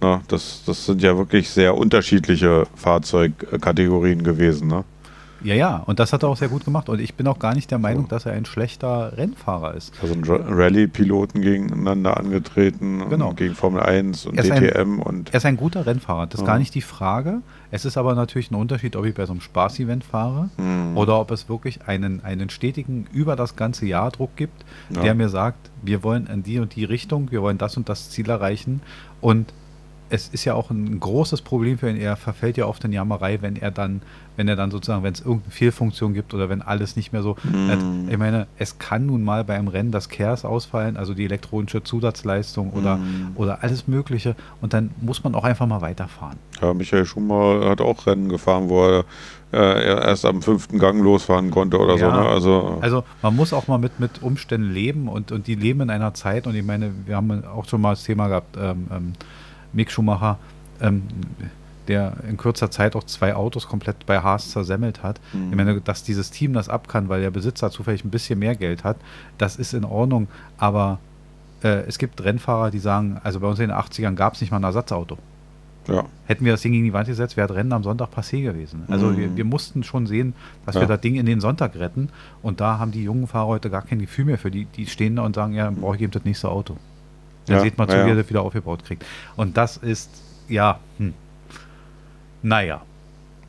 na, 0.00 0.22
das, 0.28 0.62
das 0.64 0.86
sind 0.86 1.02
ja 1.02 1.16
wirklich 1.16 1.50
sehr 1.50 1.76
unterschiedliche 1.76 2.66
Fahrzeugkategorien 2.76 4.22
gewesen. 4.22 4.68
Ne? 4.68 4.84
Ja, 5.42 5.54
ja, 5.54 5.76
und 5.86 6.00
das 6.00 6.12
hat 6.12 6.22
er 6.22 6.28
auch 6.28 6.36
sehr 6.36 6.48
gut 6.48 6.64
gemacht. 6.64 6.88
Und 6.88 7.00
ich 7.00 7.14
bin 7.14 7.26
auch 7.26 7.38
gar 7.38 7.54
nicht 7.54 7.70
der 7.70 7.78
Meinung, 7.78 8.08
dass 8.08 8.26
er 8.26 8.32
ein 8.32 8.44
schlechter 8.44 9.16
Rennfahrer 9.16 9.74
ist. 9.74 9.92
Also 10.02 10.14
Rallye-Piloten 10.24 11.42
gegeneinander 11.42 12.16
angetreten, 12.16 13.08
genau. 13.08 13.32
gegen 13.34 13.54
Formel 13.54 13.82
1 13.82 14.26
und 14.26 14.36
DTM. 14.36 14.94
Ein, 14.94 14.98
und 15.00 15.30
er 15.30 15.36
ist 15.36 15.46
ein 15.46 15.56
guter 15.56 15.86
Rennfahrer, 15.86 16.26
das 16.26 16.40
ist 16.40 16.46
ja. 16.46 16.52
gar 16.52 16.58
nicht 16.58 16.74
die 16.74 16.82
Frage. 16.82 17.42
Es 17.70 17.84
ist 17.84 17.96
aber 17.96 18.14
natürlich 18.14 18.50
ein 18.50 18.54
Unterschied, 18.54 18.96
ob 18.96 19.04
ich 19.04 19.14
bei 19.14 19.26
so 19.26 19.32
einem 19.32 19.40
Spaß-Event 19.40 20.04
fahre 20.04 20.48
mhm. 20.56 20.96
oder 20.96 21.20
ob 21.20 21.30
es 21.30 21.48
wirklich 21.48 21.86
einen, 21.86 22.24
einen 22.24 22.50
stetigen, 22.50 23.06
über 23.12 23.36
das 23.36 23.56
ganze 23.56 23.86
Jahr 23.86 24.10
Druck 24.10 24.36
gibt, 24.36 24.64
ja. 24.90 25.02
der 25.02 25.14
mir 25.14 25.28
sagt, 25.28 25.70
wir 25.82 26.02
wollen 26.02 26.26
in 26.26 26.42
die 26.42 26.58
und 26.58 26.74
die 26.76 26.84
Richtung, 26.84 27.30
wir 27.30 27.42
wollen 27.42 27.58
das 27.58 27.76
und 27.76 27.88
das 27.88 28.10
Ziel 28.10 28.30
erreichen. 28.30 28.80
Und 29.20 29.52
es 30.10 30.28
ist 30.28 30.44
ja 30.44 30.54
auch 30.54 30.70
ein 30.70 31.00
großes 31.00 31.42
Problem 31.42 31.78
für 31.78 31.90
ihn. 31.90 31.96
Er 31.96 32.16
verfällt 32.16 32.56
ja 32.56 32.66
oft 32.66 32.84
in 32.84 32.92
Jammerei, 32.92 33.42
wenn 33.42 33.56
er 33.56 33.70
dann, 33.70 34.02
wenn 34.36 34.48
er 34.48 34.56
dann 34.56 34.70
sozusagen, 34.70 35.02
wenn 35.02 35.12
es 35.12 35.20
irgendeine 35.20 35.52
Fehlfunktion 35.52 36.14
gibt 36.14 36.34
oder 36.34 36.48
wenn 36.48 36.62
alles 36.62 36.96
nicht 36.96 37.12
mehr 37.12 37.22
so. 37.22 37.36
Mm. 37.44 38.08
Ich 38.08 38.18
meine, 38.18 38.46
es 38.58 38.78
kann 38.78 39.06
nun 39.06 39.22
mal 39.22 39.44
bei 39.44 39.56
einem 39.56 39.68
Rennen 39.68 39.90
das 39.90 40.08
KERS 40.08 40.44
ausfallen, 40.44 40.96
also 40.96 41.14
die 41.14 41.24
elektronische 41.24 41.82
Zusatzleistung 41.82 42.70
oder, 42.70 42.96
mm. 42.96 43.32
oder 43.36 43.62
alles 43.62 43.86
Mögliche. 43.86 44.34
Und 44.60 44.72
dann 44.72 44.90
muss 45.00 45.24
man 45.24 45.34
auch 45.34 45.44
einfach 45.44 45.66
mal 45.66 45.80
weiterfahren. 45.80 46.38
Ja, 46.60 46.72
Michael 46.72 47.04
Schumacher 47.04 47.68
hat 47.68 47.80
auch 47.80 48.06
Rennen 48.06 48.28
gefahren, 48.28 48.68
wo 48.68 48.86
er 48.86 49.04
äh, 49.52 49.84
erst 49.84 50.24
am 50.26 50.42
fünften 50.42 50.78
Gang 50.78 51.02
losfahren 51.02 51.50
konnte 51.50 51.78
oder 51.78 51.96
ja, 51.96 52.10
so. 52.10 52.10
Ne? 52.10 52.28
Also, 52.28 52.78
also 52.80 53.04
man 53.22 53.34
muss 53.34 53.52
auch 53.52 53.66
mal 53.66 53.78
mit, 53.78 53.98
mit 53.98 54.22
Umständen 54.22 54.70
leben 54.70 55.08
und, 55.08 55.32
und 55.32 55.46
die 55.46 55.54
leben 55.54 55.80
in 55.80 55.90
einer 55.90 56.12
Zeit 56.14 56.46
und 56.46 56.54
ich 56.54 56.64
meine, 56.64 56.92
wir 57.06 57.16
haben 57.16 57.44
auch 57.44 57.64
schon 57.66 57.80
mal 57.80 57.90
das 57.90 58.04
Thema 58.04 58.28
gehabt, 58.28 58.56
ähm, 58.60 58.86
ähm, 58.90 59.12
Mick 59.72 59.90
Schumacher, 59.90 60.38
ähm, 60.80 61.04
der 61.88 62.12
in 62.28 62.36
kurzer 62.36 62.70
Zeit 62.70 62.94
auch 62.94 63.04
zwei 63.04 63.34
Autos 63.34 63.66
komplett 63.66 64.06
bei 64.06 64.20
Haas 64.20 64.50
zersemmelt 64.50 65.02
hat. 65.02 65.20
Mhm. 65.32 65.50
Ich 65.50 65.56
meine, 65.56 65.80
dass 65.80 66.02
dieses 66.02 66.30
Team 66.30 66.52
das 66.52 66.68
ab 66.68 66.88
kann, 66.88 67.08
weil 67.08 67.20
der 67.20 67.30
Besitzer 67.30 67.70
zufällig 67.70 68.04
ein 68.04 68.10
bisschen 68.10 68.38
mehr 68.38 68.54
Geld 68.54 68.84
hat, 68.84 68.96
das 69.38 69.56
ist 69.56 69.72
in 69.72 69.84
Ordnung. 69.84 70.28
Aber 70.58 70.98
äh, 71.62 71.86
es 71.86 71.98
gibt 71.98 72.22
Rennfahrer, 72.22 72.70
die 72.70 72.78
sagen, 72.78 73.20
also 73.24 73.40
bei 73.40 73.48
uns 73.48 73.58
in 73.58 73.68
den 73.68 73.76
80ern 73.76 74.14
gab 74.14 74.34
es 74.34 74.40
nicht 74.40 74.50
mal 74.50 74.58
ein 74.58 74.64
Ersatzauto. 74.64 75.18
Ja. 75.88 76.04
Hätten 76.26 76.44
wir 76.44 76.52
das 76.52 76.60
Ding 76.60 76.72
gegen 76.72 76.84
die 76.84 76.92
Wand 76.92 77.08
gesetzt, 77.08 77.36
wäre 77.36 77.48
das 77.48 77.56
Rennen 77.56 77.72
am 77.72 77.82
Sonntag 77.82 78.10
passé 78.14 78.42
gewesen. 78.42 78.82
Also 78.88 79.06
mhm. 79.06 79.16
wir, 79.16 79.36
wir, 79.36 79.44
mussten 79.44 79.82
schon 79.82 80.06
sehen, 80.06 80.34
dass 80.66 80.74
ja. 80.74 80.82
wir 80.82 80.88
das 80.88 81.00
Ding 81.00 81.14
in 81.16 81.24
den 81.24 81.40
Sonntag 81.40 81.76
retten. 81.76 82.10
Und 82.42 82.60
da 82.60 82.78
haben 82.78 82.92
die 82.92 83.02
jungen 83.02 83.26
Fahrer 83.26 83.46
heute 83.46 83.70
gar 83.70 83.82
kein 83.82 83.98
Gefühl 83.98 84.26
mehr 84.26 84.38
für 84.38 84.50
die. 84.50 84.66
Die 84.66 84.86
stehen 84.86 85.16
da 85.16 85.22
und 85.22 85.34
sagen, 85.34 85.54
ja, 85.54 85.64
dann 85.64 85.76
brauche 85.76 85.96
ich 85.96 86.02
eben 86.02 86.12
das 86.12 86.24
nächste 86.24 86.50
Auto. 86.50 86.76
Dann 87.48 87.56
ja, 87.56 87.62
sieht 87.62 87.78
man 87.78 87.88
zu, 87.88 87.96
ja. 87.96 88.06
wie 88.06 88.10
er 88.10 88.16
das 88.16 88.28
wieder 88.28 88.42
aufgebaut 88.42 88.84
kriegt. 88.84 89.04
Und 89.36 89.56
das 89.56 89.76
ist, 89.76 90.10
ja, 90.48 90.78
hm. 90.98 91.14
naja. 92.42 92.82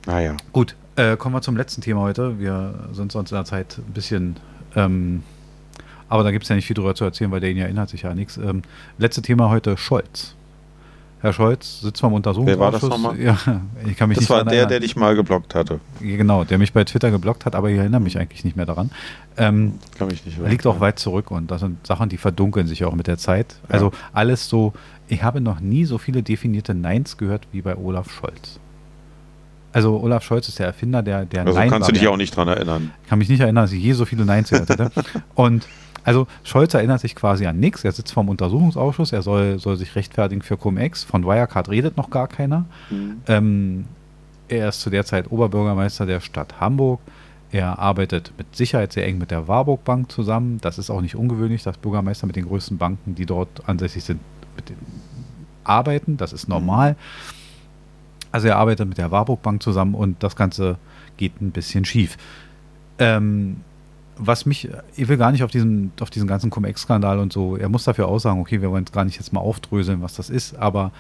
Naja. 0.06 0.36
Gut, 0.52 0.76
äh, 0.96 1.18
kommen 1.18 1.36
wir 1.36 1.42
zum 1.42 1.58
letzten 1.58 1.82
Thema 1.82 2.02
heute. 2.02 2.40
Wir 2.40 2.74
sind 2.94 3.12
sonst 3.12 3.32
in 3.32 3.36
der 3.36 3.46
Zeit 3.46 3.78
ein 3.78 3.94
bisschen, 3.94 4.38
ähm, 4.76 5.24
aber 6.08 6.24
da 6.24 6.32
gibt 6.32 6.44
es 6.44 6.50
ja 6.50 6.56
nicht 6.56 6.66
viel 6.66 6.74
drüber 6.74 6.96
zu 6.96 7.04
erzählen, 7.04 7.32
weil 7.32 7.40
der 7.40 7.52
ihn 7.52 7.58
ja 7.58 7.66
erinnert 7.66 7.90
sich 7.90 8.02
ja 8.04 8.14
nichts. 8.14 8.38
Ähm, 8.38 8.64
letzte 8.98 9.22
Thema 9.22 9.50
heute, 9.50 9.78
Scholz. 9.78 10.36
Herr 11.22 11.34
Scholz 11.34 11.82
sitzt 11.82 12.02
beim 12.02 12.14
Untersuchungsausschuss. 12.14 12.60
Wer 12.60 12.66
war 12.66 12.72
das 12.72 12.84
nochmal? 12.84 13.20
Ja, 13.20 13.38
ich 13.86 13.98
kann 13.98 14.08
mich 14.08 14.18
das 14.18 14.24
nicht 14.24 14.30
war 14.30 14.44
der, 14.44 14.54
erinnern. 14.54 14.70
der 14.70 14.80
dich 14.80 14.96
mal 14.96 15.16
geblockt 15.16 15.54
hatte. 15.54 15.82
Genau, 16.00 16.46
der 16.46 16.58
mich 16.58 16.72
bei 16.72 16.86
Twitter 16.86 17.12
geblockt 17.12 17.46
hat, 17.46 17.56
aber 17.56 17.70
ich 17.70 17.78
erinnere 17.78 18.00
mich 18.00 18.18
eigentlich 18.18 18.46
nicht 18.46 18.56
mehr 18.56 18.66
daran. 18.66 18.90
Ähm, 19.36 19.80
kann 19.98 20.08
mich 20.08 20.26
nicht 20.26 20.38
Liegt 20.48 20.66
auch 20.66 20.80
weit 20.80 20.98
zurück 20.98 21.32
und 21.32 21.52
das 21.52 21.60
sind 21.60 21.86
Sachen, 21.86 22.08
die 22.08 22.18
verdunkeln 22.18 22.68
sich 22.68 22.86
auch 22.86 22.96
mit 22.96 23.08
der 23.08 23.18
Zeit. 23.18 23.56
Ja. 23.68 23.76
Also 23.76 23.92
alles 24.14 24.48
so, 24.48 24.74
ich 25.10 25.22
habe 25.22 25.42
noch 25.42 25.60
nie 25.60 25.84
so 25.84 25.98
viele 25.98 26.24
definierte 26.24 26.74
Neins 26.74 27.18
gehört 27.18 27.48
wie 27.52 27.62
bei 27.62 27.76
Olaf 27.76 28.12
Scholz. 28.12 28.60
Also 29.72 30.00
Olaf 30.00 30.24
Scholz 30.24 30.48
ist 30.48 30.58
der 30.60 30.68
Erfinder 30.68 31.04
der, 31.04 31.26
der 31.26 31.46
also 31.46 31.60
Nein. 31.60 31.70
kannst 31.70 31.90
du 31.90 31.94
dich 31.94 32.08
auch 32.08 32.18
nicht 32.18 32.36
dran 32.36 32.48
erinnern. 32.48 32.92
Ich 33.04 33.10
kann 33.10 33.20
mich 33.20 33.30
nicht 33.30 33.42
erinnern, 33.42 33.66
dass 33.66 33.74
ich 33.74 33.84
je 33.84 33.94
so 33.94 34.06
viele 34.06 34.26
Neins 34.26 34.50
gehört 34.50 34.70
hätte. 34.70 34.92
und 35.36 35.68
also 36.04 36.28
Scholz 36.44 36.74
erinnert 36.74 37.02
sich 37.02 37.16
quasi 37.16 37.46
an 37.46 37.60
nichts. 37.60 37.84
Er 37.84 37.92
sitzt 37.92 38.14
vom 38.14 38.30
Untersuchungsausschuss, 38.30 39.12
er 39.12 39.22
soll, 39.22 39.60
soll 39.60 39.78
sich 39.78 39.96
rechtfertigen 39.96 40.42
für 40.42 40.58
Cum-Ex. 40.58 41.04
Von 41.04 41.26
Wirecard 41.26 41.70
redet 41.70 41.98
noch 41.98 42.10
gar 42.10 42.28
keiner. 42.28 42.66
Mhm. 42.90 43.22
Ähm, 43.28 43.86
er 44.48 44.70
ist 44.70 44.82
zu 44.82 44.90
der 44.90 45.06
Zeit 45.06 45.32
Oberbürgermeister 45.32 46.06
der 46.06 46.20
Stadt 46.20 46.60
Hamburg. 46.60 47.00
Er 47.52 47.80
arbeitet 47.80 48.32
mit 48.38 48.56
Sicherheit 48.56 48.94
sehr 48.94 49.08
eng 49.08 49.18
mit 49.18 49.32
der 49.32 49.48
Warburg 49.48 49.84
Bank 49.84 50.12
zusammen. 50.12 50.60
Das 50.62 50.78
ist 50.78 50.90
auch 50.90 51.02
nicht 51.02 51.16
ungewöhnlich, 51.16 51.64
dass 51.64 51.78
Bürgermeister 51.78 52.28
mit 52.28 52.36
den 52.36 52.48
größten 52.48 52.78
Banken, 52.78 53.16
die 53.16 53.26
dort 53.26 53.68
ansässig 53.68 54.04
sind, 54.04 54.20
arbeiten. 55.64 56.18
Das 56.18 56.34
ist 56.34 56.48
normal. 56.48 56.92
Mhm. 56.92 56.96
Also 58.32 58.48
er 58.48 58.58
arbeitet 58.58 58.88
mit 58.88 58.98
der 58.98 59.12
Warburg 59.12 59.42
Bank 59.42 59.64
zusammen 59.64 59.96
und 59.96 60.22
das 60.22 60.36
Ganze 60.36 60.78
geht 61.18 61.42
ein 61.42 61.52
bisschen 61.52 61.86
schief. 61.86 62.18
Ähm, 63.00 63.62
was 64.20 64.46
mich, 64.46 64.70
ich 64.96 65.08
will 65.08 65.18
gar 65.18 65.32
nicht 65.32 65.44
auf 65.44 65.52
diesen, 65.52 65.92
auf 66.02 66.10
diesen 66.10 66.28
ganzen 66.28 66.50
Cum-Ex-Skandal 66.50 67.20
und 67.20 67.34
so, 67.34 67.56
er 67.56 67.70
muss 67.70 67.86
dafür 67.86 68.08
aussagen, 68.08 68.40
okay, 68.40 68.62
wir 68.62 68.70
wollen 68.70 68.86
gar 68.86 69.06
nicht 69.06 69.16
jetzt 69.16 69.34
mal 69.34 69.40
aufdröseln, 69.40 70.02
was 70.02 70.14
das 70.14 70.30
ist, 70.30 70.56
aber, 70.58 70.92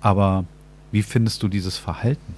aber 0.00 0.44
wie 0.90 1.02
findest 1.02 1.42
du 1.42 1.48
dieses 1.48 1.78
Verhalten? 1.78 2.34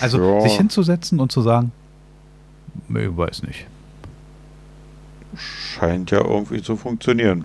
Also 0.00 0.18
ja. 0.18 0.40
sich 0.40 0.56
hinzusetzen 0.56 1.20
und 1.20 1.30
zu 1.30 1.42
sagen, 1.42 1.72
ich 2.88 3.16
weiß 3.16 3.42
nicht. 3.42 3.66
Scheint 5.36 6.10
ja 6.10 6.24
irgendwie 6.24 6.62
zu 6.62 6.76
funktionieren. 6.76 7.44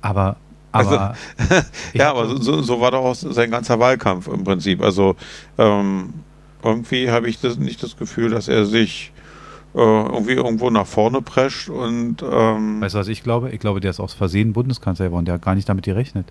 Aber 0.00 0.36
Aber 0.72 1.14
also, 1.38 1.66
ja, 1.94 2.10
aber 2.10 2.40
so, 2.40 2.62
so, 2.62 2.80
war 2.80 2.90
doch 2.90 3.04
auch 3.04 3.14
sein 3.14 3.50
ganzer 3.50 3.78
Wahlkampf 3.80 4.28
im 4.28 4.44
Prinzip. 4.44 4.82
Also 4.82 5.16
ähm, 5.58 6.14
irgendwie 6.62 7.10
habe 7.10 7.28
ich 7.28 7.40
das 7.40 7.58
nicht 7.58 7.82
das 7.82 7.96
Gefühl, 7.96 8.30
dass 8.30 8.48
er 8.48 8.66
sich 8.66 9.12
irgendwie 9.76 10.32
irgendwo 10.32 10.70
nach 10.70 10.86
vorne 10.86 11.20
prescht 11.22 11.68
und 11.68 12.22
ähm 12.22 12.80
Weißt 12.80 12.94
du, 12.94 12.98
was 12.98 13.08
ich 13.08 13.22
glaube? 13.22 13.50
Ich 13.50 13.60
glaube, 13.60 13.80
der 13.80 13.90
ist 13.90 14.00
aus 14.00 14.14
Versehen 14.14 14.52
Bundeskanzler 14.52 15.06
geworden, 15.06 15.26
der 15.26 15.34
hat 15.34 15.42
gar 15.42 15.54
nicht 15.54 15.68
damit 15.68 15.84
gerechnet. 15.84 16.26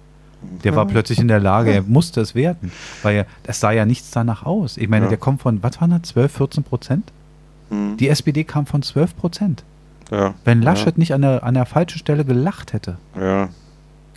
Der 0.64 0.76
war 0.76 0.86
plötzlich 0.86 1.20
in 1.20 1.28
der 1.28 1.40
Lage, 1.40 1.72
er 1.72 1.82
musste 1.88 2.22
es 2.22 2.36
werden, 2.36 2.72
weil 3.04 3.26
es 3.44 3.60
sah 3.60 3.72
ja 3.72 3.86
nichts 3.86 4.12
danach 4.12 4.46
aus. 4.46 4.78
Ich 4.78 4.90
meine, 4.90 5.06
ja. 5.06 5.10
der 5.10 5.18
kommt 5.18 5.42
von, 5.42 5.62
was 5.64 5.80
waren 5.82 5.92
das, 5.92 6.04
12, 6.04 6.32
14 6.32 6.64
Prozent? 6.64 7.12
Mhm. 7.70 7.98
Die 7.98 8.10
SPD 8.10 8.44
kam 8.44 8.66
von 8.66 8.82
12 8.82 9.16
Prozent. 9.16 9.64
Ja. 10.12 10.36
Wenn 10.44 10.62
Laschet 10.62 10.96
ja. 10.96 11.00
nicht 11.00 11.14
an 11.14 11.22
der, 11.22 11.44
an 11.44 11.56
der 11.56 11.66
falschen 11.66 11.98
Stelle 11.98 12.26
gelacht 12.26 12.74
hätte. 12.74 12.98
Ja 13.20 13.50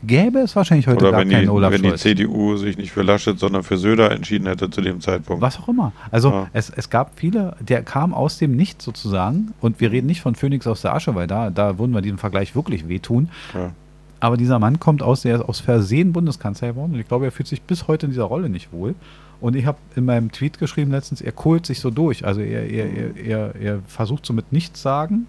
gäbe 0.05 0.38
es 0.40 0.55
wahrscheinlich 0.57 0.86
heute 0.86 0.99
Oder 0.99 1.11
gar 1.12 1.20
wenn 1.20 1.30
keinen 1.30 1.42
die, 1.42 1.49
Olaf 1.49 1.72
wenn 1.72 1.80
Scholz. 1.82 2.03
die 2.03 2.16
CDU 2.16 2.57
sich 2.57 2.76
nicht 2.76 2.92
für 2.92 3.03
Laschet, 3.03 3.38
sondern 3.38 3.62
für 3.62 3.76
Söder 3.76 4.11
entschieden 4.11 4.46
hätte 4.46 4.70
zu 4.70 4.80
dem 4.80 5.01
Zeitpunkt. 5.01 5.42
Was 5.42 5.59
auch 5.59 5.68
immer. 5.68 5.92
Also 6.11 6.30
ja. 6.30 6.46
es, 6.53 6.70
es 6.70 6.90
gab 6.90 7.18
viele, 7.18 7.57
der 7.61 7.82
kam 7.82 8.14
aus 8.14 8.38
dem 8.38 8.57
Nichts 8.57 8.84
sozusagen 8.84 9.53
und 9.61 9.80
wir 9.80 9.90
reden 9.90 10.07
nicht 10.07 10.20
von 10.20 10.34
Phoenix 10.34 10.66
aus 10.66 10.82
der 10.82 10.94
Asche, 10.94 11.14
weil 11.14 11.26
da, 11.26 11.51
da 11.51 11.78
würden 11.78 11.92
wir 11.92 12.03
diesen 12.03 12.18
Vergleich 12.18 12.55
wirklich 12.55 12.88
wehtun. 12.88 13.28
Ja. 13.55 13.72
Aber 14.20 14.36
dieser 14.36 14.59
Mann 14.59 14.80
kommt 14.80 15.03
aus, 15.03 15.22
der 15.22 15.36
ist 15.36 15.42
aus 15.42 15.61
Versehen 15.61 16.12
Bundeskanzler 16.12 16.68
geworden 16.68 16.94
und 16.94 17.01
ich 17.01 17.09
glaube, 17.09 17.26
er 17.26 17.32
fühlt 17.32 17.49
sich 17.49 17.62
bis 17.62 17.86
heute 17.86 18.07
in 18.07 18.12
dieser 18.12 18.24
Rolle 18.24 18.49
nicht 18.49 18.72
wohl. 18.72 18.94
Und 19.40 19.55
ich 19.55 19.66
habe 19.66 19.78
in 19.94 20.05
meinem 20.05 20.32
Tweet 20.32 20.59
geschrieben 20.59 20.90
letztens, 20.90 21.20
er 21.20 21.30
kohlt 21.30 21.64
sich 21.64 21.78
so 21.78 21.90
durch. 21.90 22.24
Also 22.24 22.40
er, 22.40 22.68
er, 22.68 22.86
er, 22.92 23.16
er, 23.16 23.55
er 23.55 23.78
versucht 23.86 24.26
so 24.26 24.32
mit 24.32 24.53
nichts 24.53 24.82
sagen. 24.82 25.28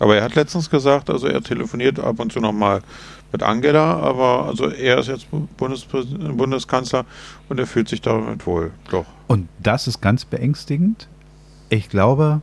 Aber 0.00 0.16
er 0.16 0.24
hat 0.24 0.34
letztens 0.34 0.68
gesagt, 0.68 1.10
also 1.10 1.26
er 1.26 1.42
telefoniert 1.42 1.98
ab 1.98 2.20
und 2.20 2.32
zu 2.32 2.40
nochmal 2.40 2.82
mit 3.32 3.42
Angela, 3.42 3.96
aber 3.98 4.46
also 4.46 4.68
er 4.68 4.98
ist 4.98 5.08
jetzt 5.08 5.26
Bundes 5.56 5.84
Bundeskanzler 5.84 7.04
und 7.48 7.58
er 7.58 7.66
fühlt 7.66 7.88
sich 7.88 8.00
damit 8.00 8.46
wohl. 8.46 8.70
Doch. 8.90 9.06
Und 9.26 9.48
das 9.62 9.86
ist 9.88 10.00
ganz 10.00 10.24
beängstigend. 10.24 11.08
Ich 11.68 11.88
glaube, 11.88 12.40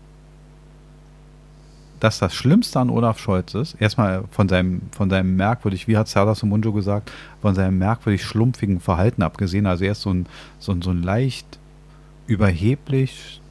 dass 2.03 2.19
das 2.19 2.35
Schlimmste 2.35 2.81
an 2.81 2.89
Olaf 2.89 3.17
Scholz 3.17 3.53
ist, 3.53 3.75
erstmal 3.79 4.25
von 4.29 4.49
seinem, 4.49 4.81
von 4.91 5.09
seinem 5.09 5.37
merkwürdig, 5.37 5.87
wie 5.87 5.95
hat 5.95 6.09
Serdar 6.09 6.35
Somunjo 6.35 6.73
gesagt, 6.73 7.09
von 7.41 7.55
seinem 7.55 7.77
merkwürdig 7.77 8.25
schlumpfigen 8.25 8.81
Verhalten 8.81 9.23
abgesehen. 9.23 9.65
Also 9.65 9.85
er 9.85 9.93
ist 9.93 10.01
so 10.01 10.09
ein, 10.09 10.25
so 10.59 10.73
ein, 10.73 10.81
so 10.81 10.89
ein 10.89 11.01
leicht 11.01 11.59
überheblich, 12.27 13.41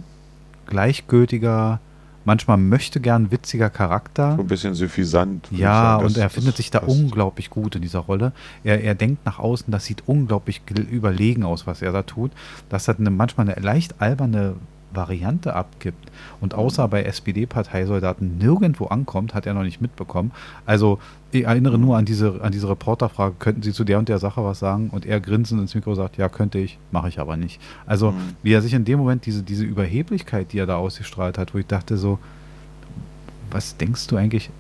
gleichgültiger, 0.66 1.80
manchmal 2.24 2.56
möchte 2.56 3.00
gern 3.00 3.30
witziger 3.30 3.70
Charakter. 3.70 4.36
So 4.36 4.42
ein 4.42 4.48
bisschen 4.48 4.74
suffisant. 4.74 5.48
Ja, 5.50 5.96
und 5.96 6.16
er 6.16 6.30
findet 6.30 6.56
sich 6.56 6.70
da 6.70 6.80
unglaublich 6.80 7.50
gut 7.50 7.76
in 7.76 7.82
dieser 7.82 8.00
Rolle. 8.00 8.32
Er, 8.64 8.82
er 8.82 8.94
denkt 8.94 9.24
nach 9.26 9.38
außen, 9.38 9.70
das 9.70 9.84
sieht 9.84 10.04
unglaublich 10.06 10.62
überlegen 10.90 11.44
aus, 11.44 11.66
was 11.66 11.82
er 11.82 11.92
da 11.92 12.02
tut. 12.02 12.32
Das 12.68 12.88
hat 12.88 12.98
eine, 12.98 13.10
manchmal 13.10 13.48
eine 13.48 13.60
leicht 13.60 14.00
alberne 14.00 14.54
Variante 14.95 15.55
abgibt 15.55 16.11
und 16.40 16.55
außer 16.55 16.86
bei 16.88 17.03
SPD-Parteisoldaten 17.05 18.38
nirgendwo 18.38 18.86
ankommt, 18.86 19.34
hat 19.34 19.47
er 19.47 19.55
noch 19.55 19.62
nicht 19.62 19.80
mitbekommen. 19.80 20.32
Also 20.66 20.99
ich 21.30 21.45
erinnere 21.45 21.78
nur 21.78 21.97
an 21.97 22.05
diese, 22.05 22.43
an 22.43 22.53
diese 22.53 22.68
Reporterfrage, 22.68 23.34
könnten 23.38 23.62
Sie 23.62 23.72
zu 23.72 23.84
der 23.84 23.99
und 23.99 24.09
der 24.09 24.18
Sache 24.18 24.45
was 24.45 24.59
sagen? 24.59 24.90
Und 24.90 25.07
er 25.07 25.20
grinsend 25.20 25.61
ins 25.61 25.74
Mikro 25.74 25.95
sagt, 25.95 26.18
ja, 26.18 26.28
könnte 26.28 26.59
ich, 26.59 26.78
mache 26.90 27.09
ich 27.09 27.18
aber 27.18 27.36
nicht. 27.36 27.61
Also 27.86 28.12
mhm. 28.12 28.16
wie 28.43 28.53
er 28.53 28.62
sich 28.62 28.74
in 28.74 28.84
dem 28.84 28.99
Moment 28.99 29.24
diese, 29.26 29.43
diese 29.43 29.64
Überheblichkeit, 29.64 30.53
die 30.53 30.59
er 30.59 30.66
da 30.66 30.76
ausgestrahlt 30.76 31.38
hat, 31.38 31.55
wo 31.55 31.59
ich 31.59 31.66
dachte 31.66 31.97
so, 31.97 32.18
was 33.51 33.76
denkst 33.76 34.07
du 34.09 34.16
eigentlich, 34.16 34.51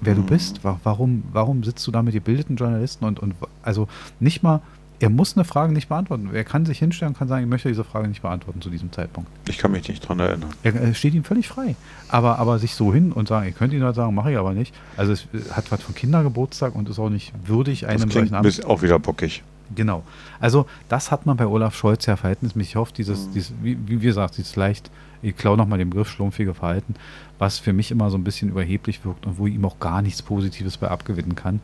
wer 0.00 0.14
mhm. 0.14 0.18
du 0.18 0.22
bist? 0.24 0.60
Warum, 0.62 1.22
warum 1.32 1.62
sitzt 1.62 1.86
du 1.86 1.90
da 1.90 2.02
mit 2.02 2.14
gebildeten 2.14 2.56
Journalisten 2.56 3.04
und, 3.04 3.20
und 3.20 3.34
also 3.62 3.88
nicht 4.20 4.42
mal 4.42 4.60
er 5.02 5.10
muss 5.10 5.36
eine 5.36 5.44
Frage 5.44 5.72
nicht 5.72 5.88
beantworten. 5.88 6.30
Er 6.32 6.44
kann 6.44 6.64
sich 6.64 6.78
hinstellen 6.78 7.12
und 7.12 7.18
kann 7.18 7.26
sagen, 7.26 7.42
ich 7.42 7.50
möchte 7.50 7.68
diese 7.68 7.82
Frage 7.82 8.06
nicht 8.06 8.22
beantworten 8.22 8.60
zu 8.60 8.70
diesem 8.70 8.92
Zeitpunkt. 8.92 9.28
Ich 9.48 9.58
kann 9.58 9.72
mich 9.72 9.88
nicht 9.88 10.04
daran 10.04 10.20
erinnern. 10.20 10.50
Er, 10.62 10.94
steht 10.94 11.14
ihm 11.14 11.24
völlig 11.24 11.48
frei. 11.48 11.74
Aber, 12.08 12.38
aber 12.38 12.60
sich 12.60 12.76
so 12.76 12.94
hin 12.94 13.10
und 13.10 13.26
sagen, 13.26 13.46
ihr 13.46 13.52
könnt 13.52 13.72
ihn 13.72 13.82
halt 13.82 13.96
sagen, 13.96 14.14
mache 14.14 14.30
ich 14.30 14.38
aber 14.38 14.52
nicht. 14.52 14.72
Also 14.96 15.12
es 15.12 15.26
hat 15.50 15.72
was 15.72 15.82
von 15.82 15.96
Kindergeburtstag 15.96 16.76
und 16.76 16.88
ist 16.88 17.00
auch 17.00 17.10
nicht 17.10 17.32
würdig 17.44 17.88
einem 17.88 18.04
das 18.04 18.12
solchen 18.12 18.34
Amt. 18.34 18.46
Ist 18.46 18.64
auch 18.64 18.82
wieder 18.82 19.00
bockig. 19.00 19.42
Genau. 19.74 20.04
Also 20.38 20.66
das 20.88 21.10
hat 21.10 21.26
man 21.26 21.36
bei 21.36 21.46
Olaf 21.46 21.74
Scholz 21.74 22.06
ja 22.06 22.14
verhältnismäßig. 22.14 22.70
Ich 22.70 22.76
hoffe, 22.76 22.92
dieses, 22.96 23.26
mhm. 23.26 23.32
dieses 23.32 23.52
wie, 23.60 23.76
wie 23.84 23.98
gesagt, 23.98 24.36
dieses 24.36 24.54
leicht, 24.54 24.88
ich 25.20 25.36
klaue 25.36 25.56
nochmal 25.56 25.78
den 25.78 25.90
Begriff 25.90 26.10
schlumpfige 26.10 26.54
Verhalten, 26.54 26.94
was 27.40 27.58
für 27.58 27.72
mich 27.72 27.90
immer 27.90 28.08
so 28.08 28.16
ein 28.16 28.22
bisschen 28.22 28.50
überheblich 28.50 29.04
wirkt 29.04 29.26
und 29.26 29.36
wo 29.38 29.48
ich 29.48 29.54
ihm 29.54 29.64
auch 29.64 29.80
gar 29.80 30.00
nichts 30.00 30.22
Positives 30.22 30.76
bei 30.76 30.86
abgewinnen 30.86 31.34
kann. 31.34 31.58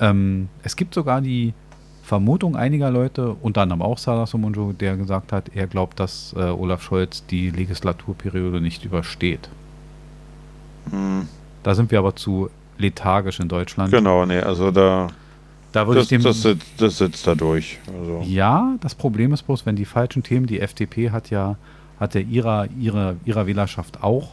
Ähm, 0.00 0.48
es 0.62 0.76
gibt 0.76 0.94
sogar 0.94 1.20
die 1.20 1.52
Vermutung 2.08 2.56
einiger 2.56 2.90
Leute, 2.90 3.36
unter 3.42 3.60
anderem 3.60 3.82
auch 3.82 3.98
Salah 3.98 4.26
Somunjo, 4.26 4.72
der 4.72 4.96
gesagt 4.96 5.30
hat, 5.30 5.50
er 5.54 5.66
glaubt, 5.66 6.00
dass 6.00 6.34
äh, 6.34 6.40
Olaf 6.40 6.82
Scholz 6.82 7.26
die 7.26 7.50
Legislaturperiode 7.50 8.62
nicht 8.62 8.86
übersteht. 8.86 9.50
Hm. 10.90 11.28
Da 11.62 11.74
sind 11.74 11.90
wir 11.90 11.98
aber 11.98 12.16
zu 12.16 12.48
lethargisch 12.78 13.40
in 13.40 13.48
Deutschland. 13.48 13.92
Genau, 13.92 14.24
nee, 14.24 14.38
also 14.38 14.70
da. 14.70 15.08
Da 15.72 15.86
würde 15.86 16.00
ich 16.00 16.08
dem, 16.08 16.22
das, 16.22 16.40
sitzt, 16.40 16.66
das 16.78 16.96
sitzt 16.96 17.26
da 17.26 17.34
durch. 17.34 17.78
Also. 17.86 18.22
Ja, 18.24 18.76
das 18.80 18.94
Problem 18.94 19.34
ist 19.34 19.42
bloß, 19.42 19.66
wenn 19.66 19.76
die 19.76 19.84
falschen 19.84 20.22
Themen, 20.22 20.46
die 20.46 20.60
FDP 20.60 21.10
hat 21.10 21.28
ja, 21.28 21.56
hat 22.00 22.14
ja 22.14 22.22
ihrer, 22.22 22.68
ihrer, 22.80 23.16
ihrer 23.26 23.46
Wählerschaft 23.46 24.02
auch 24.02 24.30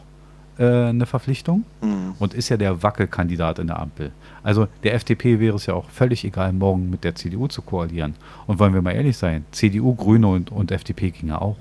eine 0.63 1.05
Verpflichtung 1.05 1.63
mhm. 1.81 2.13
und 2.19 2.33
ist 2.33 2.49
ja 2.49 2.57
der 2.57 2.81
Wackelkandidat 2.81 3.59
in 3.59 3.67
der 3.67 3.79
Ampel. 3.79 4.11
Also 4.43 4.67
der 4.83 4.93
FDP 4.93 5.39
wäre 5.39 5.55
es 5.55 5.65
ja 5.65 5.73
auch 5.73 5.89
völlig 5.89 6.23
egal, 6.23 6.53
morgen 6.53 6.89
mit 6.89 7.03
der 7.03 7.15
CDU 7.15 7.47
zu 7.47 7.61
koalieren. 7.61 8.15
Und 8.47 8.59
wollen 8.59 8.73
wir 8.73 8.81
mal 8.81 8.91
ehrlich 8.91 9.17
sein, 9.17 9.45
CDU, 9.51 9.95
Grüne 9.95 10.27
und, 10.27 10.51
und 10.51 10.71
FDP 10.71 11.11
ginge 11.11 11.41
auch. 11.41 11.57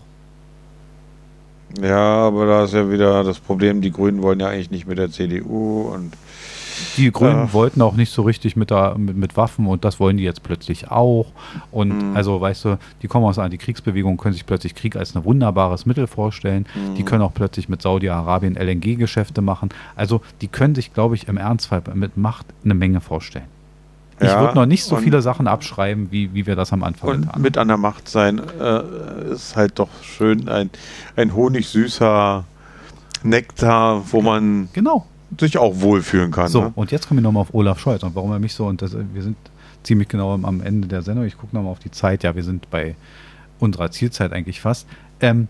Ja, 1.80 2.26
aber 2.26 2.46
da 2.46 2.64
ist 2.64 2.74
ja 2.74 2.90
wieder 2.90 3.24
das 3.24 3.40
Problem, 3.40 3.80
die 3.80 3.90
Grünen 3.90 4.22
wollen 4.22 4.38
ja 4.38 4.48
eigentlich 4.48 4.70
nicht 4.70 4.86
mit 4.86 4.98
der 4.98 5.10
CDU 5.10 5.92
und 5.92 6.12
die 6.96 7.10
Grünen 7.10 7.46
ja. 7.46 7.52
wollten 7.52 7.82
auch 7.82 7.94
nicht 7.94 8.12
so 8.12 8.22
richtig 8.22 8.56
mit, 8.56 8.70
der, 8.70 8.96
mit, 8.96 9.16
mit, 9.16 9.36
Waffen 9.36 9.66
und 9.66 9.84
das 9.84 10.00
wollen 10.00 10.16
die 10.16 10.24
jetzt 10.24 10.42
plötzlich 10.42 10.90
auch. 10.90 11.26
Und 11.70 12.10
mhm. 12.10 12.16
also, 12.16 12.40
weißt 12.40 12.64
du, 12.64 12.78
die 13.02 13.08
kommen 13.08 13.26
aus 13.26 13.38
einer 13.38 13.46
Antikriegsbewegung, 13.46 14.16
können 14.16 14.34
sich 14.34 14.46
plötzlich 14.46 14.74
Krieg 14.74 14.96
als 14.96 15.14
ein 15.14 15.24
wunderbares 15.24 15.86
Mittel 15.86 16.06
vorstellen. 16.06 16.66
Mhm. 16.74 16.94
Die 16.96 17.02
können 17.02 17.22
auch 17.22 17.34
plötzlich 17.34 17.68
mit 17.68 17.82
Saudi-Arabien 17.82 18.56
LNG-Geschäfte 18.56 19.42
machen. 19.42 19.70
Also, 19.96 20.20
die 20.40 20.48
können 20.48 20.74
sich, 20.74 20.94
glaube 20.94 21.14
ich, 21.14 21.28
im 21.28 21.36
Ernstfall 21.36 21.82
mit 21.94 22.16
Macht 22.16 22.46
eine 22.64 22.74
Menge 22.74 23.00
vorstellen. 23.00 23.46
Ich 24.20 24.28
ja, 24.28 24.40
würde 24.40 24.54
noch 24.54 24.66
nicht 24.66 24.84
so 24.84 24.96
viele 24.96 25.22
Sachen 25.22 25.48
abschreiben, 25.48 26.08
wie, 26.12 26.32
wie 26.34 26.46
wir 26.46 26.54
das 26.54 26.72
am 26.72 26.84
Anfang 26.84 27.10
und 27.10 27.28
hatten. 27.28 27.42
Mit 27.42 27.58
an 27.58 27.66
der 27.66 27.76
Macht 27.76 28.08
sein 28.08 28.40
äh, 28.60 29.32
ist 29.32 29.56
halt 29.56 29.78
doch 29.80 29.88
schön 30.02 30.48
ein, 30.48 30.70
ein 31.16 31.34
honigsüßer 31.34 32.44
Nektar, 33.24 34.04
wo 34.12 34.22
man 34.22 34.68
genau 34.72 35.06
sich 35.38 35.58
auch 35.58 35.80
wohlfühlen 35.80 36.30
kann. 36.30 36.48
So, 36.48 36.62
ne? 36.62 36.72
und 36.74 36.90
jetzt 36.90 37.08
kommen 37.08 37.18
wir 37.18 37.22
nochmal 37.22 37.42
auf 37.42 37.54
Olaf 37.54 37.78
Scholz 37.78 38.02
und 38.02 38.14
warum 38.14 38.32
er 38.32 38.38
mich 38.38 38.54
so, 38.54 38.66
und 38.66 38.82
das, 38.82 38.94
wir 38.94 39.22
sind 39.22 39.36
ziemlich 39.82 40.08
genau 40.08 40.32
am 40.34 40.60
Ende 40.60 40.88
der 40.88 41.02
Sendung, 41.02 41.26
ich 41.26 41.36
gucke 41.36 41.54
nochmal 41.54 41.72
auf 41.72 41.78
die 41.78 41.90
Zeit, 41.90 42.22
ja, 42.22 42.34
wir 42.34 42.42
sind 42.42 42.70
bei 42.70 42.94
unserer 43.58 43.90
Zielzeit 43.90 44.32
eigentlich 44.32 44.60
fast. 44.60 44.86
Ähm, 45.20 45.48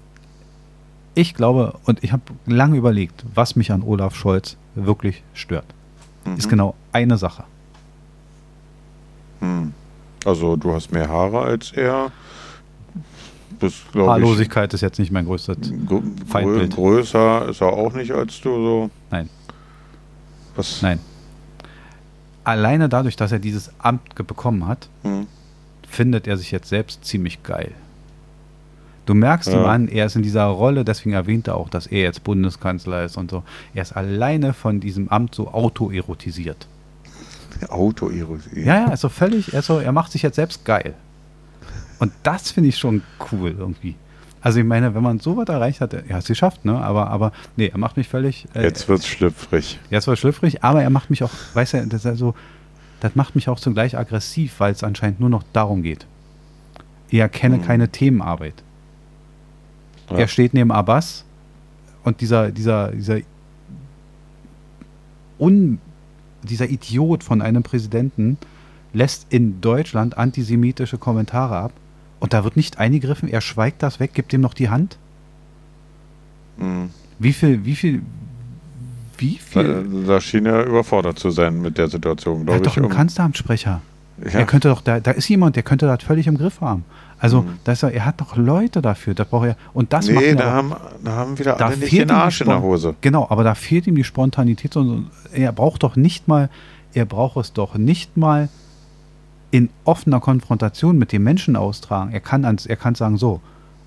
ich 1.14 1.34
glaube, 1.34 1.74
und 1.84 2.02
ich 2.02 2.12
habe 2.12 2.22
lange 2.46 2.76
überlegt, 2.76 3.24
was 3.34 3.56
mich 3.56 3.70
an 3.72 3.82
Olaf 3.82 4.14
Scholz 4.14 4.56
wirklich 4.74 5.22
stört. 5.32 5.66
Mhm. 6.24 6.36
Ist 6.36 6.48
genau 6.48 6.74
eine 6.92 7.16
Sache. 7.16 7.44
Hm. 9.40 9.72
Also 10.24 10.56
du 10.56 10.72
hast 10.72 10.90
mehr 10.90 11.08
Haare 11.08 11.40
als 11.40 11.72
er. 11.72 12.10
Das, 13.60 13.72
Haarlosigkeit 13.94 14.70
ich, 14.70 14.74
ist 14.74 14.80
jetzt 14.80 14.98
nicht 14.98 15.12
mein 15.12 15.26
größter 15.26 15.54
Feindbild. 16.26 16.74
Größer 16.74 17.48
ist 17.48 17.60
er 17.60 17.72
auch 17.72 17.92
nicht 17.92 18.10
als 18.10 18.40
du 18.40 18.50
so. 18.50 18.90
Nein. 19.10 19.28
Was? 20.56 20.82
Nein. 20.82 21.00
Alleine 22.44 22.88
dadurch, 22.88 23.16
dass 23.16 23.32
er 23.32 23.38
dieses 23.38 23.70
Amt 23.78 24.14
bekommen 24.14 24.66
hat, 24.66 24.88
hm. 25.02 25.26
findet 25.88 26.26
er 26.26 26.36
sich 26.36 26.50
jetzt 26.50 26.68
selbst 26.68 27.04
ziemlich 27.04 27.42
geil. 27.42 27.72
Du 29.06 29.14
merkst 29.14 29.48
ja. 29.48 29.60
ihm 29.60 29.66
an, 29.66 29.88
er 29.88 30.06
ist 30.06 30.16
in 30.16 30.22
dieser 30.22 30.44
Rolle, 30.44 30.84
deswegen 30.84 31.14
erwähnt 31.14 31.48
er 31.48 31.56
auch, 31.56 31.68
dass 31.68 31.86
er 31.86 32.02
jetzt 32.02 32.24
Bundeskanzler 32.24 33.04
ist 33.04 33.16
und 33.16 33.30
so. 33.30 33.42
Er 33.74 33.82
ist 33.82 33.92
alleine 33.92 34.54
von 34.54 34.80
diesem 34.80 35.08
Amt 35.08 35.34
so 35.34 35.48
autoerotisiert. 35.48 36.66
Autoerotisiert? 37.68 38.66
Ja, 38.66 38.80
ja, 38.80 38.86
also 38.86 39.08
völlig, 39.08 39.54
also 39.54 39.78
er 39.78 39.92
macht 39.92 40.12
sich 40.12 40.22
jetzt 40.22 40.36
selbst 40.36 40.64
geil. 40.64 40.94
Und 41.98 42.12
das 42.22 42.50
finde 42.50 42.70
ich 42.70 42.78
schon 42.78 43.02
cool 43.30 43.54
irgendwie. 43.58 43.94
Also 44.44 44.58
ich 44.58 44.66
meine, 44.66 44.94
wenn 44.94 45.02
man 45.02 45.20
so 45.20 45.38
was 45.38 45.48
erreicht 45.48 45.80
hat, 45.80 45.94
er 45.94 46.16
hat 46.16 46.20
es 46.20 46.28
geschafft, 46.28 46.66
ne? 46.66 46.78
Aber, 46.78 47.08
aber 47.08 47.32
nee, 47.56 47.68
er 47.68 47.78
macht 47.78 47.96
mich 47.96 48.08
völlig. 48.08 48.46
Äh, 48.52 48.64
jetzt 48.64 48.86
wird's 48.90 49.06
schlüpfrig. 49.08 49.78
Jetzt 49.88 50.06
wird's 50.06 50.20
schlüpfrig, 50.20 50.62
aber 50.62 50.82
er 50.82 50.90
macht 50.90 51.08
mich 51.08 51.24
auch, 51.24 51.30
weißt 51.54 51.72
du, 51.72 51.86
das 51.86 52.04
also, 52.04 52.34
das 53.00 53.14
macht 53.14 53.34
mich 53.36 53.48
auch 53.48 53.58
zugleich 53.58 53.96
aggressiv, 53.96 54.60
weil 54.60 54.72
es 54.72 54.84
anscheinend 54.84 55.18
nur 55.18 55.30
noch 55.30 55.44
darum 55.54 55.82
geht. 55.82 56.06
Er 57.10 57.30
kenne 57.30 57.56
mhm. 57.56 57.62
keine 57.62 57.88
Themenarbeit. 57.88 58.62
Ja. 60.10 60.18
Er 60.18 60.28
steht 60.28 60.52
neben 60.52 60.72
Abbas 60.72 61.24
und 62.02 62.20
dieser, 62.20 62.50
dieser, 62.50 62.90
dieser 62.90 63.20
dieser 66.42 66.68
Idiot 66.68 67.24
von 67.24 67.40
einem 67.40 67.62
Präsidenten 67.62 68.36
lässt 68.92 69.24
in 69.30 69.62
Deutschland 69.62 70.18
antisemitische 70.18 70.98
Kommentare 70.98 71.56
ab 71.56 71.72
und 72.24 72.32
da 72.32 72.42
wird 72.42 72.56
nicht 72.56 72.78
eingegriffen, 72.78 73.28
er 73.28 73.42
schweigt 73.42 73.82
das 73.82 74.00
weg, 74.00 74.14
gibt 74.14 74.32
ihm 74.32 74.40
noch 74.40 74.54
die 74.54 74.70
Hand. 74.70 74.96
Mhm. 76.56 76.88
Wie 77.18 77.34
viel, 77.34 77.66
wie 77.66 77.76
viel, 77.76 78.00
wie 79.18 79.36
viel? 79.36 79.84
Da, 79.84 80.14
da 80.14 80.20
schien 80.22 80.46
er 80.46 80.64
überfordert 80.64 81.18
zu 81.18 81.28
sein 81.28 81.60
mit 81.60 81.76
der 81.76 81.88
Situation, 81.88 82.46
glaube 82.46 82.52
ich. 82.52 82.54
Er 82.54 82.58
hat 82.60 82.66
doch 82.66 82.76
einen 82.78 82.86
um 82.86 82.92
Kanzleramtssprecher. 82.92 83.82
Ja. 84.24 84.38
Er 84.38 84.46
könnte 84.46 84.68
doch, 84.68 84.80
da, 84.80 85.00
da 85.00 85.10
ist 85.10 85.28
jemand, 85.28 85.56
der 85.56 85.64
könnte 85.64 85.84
das 85.84 86.02
völlig 86.02 86.26
im 86.26 86.38
Griff 86.38 86.62
haben. 86.62 86.86
Also, 87.18 87.42
mhm. 87.42 87.58
das, 87.64 87.82
er 87.82 88.06
hat 88.06 88.22
doch 88.22 88.38
Leute 88.38 88.80
dafür. 88.80 89.12
Das 89.12 89.28
braucht 89.28 89.48
er. 89.48 89.56
Und 89.74 89.92
das 89.92 90.08
nee, 90.08 90.14
macht 90.14 90.40
da, 90.40 90.50
haben, 90.50 90.72
da 91.04 91.12
haben 91.12 91.38
wieder 91.38 91.60
alle 91.60 91.76
nicht 91.76 91.92
den 91.92 92.10
Arsch 92.10 92.40
in 92.40 92.46
der 92.46 92.62
Hose. 92.62 92.94
Genau, 93.02 93.26
aber 93.28 93.44
da 93.44 93.54
fehlt 93.54 93.86
ihm 93.86 93.96
die 93.96 94.04
Spontanität. 94.04 94.74
Und 94.76 95.10
er 95.34 95.52
braucht 95.52 95.82
doch 95.82 95.94
nicht 95.94 96.26
mal, 96.26 96.48
er 96.94 97.04
braucht 97.04 97.36
es 97.36 97.52
doch 97.52 97.74
nicht 97.74 98.16
mal 98.16 98.48
in 99.54 99.70
offener 99.84 100.18
Konfrontation 100.18 100.98
mit 100.98 101.12
den 101.12 101.22
Menschen 101.22 101.54
austragen. 101.54 102.10
Er 102.10 102.18
kann, 102.18 102.44
ans, 102.44 102.66
er 102.66 102.74
kann 102.74 102.96
sagen, 102.96 103.16
so, 103.18 103.40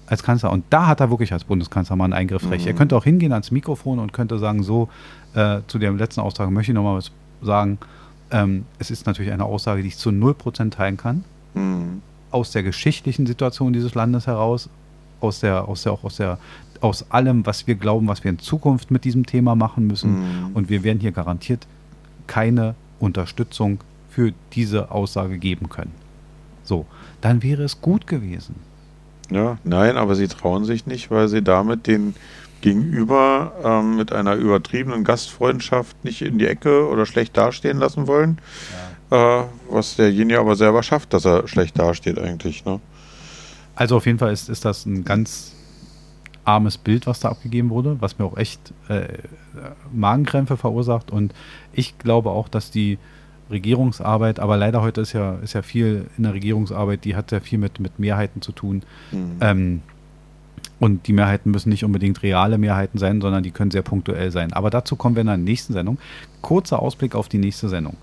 als 0.05 0.24
Kanzler. 0.24 0.53
Und 0.53 0.63
da 0.70 0.88
hat 0.88 1.01
er 1.01 1.09
wirklich 1.09 1.34
als 1.34 1.43
Bundeskanzler 1.43 1.97
mal 1.97 2.05
einen 2.05 2.13
Eingriffsrecht. 2.13 2.63
Mhm. 2.63 2.70
Er 2.70 2.74
könnte 2.74 2.95
auch 2.95 3.03
hingehen 3.03 3.34
ans 3.34 3.51
Mikrofon 3.51 3.99
und 3.99 4.13
könnte 4.13 4.39
sagen, 4.39 4.63
so, 4.63 4.88
äh, 5.34 5.59
zu 5.68 5.78
dem 5.78 5.97
letzten 5.97 6.22
Austrag 6.22 6.49
möchte 6.51 6.72
ich 6.72 6.74
nochmal 6.74 6.95
was 6.95 7.11
sagen. 7.41 7.80
Ähm, 8.32 8.63
es 8.80 8.91
ist 8.91 9.07
natürlich 9.07 9.34
eine 9.34 9.43
Aussage, 9.43 9.82
die 9.82 9.89
ich 9.89 9.97
zu 9.97 10.09
0% 10.09 10.72
teilen 10.72 10.95
kann. 10.95 11.26
Mhm. 11.53 12.01
Aus 12.32 12.51
der 12.51 12.63
geschichtlichen 12.63 13.28
Situation 13.28 13.74
dieses 13.74 13.93
Landes 13.93 14.26
heraus, 14.26 14.70
aus 15.20 15.41
der, 15.41 15.68
aus 15.68 15.84
der, 15.84 15.91
auch 15.91 16.05
aus 16.05 16.15
der, 16.15 16.39
aus 16.80 17.11
allem, 17.11 17.45
was 17.45 17.68
wir 17.68 17.76
glauben, 17.76 18.07
was 18.07 18.24
wir 18.24 18.32
in 18.32 18.39
Zukunft 18.39 18.89
mit 18.89 19.03
diesem 19.03 19.26
Thema 19.26 19.53
machen 19.55 19.86
müssen. 19.86 20.11
Mhm. 20.11 20.51
Und 20.53 20.70
wir 20.70 20.84
werden 20.86 21.01
hier 21.01 21.11
garantiert 21.11 21.68
keine 22.26 22.76
Unterstützung 23.01 23.80
für 24.18 24.34
diese 24.53 24.89
Aussage 24.89 25.38
geben 25.38 25.70
können. 25.70 25.93
So, 26.63 26.88
dann 27.22 27.43
wäre 27.43 27.61
es 27.61 27.82
gut 27.82 28.07
gewesen. 28.07 28.55
Ja, 29.30 29.59
nein, 29.63 29.95
aber 29.95 30.15
sie 30.15 30.28
trauen 30.28 30.65
sich 30.65 30.88
nicht, 30.88 31.11
weil 31.11 31.28
sie 31.28 31.43
damit 31.43 31.86
den 31.86 32.15
Gegenüber 32.61 33.51
ähm, 33.63 33.95
mit 33.95 34.11
einer 34.11 34.34
übertriebenen 34.34 35.03
Gastfreundschaft 35.03 36.03
nicht 36.03 36.24
in 36.24 36.39
die 36.39 36.47
Ecke 36.47 36.88
oder 36.88 37.05
schlecht 37.05 37.38
dastehen 37.38 37.78
lassen 37.78 38.07
wollen. 38.07 38.39
Ja. 39.11 39.41
Äh, 39.41 39.45
was 39.70 39.97
derjenige 39.97 40.39
aber 40.39 40.55
selber 40.55 40.82
schafft, 40.82 41.13
dass 41.13 41.24
er 41.24 41.47
schlecht 41.47 41.78
dasteht 41.78 42.18
eigentlich. 42.18 42.65
Ne? 42.65 42.80
Also 43.76 43.97
auf 43.97 44.07
jeden 44.07 44.18
Fall 44.18 44.34
ist, 44.34 44.49
ist 44.49 44.65
das 44.65 44.88
ein 44.88 45.05
ganz 45.05 45.53
armes 46.43 46.80
Bild, 46.80 47.05
was 47.05 47.20
da 47.20 47.30
abgegeben 47.30 47.70
wurde, 47.70 47.97
was 47.99 48.18
mir 48.18 48.26
auch 48.26 48.38
echt 48.38 48.74
äh, 48.88 49.09
Magenkrämpfe 49.93 50.57
verursacht. 50.57 51.11
Und 51.11 51.36
ich 51.72 51.99
glaube 51.99 52.32
auch, 52.32 52.47
dass 52.47 52.72
die 52.72 52.97
Regierungsarbeit, 53.50 54.39
aber 54.39 54.58
leider 54.58 54.82
heute 54.82 55.02
ist 55.02 55.14
ja, 55.14 55.36
ist 55.43 55.54
ja 55.54 55.62
viel 55.62 56.08
in 56.18 56.24
der 56.24 56.34
Regierungsarbeit, 56.34 57.06
die 57.06 57.16
hat 57.16 57.30
sehr 57.30 57.41
viel 57.41 57.60
mit, 57.60 57.80
mit 57.80 58.00
Mehrheiten 58.00 58.41
zu 58.41 58.52
tun. 58.52 58.84
Mhm. 59.12 59.38
Ähm, 59.41 59.82
und 60.80 61.08
die 61.08 61.14
Mehrheiten 61.14 61.52
müssen 61.52 61.70
nicht 61.70 61.84
unbedingt 61.84 62.22
reale 62.22 62.58
Mehrheiten 62.58 63.00
sein, 63.00 63.20
sondern 63.20 63.41
die 63.43 63.52
können 63.52 63.72
sehr 63.72 63.82
punktuell 63.82 64.32
sein. 64.32 64.54
Aber 64.54 64.70
dazu 64.70 64.95
kommen 64.95 65.16
wir 65.16 65.22
in 65.22 65.28
der 65.28 65.38
nächsten 65.38 65.74
Sendung. 65.74 65.98
Kurzer 66.41 66.80
Ausblick 66.80 67.16
auf 67.16 67.30
die 67.30 67.39
nächste 67.39 67.68
Sendung. 67.68 67.98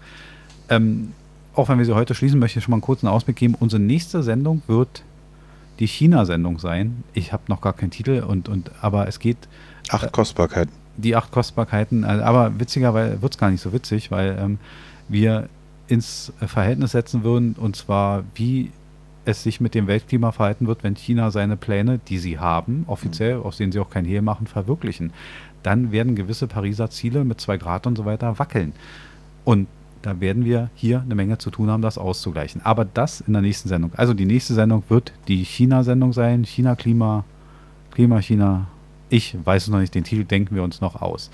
Ähm, 0.68 1.12
auch 1.54 1.68
wenn 1.68 1.78
wir 1.78 1.84
sie 1.84 1.94
heute 1.94 2.14
schließen, 2.14 2.40
möchte 2.40 2.58
ich 2.58 2.64
schon 2.64 2.72
mal 2.72 2.76
einen 2.76 2.82
kurzen 2.82 3.06
Ausblick 3.06 3.36
geben. 3.36 3.54
Unsere 3.58 3.80
nächste 3.80 4.24
Sendung 4.24 4.62
wird 4.66 5.04
die 5.78 5.86
China-Sendung 5.86 6.58
sein. 6.58 7.04
Ich 7.12 7.32
habe 7.32 7.44
noch 7.48 7.60
gar 7.60 7.72
keinen 7.72 7.90
Titel, 7.90 8.24
und, 8.26 8.48
und, 8.48 8.70
aber 8.80 9.06
es 9.06 9.20
geht. 9.20 9.38
Acht 9.88 10.10
Kostbarkeiten. 10.12 10.72
Die 10.96 11.14
acht 11.14 11.30
Kostbarkeiten. 11.30 12.04
Also, 12.04 12.24
aber 12.24 12.58
witzigerweise 12.58 13.22
wird 13.22 13.34
es 13.34 13.38
gar 13.38 13.50
nicht 13.50 13.60
so 13.60 13.72
witzig, 13.72 14.10
weil 14.10 14.36
ähm, 14.40 14.58
wir 15.08 15.48
ins 15.88 16.32
Verhältnis 16.38 16.92
setzen 16.92 17.24
würden, 17.24 17.54
und 17.58 17.76
zwar 17.76 18.24
wie 18.34 18.70
es 19.24 19.42
sich 19.42 19.60
mit 19.60 19.74
dem 19.74 19.86
Weltklima 19.86 20.32
verhalten 20.32 20.66
wird, 20.66 20.84
wenn 20.84 20.96
China 20.96 21.30
seine 21.30 21.56
Pläne, 21.56 21.98
die 22.08 22.18
sie 22.18 22.38
haben, 22.38 22.84
offiziell, 22.86 23.38
aus 23.38 23.56
denen 23.56 23.72
sie 23.72 23.80
auch 23.80 23.90
kein 23.90 24.04
Hehl 24.04 24.22
machen, 24.22 24.46
verwirklichen. 24.46 25.12
Dann 25.62 25.92
werden 25.92 26.14
gewisse 26.14 26.46
Pariser 26.46 26.90
Ziele 26.90 27.24
mit 27.24 27.40
zwei 27.40 27.56
Grad 27.56 27.86
und 27.86 27.96
so 27.96 28.04
weiter 28.04 28.38
wackeln. 28.38 28.74
Und 29.44 29.66
da 30.02 30.20
werden 30.20 30.44
wir 30.44 30.68
hier 30.74 31.00
eine 31.00 31.14
Menge 31.14 31.38
zu 31.38 31.50
tun 31.50 31.70
haben, 31.70 31.80
das 31.80 31.96
auszugleichen. 31.96 32.60
Aber 32.62 32.84
das 32.84 33.22
in 33.22 33.32
der 33.32 33.40
nächsten 33.40 33.70
Sendung. 33.70 33.92
Also 33.96 34.12
die 34.12 34.26
nächste 34.26 34.52
Sendung 34.52 34.82
wird 34.88 35.12
die 35.28 35.42
China-Sendung 35.44 36.12
sein. 36.12 36.44
China, 36.44 36.76
Klima, 36.76 37.24
Klima, 37.90 38.20
China. 38.20 38.66
Ich 39.08 39.36
weiß 39.42 39.64
es 39.64 39.68
noch 39.70 39.78
nicht, 39.78 39.94
den 39.94 40.04
Titel 40.04 40.24
denken 40.24 40.54
wir 40.54 40.62
uns 40.62 40.82
noch 40.82 41.00
aus. 41.00 41.30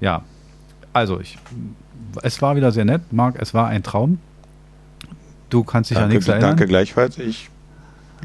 Ja, 0.00 0.22
also 0.92 1.20
ich, 1.20 1.38
es 2.22 2.40
war 2.42 2.56
wieder 2.56 2.72
sehr 2.72 2.84
nett, 2.84 3.12
Marc, 3.12 3.36
es 3.40 3.54
war 3.54 3.68
ein 3.68 3.82
Traum. 3.82 4.18
Du 5.50 5.64
kannst 5.64 5.90
dich 5.90 5.96
danke, 5.96 6.04
an 6.04 6.14
nichts 6.14 6.28
erinnern. 6.28 6.50
Danke 6.50 6.66
gleichfalls. 6.66 7.18
Ich, 7.18 7.48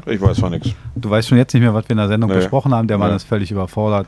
ich 0.06 0.20
weiß 0.20 0.40
von 0.40 0.50
nichts. 0.50 0.70
Du 0.94 1.10
weißt 1.10 1.28
schon 1.28 1.38
jetzt 1.38 1.54
nicht 1.54 1.62
mehr, 1.62 1.72
was 1.72 1.84
wir 1.84 1.92
in 1.92 1.98
der 1.98 2.08
Sendung 2.08 2.30
nee. 2.30 2.36
besprochen 2.36 2.74
haben. 2.74 2.86
Der 2.88 2.98
Mann 2.98 3.10
nee. 3.10 3.16
ist 3.16 3.24
völlig 3.24 3.50
überfordert. 3.50 4.06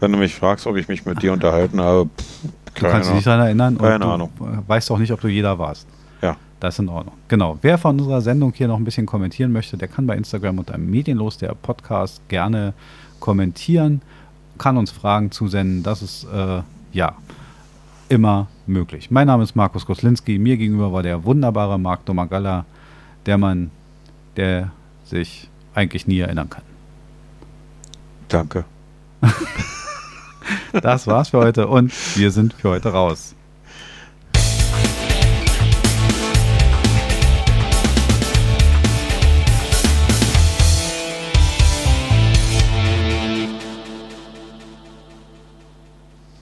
Wenn 0.00 0.12
du 0.12 0.18
mich 0.18 0.34
fragst, 0.34 0.66
ob 0.66 0.76
ich 0.76 0.88
mich 0.88 1.06
mit 1.06 1.22
dir 1.22 1.32
unterhalten 1.32 1.80
habe, 1.80 2.10
pff, 2.18 2.50
du 2.74 2.86
kannst 2.86 3.08
dich 3.08 3.16
nicht 3.16 3.26
daran 3.26 3.46
erinnern. 3.46 3.78
Keine 3.78 4.04
Ahnung. 4.04 4.30
Weißt 4.66 4.90
auch 4.90 4.98
nicht, 4.98 5.12
ob 5.12 5.20
du 5.20 5.28
jeder 5.28 5.58
warst. 5.58 5.86
Ja. 6.20 6.36
Das 6.60 6.74
ist 6.74 6.80
in 6.80 6.88
Ordnung. 6.88 7.14
Genau. 7.28 7.58
Wer 7.62 7.78
von 7.78 7.98
unserer 7.98 8.20
Sendung 8.20 8.52
hier 8.54 8.68
noch 8.68 8.76
ein 8.76 8.84
bisschen 8.84 9.06
kommentieren 9.06 9.52
möchte, 9.52 9.78
der 9.78 9.88
kann 9.88 10.06
bei 10.06 10.16
Instagram 10.16 10.58
unter 10.58 10.76
Medienlos, 10.76 11.38
der 11.38 11.54
Podcast, 11.54 12.20
gerne 12.28 12.74
kommentieren, 13.20 14.02
kann 14.58 14.76
uns 14.76 14.90
Fragen 14.90 15.30
zusenden. 15.30 15.82
Das 15.82 16.02
ist, 16.02 16.24
äh, 16.24 16.60
ja, 16.92 17.14
immer 18.10 18.48
möglich. 18.68 19.10
Mein 19.10 19.26
Name 19.26 19.42
ist 19.44 19.56
Markus 19.56 19.86
Koslinski. 19.86 20.38
Mir 20.38 20.56
gegenüber 20.56 20.92
war 20.92 21.02
der 21.02 21.24
wunderbare 21.24 21.78
Marc 21.78 22.04
Domagalla, 22.04 22.64
der 23.26 23.38
Mann, 23.38 23.70
der 24.36 24.70
sich 25.04 25.48
eigentlich 25.74 26.06
nie 26.06 26.18
erinnern 26.18 26.50
kann. 26.50 26.62
Danke. 28.28 28.64
das 30.82 31.06
war's 31.06 31.30
für 31.30 31.38
heute 31.38 31.68
und 31.68 31.92
wir 32.16 32.30
sind 32.30 32.54
für 32.54 32.70
heute 32.70 32.90
raus. 32.90 33.34